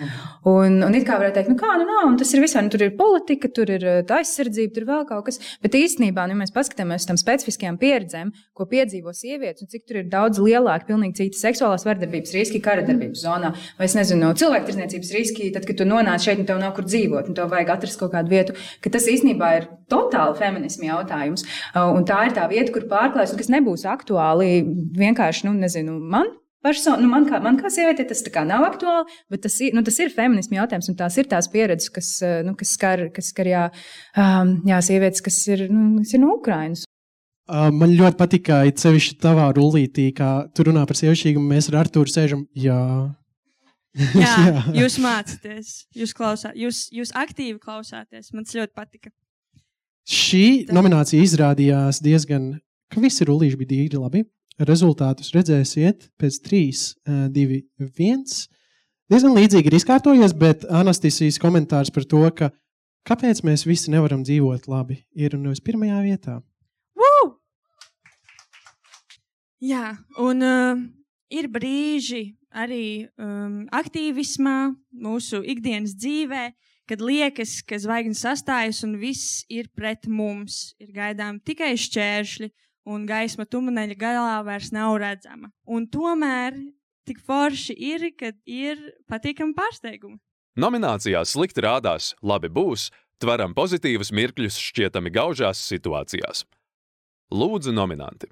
Un, 0.48 0.80
un 0.86 0.96
it 0.96 1.04
kā 1.06 1.18
varētu 1.20 1.36
teikt, 1.38 1.52
nu 1.52 1.58
kā, 1.60 1.70
nu 1.78 1.86
nav, 1.86 2.08
un 2.08 2.16
tas 2.18 2.32
ir 2.34 2.42
visā, 2.42 2.62
nu 2.64 2.72
tur 2.72 2.82
ir 2.86 2.94
politika, 2.98 3.50
tur 3.52 3.70
ir 3.70 3.84
eh, 3.84 4.14
aizsardzība, 4.16 4.72
tur 4.74 4.88
vēl 4.88 5.04
kaut 5.10 5.28
kas, 5.28 5.38
bet 5.62 5.76
īstenībā, 5.78 6.24
nu, 6.26 6.34
ja 6.34 6.40
mēs 6.40 6.54
paskatāmies 6.56 7.04
uz 7.04 7.10
tam 7.10 7.20
specifiskajām 7.20 7.78
pieredzēm, 7.82 8.32
ko 8.56 8.66
piedzīvo 8.70 9.12
sievietes, 9.14 9.66
un 9.66 9.70
cik 9.70 9.84
tur 9.86 10.00
ir 10.00 10.08
daudz 10.10 10.40
lielāki, 10.42 10.88
pilnīgi 10.88 11.20
citi 11.20 11.42
seksuālās 11.42 11.84
vardarbības 11.86 12.34
riski 12.38 12.62
kara 12.64 12.86
darbības 12.86 13.26
zonā, 13.26 13.52
vai 13.78 13.90
es 13.90 13.96
nezinu, 13.98 14.32
cilvēktirdzniecības 14.40 15.14
riski, 15.18 15.50
tad, 15.54 15.68
kad 15.68 15.78
tu 15.78 15.88
nonāc 15.88 16.24
šeit 16.24 16.40
un 16.40 16.48
tev 16.48 16.62
nav 16.64 16.72
kur 16.78 16.88
dzīvot, 16.88 17.28
un 17.28 17.36
tev 17.36 17.52
vajag 17.52 17.74
atrast 17.76 18.00
kaut 18.00 18.14
kādu 18.16 18.32
vietu, 18.32 18.56
ka 18.80 18.92
tas 18.94 19.08
īstenībā 19.10 19.43
ir 19.58 19.66
totāli 19.92 20.38
feminismu 20.38 20.88
jautājums. 20.88 21.44
Uh, 21.74 21.92
Un 21.94 22.06
tā 22.08 22.24
ir 22.28 22.34
tā 22.36 22.46
vieta, 22.50 22.72
kur 22.74 22.86
pārklājas, 22.90 23.34
un 23.34 23.40
kas 23.40 23.52
nebūs 23.52 23.84
aktuāli 23.88 24.64
vienkārši, 24.98 25.46
nu, 25.48 25.54
nezinu, 25.60 25.98
man. 26.00 26.32
Person, 26.64 26.96
nu 27.04 27.10
man, 27.10 27.26
kā, 27.28 27.42
man 27.44 27.58
kā 27.60 27.68
sievietei 27.68 28.06
tas 28.08 28.22
kā 28.32 28.40
nav 28.48 28.62
aktuāli, 28.64 29.04
bet 29.28 29.42
tas 29.44 29.58
ir, 29.60 29.74
nu, 29.76 29.82
tas 29.84 29.98
ir 30.00 30.14
feminismu 30.14 30.56
jautājums, 30.56 30.88
un 30.88 30.96
tās 30.96 31.18
ir 31.20 31.28
tās 31.28 31.50
pieredzes, 31.52 31.90
kas, 31.92 32.08
uh, 32.24 32.38
nu, 32.46 32.54
kas 32.56 32.72
skar, 32.78 33.02
kas 33.12 33.28
skar 33.34 33.50
jā, 33.50 33.64
um, 34.16 34.54
jā, 34.70 34.78
sievietes, 34.86 35.20
kas 35.24 35.42
ir, 35.52 35.66
nu, 35.68 35.98
kas 36.00 36.14
ir 36.16 36.24
no 36.24 36.32
Ukrainas. 36.38 36.86
Uh, 37.44 37.68
man 37.68 37.92
ļoti 37.92 38.16
patīk, 38.16 38.46
ka 38.46 38.62
it 38.64 38.80
sevišķi 38.80 39.18
tavā 39.20 39.50
rullītī, 39.52 40.08
kā 40.16 40.30
tu 40.56 40.64
runā 40.70 40.86
par 40.88 40.96
sievišķīgumu, 40.96 41.52
mēs 41.52 41.68
ar 41.68 41.82
Artūru 41.82 42.08
sēžam. 42.08 42.46
Jā, 42.56 42.80
Jā, 43.94 44.62
jūs 44.80 44.96
mācāties, 45.02 45.74
jūs 45.94 46.14
klausāties, 46.18 46.58
jūs, 46.58 46.80
jūs 46.94 47.12
aktīvi 47.14 47.60
klausāties. 47.62 48.32
Man 48.34 48.46
tas 48.46 48.56
ļoti 48.58 48.74
patika. 48.74 49.12
Šī 50.04 50.66
nominācija 50.68 51.24
izrādījās 51.24 52.02
diezgan, 52.04 52.50
ka 52.92 53.00
visi 53.00 53.24
rullīši 53.24 53.56
bija 53.60 53.70
dīri 53.70 54.00
labi. 54.00 54.24
Rezultātus 54.60 55.32
redzēsiet 55.34 56.10
pēc 56.20 56.36
3, 56.44 56.58
2, 57.34 57.62
1. 57.88 58.34
Diezgan 59.10 59.34
līdzīgi 59.34 59.70
ir 59.70 59.76
izkārtojies, 59.80 60.34
bet 60.36 60.66
Anastasijas 60.68 61.40
komentārs 61.42 61.90
par 61.94 62.04
to, 62.08 62.20
ka 62.36 62.50
kāpēc 63.08 63.40
mēs 63.48 63.64
visi 63.66 63.90
nevaram 63.94 64.22
dzīvot 64.24 64.68
labi, 64.68 65.00
ir 65.16 65.38
nevis 65.40 65.64
pirmajā 65.64 66.02
vietā. 66.04 66.36
Woo! 67.00 67.24
Jā, 69.64 69.96
un 70.20 70.44
uh, 70.44 70.84
ir 71.32 71.48
brīži 71.48 72.26
arī 72.54 73.08
um, 73.18 73.64
aktīvismā, 73.74 74.74
mūsu 75.00 75.40
ikdienas 75.42 75.96
dzīvē, 75.96 76.44
kad 76.88 77.02
liekas, 77.04 77.58
ka 77.66 77.78
zvaigznes 77.80 78.22
sastājas 78.24 78.82
un 78.86 78.98
viss 79.00 79.44
ir 79.52 79.70
pret 79.76 80.08
mums. 80.08 80.74
Ir 80.82 80.92
gaidām 80.94 81.40
tikai 81.44 81.74
šķēršļi, 81.80 82.50
un 82.92 83.06
gaisma 83.08 83.46
tuneļa 83.48 83.96
galā 83.98 84.38
vairs 84.46 84.72
nav 84.74 84.98
redzama. 85.00 85.50
Un 85.64 85.88
tomēr 85.88 86.56
tik 87.08 87.20
forši 87.24 87.76
ir, 87.76 88.10
kad 88.18 88.36
ir 88.48 88.80
patīkami 89.10 89.56
pārsteigumi. 89.56 90.20
Nominācijās 90.60 91.34
slikti 91.34 91.64
rādās, 91.64 92.12
labi 92.22 92.48
būs, 92.52 92.90
tveram 93.18 93.56
pozitīvus 93.56 94.12
mirkļus 94.14 94.60
šķietami 94.68 95.10
gaužās 95.14 95.60
situācijās. 95.66 96.44
Lūdzu, 97.34 97.74
nominanti! 97.74 98.30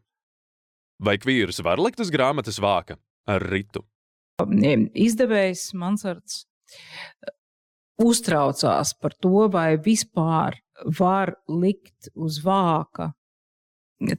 Vai 1.02 1.16
kvīrus 1.18 1.58
var 1.66 1.82
likt 1.82 1.98
uz 1.98 2.12
grāmatas 2.14 2.60
vāka 2.62 2.94
ar 3.26 3.42
ritu? 3.42 3.82
Izdevējs 4.38 5.72
Mansards 5.78 6.44
uztraucās 8.02 8.94
par 9.00 9.14
to, 9.20 9.48
vai 9.52 9.76
vispār 9.80 10.58
var 10.98 11.36
likt 11.48 12.10
uz 12.14 12.40
vāka 12.44 13.12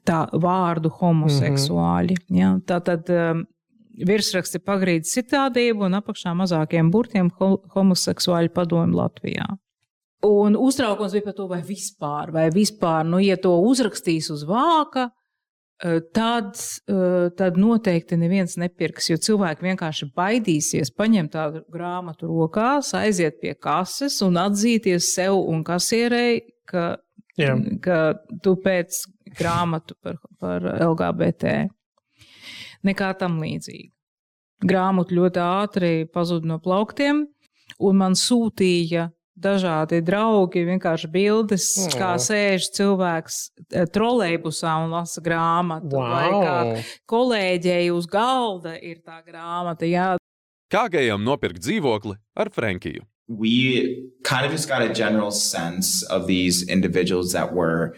tā 0.07 0.25
vārdu 0.31 0.91
homoseksuāļi. 0.99 2.15
Mm 2.15 2.29
-hmm. 2.29 2.39
ja, 2.39 2.51
tā 2.65 2.79
tad 2.83 3.09
um, 3.09 3.43
virsraksti 4.07 4.59
pagrīd 4.59 5.07
citādību 5.07 5.85
un 5.85 5.99
apakšā 5.99 6.33
mazākiem 6.37 6.91
burtiem 6.91 7.29
ho 7.39 7.57
homoseksuāļu 7.75 8.53
padomu 8.53 8.97
Latvijā. 8.97 9.47
Un 10.23 10.55
uztraukums 10.55 11.11
bija 11.11 11.25
par 11.25 11.33
to, 11.33 11.47
vai 11.47 11.61
vispār, 11.61 12.31
vai 12.31 12.49
vispār, 12.49 13.03
nu, 13.05 13.19
ja 13.19 13.35
to 13.37 13.57
uzrakstīs 13.59 14.31
uz 14.31 14.45
vāka, 14.47 15.09
eh, 15.81 15.99
tad, 17.39 17.57
noteikti 17.57 18.17
neviens 18.19 18.57
nepirks, 18.61 19.09
jo 19.09 19.17
cilvēki 19.17 19.67
vienkārši 19.69 20.09
baidīsies 20.15 20.93
paņemt 20.97 21.33
tādu 21.33 21.63
grāmatu 21.73 22.29
rokās, 22.29 22.93
aiziet 22.97 23.39
pie 23.41 23.55
kases 23.55 24.19
un 24.25 24.37
atzīties 24.41 25.13
sev 25.15 25.39
un 25.39 25.63
kasierei, 25.67 26.41
ka, 26.69 26.97
Jā. 27.39 27.55
ka 27.81 27.99
tu 28.43 28.55
pēc 28.61 29.03
grāmatu 29.37 29.97
par, 30.01 30.19
par 30.39 30.69
LGBT. 30.77 31.67
Nekā 32.83 33.13
tam 33.19 33.39
līdzīga. 33.41 33.89
Grāmata 34.63 35.15
ļoti 35.15 35.41
ātri 35.43 35.91
pazuda 36.11 36.47
no 36.47 36.59
plauktiem, 36.63 37.25
un 37.83 37.99
man 37.99 38.15
sūtīja 38.15 39.09
dažādi 39.39 40.01
draugi, 40.05 40.65
vienkārši 40.67 41.09
bildes, 41.11 41.65
Oh. 41.79 41.87
oh. 41.87 41.99
kā 41.99 42.11
sēž 42.21 42.67
cilvēks 42.75 43.37
eh, 43.73 43.85
trolejbusā 43.85 44.73
un 44.85 44.91
lasa 44.91 45.21
grāmatu. 45.21 45.89
Vai 45.97 46.29
Wow. 46.31 46.43
kā 46.43 46.83
kolēģei 47.09 47.91
uz 47.93 48.05
galda 48.07 48.75
ir 48.81 49.01
tā 49.05 49.21
grāmata. 49.25 49.87
Jā, 49.89 50.17
Kā 50.73 50.87
gejam 50.89 51.21
nopirkt 51.23 51.59
dzīvokli 51.61 52.15
ar 52.35 52.49
Frankiju? 52.49 53.03
we 53.29 54.11
kind 54.23 54.45
of 54.45 54.51
just 54.51 54.67
got 54.67 54.81
a 54.81 54.93
general 54.93 55.31
sense 55.31 56.03
of 56.03 56.27
these 56.27 56.61
individuals 56.67 57.31
that 57.31 57.53
were 57.53 57.95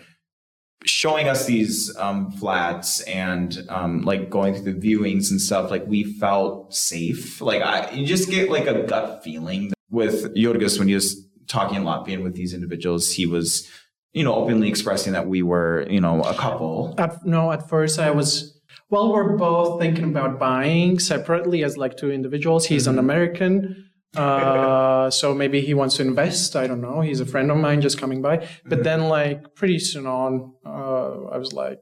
showing 0.86 1.28
us 1.28 1.46
these 1.48 1.92
um, 1.98 2.32
flats 2.32 3.02
and 3.02 3.66
um, 3.70 4.02
like 4.04 4.30
going 4.30 4.54
through 4.54 4.72
the 4.74 4.80
viewings 4.80 5.32
and 5.32 5.42
stuff. 5.42 5.72
Like 5.72 5.86
we 5.88 6.04
felt 6.04 6.74
safe. 6.76 7.42
Like 7.42 7.62
I, 7.64 7.90
you 7.92 8.06
just 8.06 8.30
get 8.30 8.50
like 8.52 8.68
a 8.68 8.84
gut 8.84 9.24
feeling 9.24 9.74
with 9.90 10.34
Jorgis 10.36 10.78
when 10.78 10.88
he 10.88 10.94
was 10.94 11.25
talking 11.48 11.78
in 11.78 11.84
Latvian 11.84 12.24
with 12.24 12.36
these 12.36 12.54
individuals. 12.54 13.12
He 13.12 13.26
was, 13.26 13.70
you 14.14 14.24
know, 14.24 14.34
openly 14.36 14.68
expressing 14.70 15.14
that 15.14 15.28
we 15.28 15.42
were, 15.44 15.86
you 15.90 16.00
know, 16.02 16.22
a 16.22 16.34
couple. 16.34 16.96
At, 16.98 17.26
no, 17.26 17.52
at 17.52 17.68
first 17.70 18.00
I 18.00 18.12
was. 18.12 18.52
Well, 18.90 19.12
we're 19.12 19.36
both 19.36 19.82
thinking 19.82 20.06
about 20.06 20.40
buying 20.40 21.00
separately 21.00 21.64
as 21.64 21.76
like 21.78 21.98
two 21.98 22.12
individuals. 22.12 22.66
He's 22.68 22.88
an 22.88 23.00
American 23.00 23.82
Uh, 24.16 25.10
so 25.10 25.34
maybe 25.36 25.60
he 25.60 25.74
wants 25.74 25.98
to 25.98 26.02
invest. 26.02 26.56
I 26.56 26.68
don't 26.68 26.80
know. 26.80 27.02
He's 27.02 27.20
a 27.20 27.26
friend 27.26 27.52
of 27.52 27.58
mine 27.58 27.82
just 27.82 27.98
coming 28.00 28.22
by. 28.22 28.48
But 28.64 28.84
then, 28.86 29.10
like, 29.10 29.56
pretty 29.56 29.78
soon 29.80 30.08
on, 30.08 30.54
uh, 30.66 31.26
I 31.36 31.38
was 31.38 31.52
like, 31.52 31.82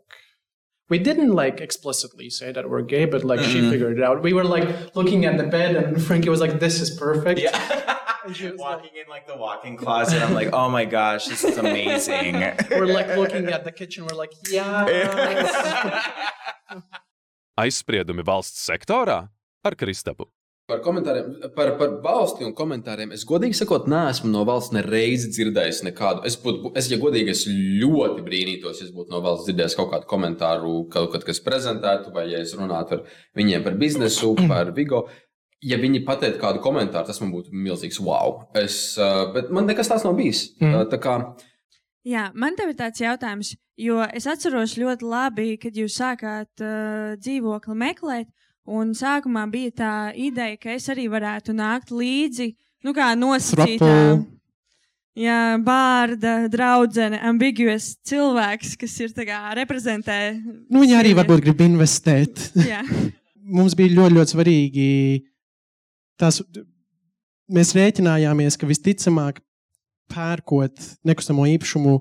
we 0.89 0.97
didn't 0.97 1.33
like 1.33 1.61
explicitly 1.61 2.31
say 2.31 2.51
that 2.51 2.69
we're 2.71 2.81
gay, 2.81 3.05
but 3.05 3.23
like 3.23 3.39
she 3.41 3.59
Mhm. 3.61 3.69
figured 3.69 3.97
it 3.99 4.03
out. 4.03 4.23
We 4.23 4.33
were 4.33 4.43
like 4.55 4.67
looking 4.95 5.25
at 5.25 5.37
the 5.37 5.43
bed, 5.57 5.75
and 5.75 6.01
Frankie 6.01 6.29
was 6.29 6.41
like, 6.41 6.59
"This 6.59 6.81
is 6.81 6.89
perfect." 6.89 7.39
Walking 8.57 8.95
in 8.95 9.09
like 9.09 9.27
the 9.27 9.35
walk-in 9.35 9.75
closet, 9.75 10.21
I'm 10.21 10.33
like, 10.33 10.49
oh 10.53 10.69
my 10.69 10.85
gosh, 10.85 11.25
this 11.25 11.43
is 11.43 11.57
amazing. 11.57 12.35
we're 12.71 12.85
like 12.85 13.15
looking 13.17 13.47
at 13.47 13.65
the 13.65 13.71
kitchen. 13.71 14.05
We're 14.05 14.15
like, 14.15 14.31
yeah. 14.49 14.85
Aizspriedumi 17.59 18.23
valsts 18.25 18.63
sektorā 18.65 19.27
ar 19.63 19.75
Kristapu. 19.75 20.25
Par 20.71 20.79
komentāriem, 20.79 21.51
par, 21.57 21.73
par 21.75 21.97
valsti 22.01 22.45
un 22.47 22.53
komentāriem. 22.55 23.11
Es 23.11 23.25
godīgi 23.27 23.57
sakot, 23.59 23.89
neesmu 23.91 24.31
no 24.31 24.45
valsts 24.47 24.71
nereizi 24.71 25.27
dzirdējis 25.35 25.81
nekādu. 25.89 26.23
Es, 26.29 26.37
būtu, 26.39 26.71
es 26.79 26.87
ja 26.87 26.97
godīgi, 27.01 27.35
es 27.35 27.43
ļoti 27.83 28.23
brīnītos, 28.23 28.79
ja 28.79 28.87
es 28.87 28.93
būtu 28.95 29.11
no 29.11 29.19
valsts 29.25 29.49
dzirdējis 29.49 29.75
kaut 29.81 29.91
kādu 29.91 30.07
komentāru, 30.07 30.77
kaut 30.93 31.11
kad, 31.11 31.27
kas 31.27 31.43
prezentētu, 31.43 32.15
vai 32.15 32.29
ja 32.31 32.39
es 32.39 32.55
runātu 32.55 32.95
ar 32.95 33.03
viņiem 33.35 33.67
par 33.67 33.75
biznesu, 33.83 34.31
par 34.51 34.71
Vigo. 34.77 35.03
Ja 35.63 35.77
viņi 35.79 36.03
pateiktu 36.03 36.41
kādu 36.41 36.59
komentāru, 36.63 37.07
tas 37.07 37.21
man 37.23 37.31
būtu 37.31 37.53
milzīgs 37.55 38.01
wow. 38.03 38.41
Es, 38.59 38.97
uh, 38.99 39.29
bet 39.35 39.51
man 39.53 39.69
nekas 39.69 39.91
tāds 39.91 40.03
nav 40.07 40.17
bijis. 40.19 40.49
Mm. 40.59 40.73
Uh, 40.75 40.87
Tā 40.91 40.99
kā 41.01 41.17
Jā, 42.03 42.27
man 42.35 42.57
te 42.57 42.65
ir 42.67 42.75
tāds 42.75 42.99
jautājums, 42.99 43.53
jo 43.79 44.01
es 44.11 44.25
atceros 44.27 44.75
ļoti 44.75 45.07
labi, 45.07 45.53
kad 45.55 45.77
jūs 45.79 45.95
sākāt 46.01 46.63
uh, 46.63 47.13
dzīvokli 47.15 47.77
meklēt. 47.79 48.27
Un 48.63 48.91
sākumā 48.95 49.43
bija 49.51 49.71
tā 49.75 49.93
ideja, 50.15 50.55
ka 50.59 50.75
es 50.75 50.87
arī 50.91 51.09
varētu 51.11 51.55
nākt 51.55 51.91
līdzi, 51.91 52.53
nu, 52.83 52.93
kā 52.95 53.09
nosacītā. 53.19 53.95
Jā, 55.19 55.39
bārda, 55.61 56.47
draudzene, 56.51 57.19
ambiguous 57.27 57.91
cilvēks, 58.07 58.77
kas 58.81 58.95
ir 59.03 59.11
tā 59.13 59.27
kā 59.27 59.41
reprezentē. 59.59 60.19
Nu, 60.71 60.81
viņi 60.81 60.95
arī 60.97 61.11
varbūt 61.19 61.43
grib 61.43 61.61
investēt. 61.67 62.49
Jā. 62.65 62.81
Mums 63.59 63.75
bija 63.79 63.95
ļoti, 63.99 64.17
ļoti 64.17 64.35
svarīgi. 64.35 64.89
Tas, 66.19 66.39
mēs 67.51 67.73
rēķinājāmies, 67.77 68.57
ka 68.59 68.69
visticamāk, 68.69 69.41
pērkot 70.13 70.81
nekustamo 71.07 71.45
īpašumu, 71.55 71.99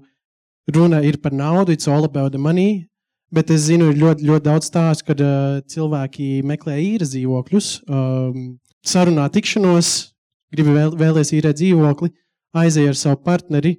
runa 0.74 1.02
ir 1.06 1.18
par 1.22 1.34
naudu, 1.34 1.72
it's 1.72 1.88
all 1.88 2.04
about 2.04 2.32
the 2.32 2.40
money. 2.40 2.88
Bet 3.32 3.48
es 3.50 3.64
zinu, 3.70 3.88
ir 3.88 3.96
ļoti, 3.96 4.26
ļoti 4.28 4.44
daudz 4.44 4.68
stāstu, 4.68 5.06
kad 5.08 5.22
uh, 5.24 5.62
cilvēki 5.72 6.42
meklē 6.44 6.74
īres 6.82 7.14
dzīvokļus, 7.14 7.68
um, 7.88 8.42
sarunā 8.84 9.24
tikšanos, 9.32 9.92
grib 10.52 10.68
vēl, 10.68 10.92
vēlēs 11.00 11.32
īrēt 11.38 11.56
dzīvokli, 11.56 12.10
aizēja 12.60 12.92
ar 12.92 12.98
savu 13.00 13.22
partneri, 13.24 13.78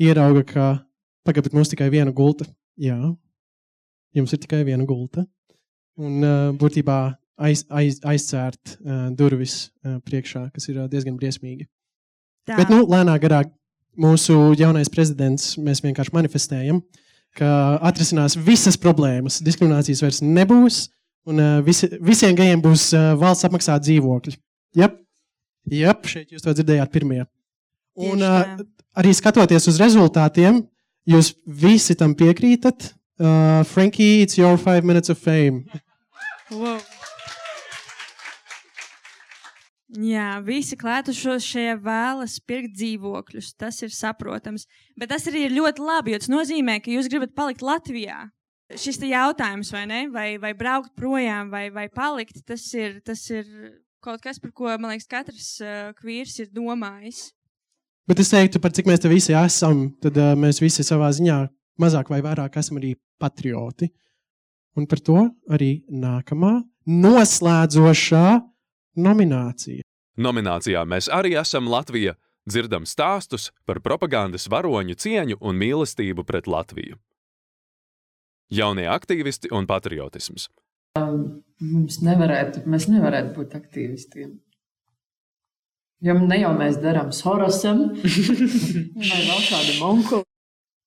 ierauga, 0.00 0.44
ka 0.48 0.70
pagaidām 1.28 1.58
mums 1.58 1.72
tikai 1.74 1.90
viena 1.92 2.14
gulta. 2.16 2.48
Jā, 2.80 2.96
jums 4.16 4.32
ir 4.32 4.40
tikai 4.40 4.62
viena 4.64 4.88
gulta. 4.88 5.26
Un 6.00 6.24
uh, 6.24 6.48
būtībā 6.56 6.98
aiz, 7.38 7.64
aiz, 7.70 8.00
aizcērt 8.04 8.76
uh, 8.76 9.08
durvis 9.16 9.68
uh, 9.84 9.98
priekšā, 10.04 10.48
kas 10.54 10.68
ir 10.70 10.80
uh, 10.82 10.88
diezgan 10.90 11.16
briesmīgi. 11.18 11.66
Tā. 12.44 12.58
Bet, 12.58 12.70
nu, 12.72 12.84
lēnāk, 12.90 13.22
garāk 13.24 13.52
mūsu 14.00 14.52
jaunais 14.58 14.90
prezidents 14.92 15.54
mēs 15.60 15.82
vienkārši 15.84 16.14
manifestējam, 16.14 16.82
ka 17.38 17.50
atrisinās 17.84 18.36
visas 18.38 18.78
problēmas. 18.80 19.40
Diskriminācijas 19.44 20.02
vairs 20.04 20.20
nebūs, 20.24 20.80
un 21.30 21.40
uh, 21.40 21.54
visi, 21.66 21.88
visiem 22.04 22.36
gejiem 22.38 22.62
būs 22.64 22.90
uh, 22.94 23.12
valsts 23.20 23.48
apmaksāta 23.48 23.86
dzīvokļi. 23.86 24.36
Jā, 24.78 24.90
yep, 25.70 26.06
šeit 26.10 26.34
jūs 26.34 26.44
to 26.44 26.54
dzirdējāt 26.54 26.92
pirmie. 26.94 27.22
Un 27.94 28.22
uh, 28.26 28.58
arī 28.98 29.14
skatoties 29.14 29.70
uz 29.70 29.78
rezultātiem, 29.82 30.64
jūs 31.08 31.34
visi 31.46 31.96
tam 31.98 32.16
piekrītat. 32.18 32.92
Uh, 33.14 33.62
Frankie, 33.70 34.24
it's 34.24 34.38
your 34.38 34.58
five 34.58 34.82
minutes 34.82 35.10
of 35.10 35.18
fame. 35.18 35.64
Wow. 36.50 36.82
Jā, 39.94 40.40
visi 40.42 40.74
klātesošie 40.74 41.76
vēlas 41.82 42.40
pirkt 42.42 42.72
dzīvokļus. 42.74 43.52
Tas 43.60 43.78
ir 43.86 43.92
saprotams. 43.94 44.66
Bet 44.98 45.12
tas 45.12 45.28
arī 45.30 45.44
ir 45.46 45.54
ļoti 45.54 45.84
labi, 45.84 46.14
jo 46.14 46.22
tas 46.22 46.32
nozīmē, 46.32 46.80
ka 46.82 46.90
jūs 46.90 47.10
gribat 47.12 47.34
palikt 47.36 47.62
Latvijā. 47.62 48.24
Šis 48.74 48.98
jautājums, 49.06 49.70
vai 49.70 49.84
ne? 49.86 50.00
Vai, 50.10 50.28
vai 50.42 50.50
braukt 50.56 50.94
projām, 50.98 51.52
vai, 51.52 51.68
vai 51.70 51.86
palikt, 51.92 52.40
tas 52.48 52.64
ir, 52.74 52.98
tas 53.06 53.22
ir 53.30 53.46
kaut 54.02 54.24
kas, 54.24 54.40
par 54.42 54.50
ko, 54.56 54.72
man 54.80 54.90
liekas, 54.94 55.06
katrs 55.08 55.50
uh, 55.62 55.92
kvīrs 56.00 56.40
ir 56.42 56.50
domājis. 56.52 57.28
Bet 58.08 58.20
es 58.20 58.32
teiktu, 58.32 58.60
par 58.60 58.74
cik 58.74 58.88
mēs 58.88 59.00
te 59.04 59.12
visi 59.12 59.36
esam, 59.36 59.86
tad 60.02 60.18
uh, 60.18 60.32
mēs 60.36 60.58
visi 60.64 60.84
savā 60.84 61.12
ziņā 61.14 61.38
mazāk 61.80 62.10
vai 62.10 62.18
vairāk 62.24 62.58
esam 62.60 62.80
arī 62.80 62.96
patrioti. 63.20 63.92
Un 64.74 64.88
par 64.90 65.00
to 65.06 65.20
arī 65.54 65.84
nākamā 65.86 66.56
noslēdzošā 66.90 68.26
nominācija. 68.96 69.84
Nominācijā 70.16 70.84
mēs 70.86 71.10
arī 71.12 71.34
esam 71.40 71.70
Latvija. 71.70 72.14
Dzirdam 72.44 72.84
stāstus 72.84 73.48
par 73.64 73.80
propagandas 73.80 74.44
varoņu 74.52 74.98
cieņu 75.00 75.38
un 75.40 75.56
mīlestību 75.56 76.26
pret 76.28 76.46
Latviju. 76.46 76.98
Jaunie 78.52 78.84
aktīvisti 78.92 79.48
un 79.56 79.64
patriotisms. 79.66 80.50
Mums 81.64 82.02
nevarētu, 82.04 82.66
mēs 82.68 82.86
nevarētu 82.92 83.32
būt 83.38 83.56
aktīvistiem. 83.56 84.36
Jo 86.04 86.18
ne 86.20 86.36
jau 86.36 86.52
mēs 86.58 86.76
darām 86.82 87.10
Sorosam 87.16 87.86
vai 89.10 89.22
vēl 89.24 89.42
kādu 89.48 89.78
monku. 89.80 90.20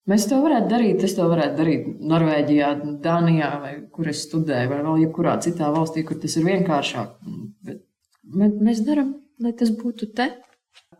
Mēs 0.08 0.30
to 0.30 0.38
varētu 0.40 0.70
darīt. 0.72 1.04
Es 1.04 1.18
to 1.18 1.26
varētu 1.28 1.58
darīt 1.58 1.88
Norvēģijā, 2.12 2.70
Dānijā, 3.04 3.50
vai 3.64 3.74
kur 3.92 4.08
es 4.08 4.22
studēju, 4.30 4.70
vai 4.72 4.80
vēl 4.86 5.02
jebkurā 5.08 5.36
citā 5.44 5.74
valstī, 5.74 6.06
kur 6.08 6.22
tas 6.22 6.38
ir 6.40 6.46
vienkāršāk. 6.48 7.18
Bet 7.68 7.82
mēs 8.36 8.84
darām, 8.88 9.16
lai 9.44 9.54
tas 9.58 9.72
būtu 9.76 10.12
te. 10.18 10.32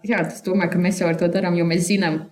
Jā, 0.06 0.22
es 0.28 0.44
domāju, 0.46 0.76
ka 0.76 0.82
mēs 0.82 1.02
jau 1.02 1.10
ar 1.10 1.18
to 1.20 1.30
darām, 1.32 1.58
jo 1.58 1.66
mēs 1.68 1.88
zinām, 1.90 2.28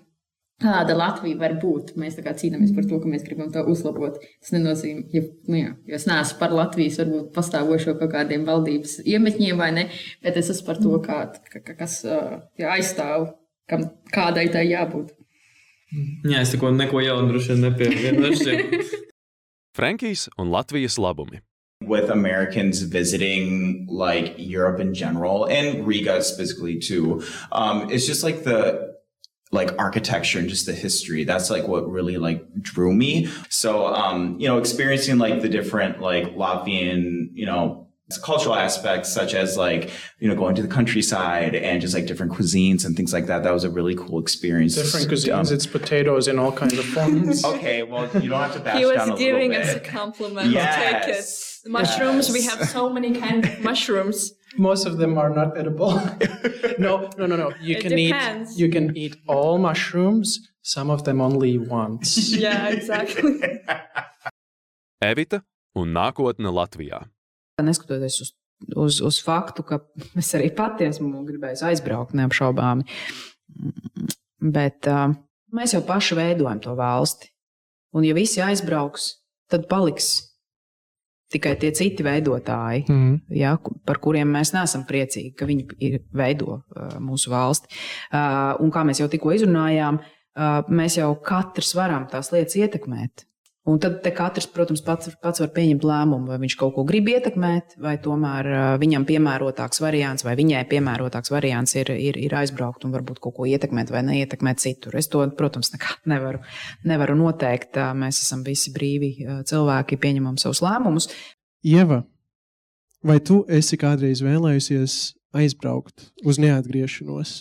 kāda 0.61 0.95
Latvija 0.95 1.37
var 1.39 1.57
būt. 1.59 1.95
Mēs 1.99 2.15
tā 2.17 2.23
kā 2.25 2.35
cīnāmies 2.37 2.71
par 2.75 2.85
to, 2.87 2.99
ka 3.01 3.09
mēs 3.11 3.25
gribam 3.25 3.49
to 3.51 3.63
uzlabot. 3.71 4.19
Tas 4.39 4.53
nenozīmē, 4.55 5.05
ja, 5.13 5.23
nu 5.51 5.59
jā, 5.59 5.71
jo 5.89 5.97
es 5.97 6.07
neesmu 6.07 6.39
par 6.39 6.55
Latvijas 6.55 6.99
varbūt 7.01 7.33
pastāvošo 7.35 7.97
kaut 7.99 8.13
kādiem 8.13 8.45
valdības 8.47 9.01
iemetņiem 9.03 9.59
vai 9.59 9.71
ne, 9.75 9.87
bet 10.23 10.39
es 10.39 10.53
esmu 10.53 10.69
par 10.69 10.81
to, 10.83 10.93
kā, 11.03 11.19
ka, 11.51 11.75
kas 11.75 11.99
jā, 12.05 12.69
aizstāv, 12.77 13.33
kam, 13.69 13.89
kādai 14.15 14.47
tai 14.53 14.67
jābūt. 14.69 15.11
Jā, 16.25 16.41
es 16.41 16.53
neko, 16.55 16.71
neko 16.75 17.03
jaunu 17.03 17.33
droši 17.33 17.53
vien 17.53 17.67
nepievienošu. 17.67 19.03
Frankijas 19.77 20.29
un 20.39 20.51
Latvijas 20.55 20.97
labumi. 21.01 21.43
With 21.81 22.09
Americans 22.09 22.81
visiting 22.81 23.85
like 23.89 24.35
Europe 24.37 24.79
in 24.79 24.93
general 24.93 25.45
and 25.45 25.85
Riga 25.85 26.23
specifically 26.23 26.79
too. 26.79 27.23
Um, 27.51 27.89
it's 27.91 28.05
just 28.05 28.23
like 28.23 28.43
the 28.43 28.95
like 29.51 29.71
architecture 29.77 30.39
and 30.39 30.49
just 30.49 30.65
the 30.65 30.73
history. 30.73 31.23
That's 31.23 31.49
like 31.49 31.67
what 31.67 31.89
really 31.89 32.17
like 32.17 32.43
drew 32.61 32.93
me. 32.93 33.29
So 33.49 33.87
um, 33.87 34.37
you 34.39 34.47
know, 34.47 34.57
experiencing 34.57 35.17
like 35.17 35.41
the 35.41 35.49
different 35.49 36.01
like 36.01 36.35
Latvian, 36.35 37.29
you 37.33 37.45
know, 37.45 37.85
cultural 38.21 38.55
aspects 38.55 39.11
such 39.11 39.33
as 39.33 39.57
like, 39.57 39.89
you 40.19 40.27
know, 40.27 40.35
going 40.35 40.55
to 40.55 40.61
the 40.61 40.67
countryside 40.67 41.55
and 41.55 41.81
just 41.81 41.93
like 41.93 42.05
different 42.05 42.31
cuisines 42.31 42.85
and 42.85 42.95
things 42.95 43.11
like 43.13 43.25
that. 43.27 43.43
That 43.43 43.53
was 43.53 43.63
a 43.63 43.69
really 43.69 43.95
cool 43.95 44.19
experience. 44.19 44.75
Different 44.75 45.07
Um, 45.07 45.11
cuisines, 45.11 45.51
it's 45.51 45.65
potatoes 45.65 46.27
in 46.27 46.37
all 46.37 46.51
kinds 46.51 46.77
of 46.77 46.85
forms. 46.85 47.43
okay, 47.53 47.83
well, 47.83 48.03
you 48.21 48.29
don't 48.29 48.41
have 48.41 48.53
to 48.53 48.59
bash 48.59 48.77
He 48.77 48.85
was 48.85 48.97
down 48.97 49.11
a 49.11 49.17
giving 49.17 49.55
us 49.55 49.73
a 49.73 49.79
compliment. 49.79 50.53
Take 50.53 51.15
it. 51.65 51.71
Yes. 51.71 51.97
Mushrooms, 51.97 52.31
we 52.31 52.43
have 52.43 52.67
so 52.69 52.89
many 52.89 53.13
kinds 53.13 53.47
of 53.47 53.59
mushrooms. 53.63 54.33
Most 54.57 54.85
of 54.85 54.97
them 54.97 55.17
are 55.17 55.29
not 55.29 55.57
edible. 55.57 55.91
no, 56.79 57.09
no, 57.17 57.25
no, 57.25 57.35
no. 57.35 57.51
You 57.61 57.75
It 57.75 57.81
can 57.81 57.91
depends. 57.95 58.51
eat. 58.53 58.59
You 58.59 58.69
can 58.69 58.95
eat 58.95 59.17
all 59.27 59.57
mushrooms. 59.57 60.39
Some 60.61 60.89
of 60.89 61.03
them 61.03 61.19
only 61.21 61.57
once. 61.57 62.33
yeah, 62.37 62.69
exactly. 62.69 63.39
Evita 65.03 65.41
un 65.75 65.91
nākotne 65.93 66.49
Latvijā. 66.49 67.03
Neskatoties 67.61 68.21
uz, 68.21 68.31
uz, 68.75 69.01
uz 69.01 69.19
faktu, 69.23 69.63
ka 69.67 69.81
es 70.17 70.31
arī 70.35 70.49
pati 70.55 70.87
esmu 70.87 71.21
gribējis 71.27 71.61
aizbraukt, 71.67 72.15
neapšaubāmi. 72.17 72.87
Bet 74.41 74.87
uh, 74.87 75.13
mēs 75.55 75.75
jau 75.75 75.83
paši 75.85 76.17
veidojam 76.17 76.63
to 76.63 76.73
valsti. 76.79 77.29
Un, 77.95 78.03
ja 78.07 78.15
visi 78.17 78.41
aizbrauks, 78.43 79.11
tad 79.51 79.67
paliks 79.71 80.34
tikai 81.31 81.55
tie 81.59 81.71
citi 81.71 82.03
veidotāji, 82.05 82.85
Mhm. 82.89 83.15
ja, 83.29 83.57
par 83.85 83.97
kuriem 83.99 84.27
mēs 84.31 84.53
neesam 84.53 84.85
priecīgi, 84.85 85.35
ka 85.35 85.45
viņi 85.45 85.67
ir, 85.79 85.99
veido 86.13 86.61
uh, 86.61 86.97
mūsu 86.99 87.29
valsti. 87.33 87.67
Uh, 88.13 88.55
un 88.61 88.71
kā 88.71 88.83
mēs 88.85 88.99
jau 89.01 89.07
tikko 89.09 89.33
izrunājām, 89.33 89.99
uh, 89.99 90.61
mēs 90.69 90.97
jau 90.97 91.15
katrs 91.15 91.73
varam 91.75 92.07
tās 92.07 92.31
lietas 92.31 92.55
ietekmēt. 92.55 93.25
Un 93.65 93.79
tad 93.81 94.03
katrs, 94.13 94.45
protams, 94.53 94.83
pats, 94.85 95.09
pats 95.17 95.41
var 95.41 95.49
pieņemt 95.55 95.85
lēmumu, 95.89 96.29
vai 96.29 96.35
viņš 96.43 96.53
kaut 96.59 96.75
ko 96.75 96.83
grib 96.85 97.07
ietekmēt, 97.09 97.73
vai 97.81 97.95
tomēr 97.97 98.77
viņam 98.77 99.07
piemērotāks 99.09 99.81
variants, 99.81 100.21
vai 100.27 100.35
viņai 100.37 100.61
piemērotāks 100.69 101.33
variants 101.33 101.73
ir, 101.81 101.89
ir, 101.89 102.19
ir 102.27 102.35
aizbraukt 102.37 102.85
un 102.85 102.93
varbūt 102.93 103.23
kaut 103.23 103.33
ko 103.39 103.47
ietekmēt 103.49 103.89
vai 103.89 104.03
neietekmēt 104.05 104.61
citur. 104.61 104.99
Es 105.01 105.09
to, 105.09 105.23
protams, 105.33 105.73
nekad 105.73 106.05
nevaru, 106.13 106.43
nevaru 106.85 107.17
noteikt. 107.23 107.81
Mēs 107.97 108.21
esam 108.21 108.45
visi 108.45 108.69
brīvi 108.75 109.11
cilvēki, 109.49 109.97
pieņemam 109.97 110.37
savus 110.41 110.61
lēmumus. 110.61 111.09
Ieva, 111.65 112.03
vai 113.01 113.17
tu 113.17 113.41
esi 113.49 113.81
kādreiz 113.81 114.21
vēlējusies 114.21 115.01
aizbraukt 115.41 116.11
uz 116.21 116.37
neatgriešanos? 116.37 117.39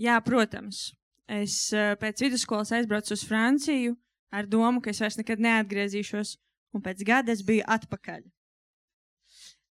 Jā, 0.00 0.16
protams. 0.24 0.94
Es 1.28 1.66
pēc 1.76 2.24
vidusskolas 2.24 2.72
aizbraucu 2.72 3.12
uz 3.12 3.28
Franciju 3.28 3.98
ar 4.34 4.46
domu, 4.46 4.82
ka 4.82 4.92
es 4.92 5.00
vairs 5.02 5.18
nekad 5.20 5.40
neatgriezīšos, 5.42 6.36
un 6.76 6.84
pēc 6.84 7.04
gada 7.06 7.32
es 7.32 7.44
biju 7.46 7.64
atpakaļ. 7.66 8.26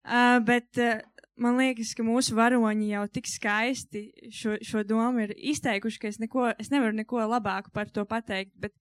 Uh, 0.03 0.41
bet 0.43 0.81
uh, 0.83 0.99
man 1.39 1.59
liekas, 1.61 1.93
ka 1.95 2.05
mūsu 2.07 2.35
varoņi 2.35 2.89
jau 2.91 3.05
tik 3.15 3.29
skaisti 3.31 4.09
šo, 4.35 4.57
šo 4.67 4.83
domu 4.87 5.23
ir 5.27 5.35
izteikuši, 5.37 6.01
ka 6.03 6.11
es, 6.11 6.19
neko, 6.23 6.49
es 6.59 6.73
nevaru 6.73 6.97
neko 6.99 7.23
labāku 7.23 7.71
par 7.75 7.91
to 7.91 8.05
pateikt. 8.09 8.53
Bet 8.59 8.75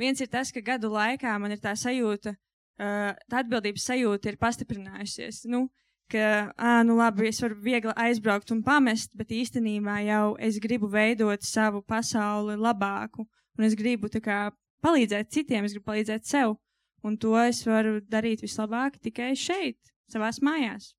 viens 0.00 0.20
ir 0.20 0.30
tas, 0.32 0.52
ka 0.52 0.64
gadu 0.64 0.90
laikā 0.92 1.36
man 1.42 1.52
ir 1.52 1.60
tā 1.60 1.74
sajūta, 1.78 2.32
uh, 2.32 3.12
tā 3.28 3.44
atbildības 3.44 3.86
sajūta 3.90 4.32
ir 4.32 4.40
pastiprinājusies. 4.40 5.44
Nu, 5.52 5.66
ka, 6.12 6.52
ah, 6.56 6.80
nu 6.86 6.96
labi, 6.96 7.28
es 7.28 7.40
varu 7.44 7.60
viegli 7.62 7.92
aizbraukt 7.96 8.52
un 8.54 8.62
pamest, 8.64 9.12
bet 9.16 9.32
īstenībā 9.32 10.00
jau 10.06 10.24
es 10.40 10.58
gribu 10.62 10.90
veidot 10.92 11.44
savu 11.46 11.82
pasauli 11.84 12.56
labāku. 12.56 13.26
Un 13.58 13.68
es 13.68 13.76
gribu 13.76 14.08
kā, 14.24 14.48
palīdzēt 14.84 15.30
citiem, 15.32 15.66
es 15.66 15.76
gribu 15.76 15.90
palīdzēt 15.90 16.28
sev. 16.28 16.56
Un 17.02 17.16
to 17.18 17.34
es 17.40 17.64
varu 17.66 17.96
darīt 18.06 18.44
vislabāk 18.44 19.00
tikai 19.02 19.32
šeit, 19.38 19.78
savās 20.10 20.38
mājās. 20.44 20.92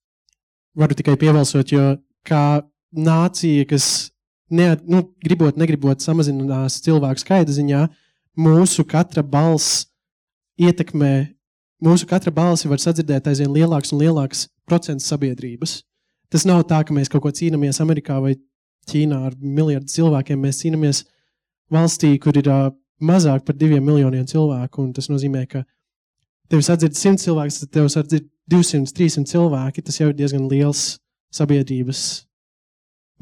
Varu 0.75 0.97
tikai 0.99 1.15
piebalsot, 1.19 1.71
jo 1.71 1.93
kā 2.27 2.63
nācija, 2.91 3.67
kas 3.69 3.85
neat, 4.51 4.83
nu, 4.89 5.05
gribot, 5.23 5.55
negribot 5.59 6.03
samazinās 6.03 6.81
cilvēku 6.83 7.23
skaita 7.23 7.55
ziņā, 7.55 7.85
mūsu 8.35 8.83
katra 8.89 9.23
balss 9.23 9.85
ietekmē, 10.59 11.13
mūsu 11.83 12.09
katra 12.09 12.33
balsi 12.35 12.69
var 12.71 12.81
sadzirdēt 12.83 13.29
aizvien 13.31 13.53
lielāks 13.53 13.93
un 13.93 14.03
lielāks 14.03 14.47
procents 14.67 15.07
sabiedrības. 15.07 15.81
Tas 16.33 16.47
nav 16.49 16.65
tā, 16.67 16.81
ka 16.83 16.95
mēs 16.95 17.11
kaut 17.13 17.23
ko 17.23 17.31
cīnāmies 17.31 17.81
Amerikā 17.83 18.17
vai 18.23 18.35
Ķīnā 18.89 19.17
ar 19.29 19.35
miljardu 19.39 19.87
cilvēkiem. 19.87 20.41
Mēs 20.43 20.57
cīnāmies 20.59 21.03
valstī, 21.71 22.09
kur 22.19 22.35
ir 22.35 22.49
uh, 22.51 22.65
mazāk 23.01 23.45
par 23.47 23.57
diviem 23.57 23.85
miljoniem 23.85 24.25
cilvēku. 24.29 24.89
Tas 24.95 25.09
nozīmē, 25.11 25.45
ka 25.49 25.63
tevis 26.51 26.69
atzird 26.73 26.97
100 26.97 27.23
cilvēkus, 27.25 27.63
tad 27.63 27.73
tevis 27.79 27.97
atzird 27.99 28.29
200, 28.51 28.93
300 28.93 29.31
cilvēki. 29.33 29.85
Tas 29.87 29.99
jau 30.01 30.11
ir 30.11 30.17
diezgan 30.19 30.47
liels 30.51 30.99
sabiedrības 31.33 32.03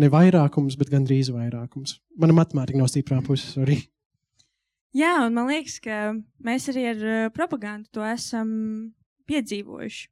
ne 0.02 0.10
vairākums, 0.12 0.78
bet 0.80 0.92
gandrīz 0.92 1.32
vairākums. 1.34 2.00
Mana 2.20 2.36
matemātika 2.36 2.80
nav 2.80 2.90
stiprā 2.92 3.22
puse 3.26 3.54
arī. 3.62 3.82
Jā, 4.98 5.22
un 5.24 5.36
man 5.36 5.48
liekas, 5.48 5.78
ka 5.84 6.12
mēs 6.44 6.68
arī 6.72 6.88
ar 6.90 7.04
uh, 7.06 7.28
propagandu 7.32 7.88
to 7.96 8.04
esam 8.04 8.50
piedzīvojuši. 9.30 10.10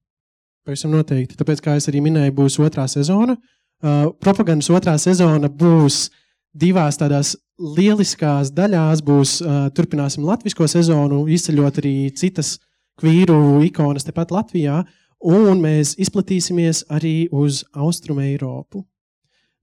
Pavisam 0.67 0.93
noteikti. 0.93 1.35
Tāpēc, 1.39 1.63
kā 1.63 1.75
es 1.79 1.89
arī 1.91 2.03
minēju, 2.05 2.35
būs 2.37 2.59
otrā 2.63 2.85
sezona. 2.91 3.35
Uh, 3.79 4.11
propagandas 4.23 4.69
otrā 4.71 4.95
sezona 4.99 5.49
būs 5.51 6.07
divās 6.55 6.99
tādās 6.99 7.33
lieliskās 7.59 8.53
daļās 8.55 9.03
būs, 9.05 9.39
turpināsim 9.75 10.23
latviešu 10.27 10.67
sezonu, 10.71 11.25
izceļot 11.27 11.81
arī 11.81 11.95
citas 12.15 12.57
kvīru 12.99 13.59
ikonas 13.67 14.07
tepat 14.07 14.31
Latvijā, 14.31 14.81
un 15.19 15.59
mēs 15.63 15.97
izplatīsimies 15.99 16.85
arī 16.91 17.27
uz 17.31 17.63
Austrumu 17.75 18.23
Eiropu. 18.23 18.85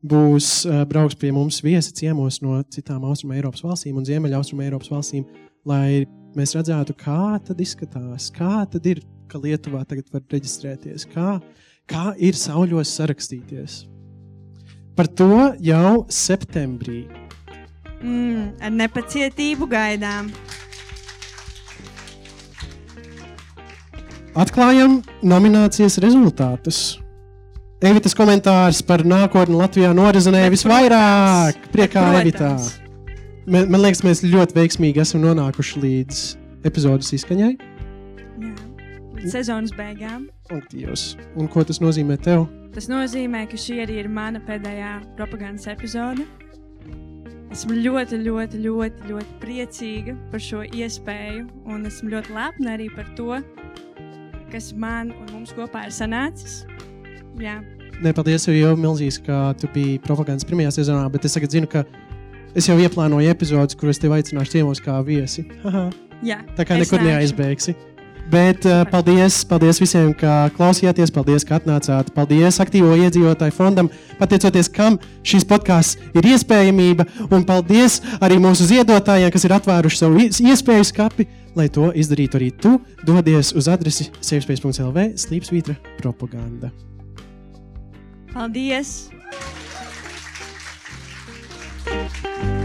Būs 0.06 0.66
brauks 0.88 1.16
pie 1.18 1.32
mums 1.32 1.62
viesi 1.64 1.94
ciemos 1.96 2.42
no 2.44 2.60
citām 2.70 3.04
Austrumu 3.08 3.34
Eiropas 3.34 3.64
valstīm 3.64 3.96
un 3.96 4.04
Ziemeļa 4.06 4.38
Austrumu 4.38 4.62
Eiropas 4.66 4.92
valstīm, 4.92 5.24
lai 5.66 6.04
mēs 6.36 6.54
redzētu, 6.54 6.94
kā 7.00 7.40
tad 7.42 7.60
izskatās, 7.64 8.28
kā 8.30 8.66
tad 8.70 8.86
ir, 8.86 9.00
ka 9.26 9.40
Lietuvā 9.42 9.82
tagad 9.88 10.12
var 10.12 10.22
reģistrēties, 10.30 11.08
kā, 11.10 11.40
kā 11.90 12.12
ir 12.22 12.36
sauļos 12.38 12.92
sarakstīties. 13.00 13.86
Par 14.96 15.08
to 15.12 15.32
jau 15.64 16.04
septembrī 16.12 17.02
Mm, 18.02 18.52
ar 18.60 18.72
nepacietību 18.76 19.68
gaidām. 19.70 20.30
Atklājam 24.36 24.98
nominācijas 25.24 25.96
rezultātus. 26.04 26.98
Evitas 27.84 28.16
komentārs 28.16 28.82
par 28.84 29.04
nākotni 29.04 29.56
Latvijā 29.56 29.92
norizonēja 29.96 30.52
visvairāk. 30.52 31.70
Priekā 31.72 32.04
Evitā. 32.20 32.52
Man, 33.46 33.70
man 33.72 33.82
liekas, 33.84 34.02
mēs 34.04 34.24
ļoti 34.26 34.56
veiksmīgi 34.56 35.00
esam 35.04 35.22
nonākuši 35.24 35.82
līdz 35.84 36.22
epizodes 36.68 37.12
izskaņai. 37.16 37.52
Jā, 37.56 38.54
sezonas 39.32 39.72
beigām. 39.76 40.26
Dievs. 40.72 41.14
Un 41.36 41.48
ko 41.52 41.64
tas 41.66 41.80
nozīmē 41.82 42.18
tev? 42.22 42.46
Tas 42.76 42.90
nozīmē, 42.92 43.46
ka 43.48 43.60
šī 43.60 43.80
arī 43.86 44.02
ir 44.02 44.08
mana 44.12 44.42
pēdējā 44.44 44.98
propagandas 45.16 45.68
epizode. 45.72 46.26
Esmu 47.54 47.76
ļoti, 47.78 48.18
ļoti, 48.26 48.58
ļoti, 48.64 49.06
ļoti 49.10 49.36
priecīga 49.42 50.16
par 50.32 50.42
šo 50.42 50.64
iespēju, 50.66 51.46
un 51.70 51.86
esmu 51.88 52.10
ļoti 52.16 52.34
lepna 52.34 52.74
arī 52.74 52.88
par 52.94 53.06
to, 53.18 53.38
kas 54.52 54.72
man 54.76 55.12
un 55.14 55.30
mums 55.32 55.54
kopā 55.56 55.86
ir 55.86 55.94
sanācis. 55.94 56.64
Jā. 57.40 57.60
Nē, 58.02 58.12
paldies, 58.16 58.48
jau 58.50 58.74
milzīgs, 58.76 59.20
ka 59.24 59.54
tu 59.60 59.70
biji 59.72 60.00
propagandas 60.04 60.44
pirmajā 60.48 60.74
sezonā, 60.80 61.06
bet 61.12 61.24
es 61.28 61.36
tagad 61.36 61.54
zinu, 61.54 61.70
ka 61.70 61.84
es 62.56 62.68
jau 62.68 62.76
ieplānoju 62.82 63.30
epizodus, 63.30 63.78
kuras 63.78 64.02
tev 64.02 64.16
aicināšu 64.16 64.58
ciemos 64.58 64.82
kā 64.84 64.98
viesi. 65.06 65.46
Haha. 65.64 65.88
Jā, 66.24 66.40
Tā 66.56 66.64
kā 66.64 66.78
nekur 66.80 67.02
neaizbēgsi. 67.04 67.74
Bet 68.30 68.64
uh, 68.66 68.82
paldies, 68.90 69.38
paldies 69.46 69.78
visiem, 69.78 70.10
ka 70.18 70.48
klausījāties, 70.56 71.12
paldies, 71.14 71.44
ka 71.46 71.60
atnācāt. 71.60 72.10
Paldies 72.16 72.58
aktīvo 72.62 72.96
iedzīvotāju 72.98 73.54
fondam, 73.54 73.90
pateicoties 74.18 74.70
kam 74.74 74.98
šīs 75.26 75.46
podkāsts 75.46 76.00
ir 76.16 76.26
iespējamība. 76.32 77.06
Un 77.30 77.46
paldies 77.46 78.00
arī 78.18 78.40
mūsu 78.42 78.66
ziedotājiem, 78.66 79.30
kas 79.34 79.46
ir 79.46 79.54
atvēruši 79.60 80.00
savu 80.02 80.24
ies- 80.24 80.42
iespēju 80.42 80.88
skapi, 80.90 81.28
lai 81.54 81.68
to 81.70 81.92
izdarītu 81.94 82.40
arī 82.40 82.50
tu. 82.50 82.76
Dodies 83.06 83.54
uz 83.54 83.70
adresi 83.70 84.10
safespace.lv 84.18 85.12
slīpsvītra 85.22 85.78
propaganda. 86.02 86.72
Paldies! 88.34 88.96
thank 91.86 92.44
you 92.44 92.55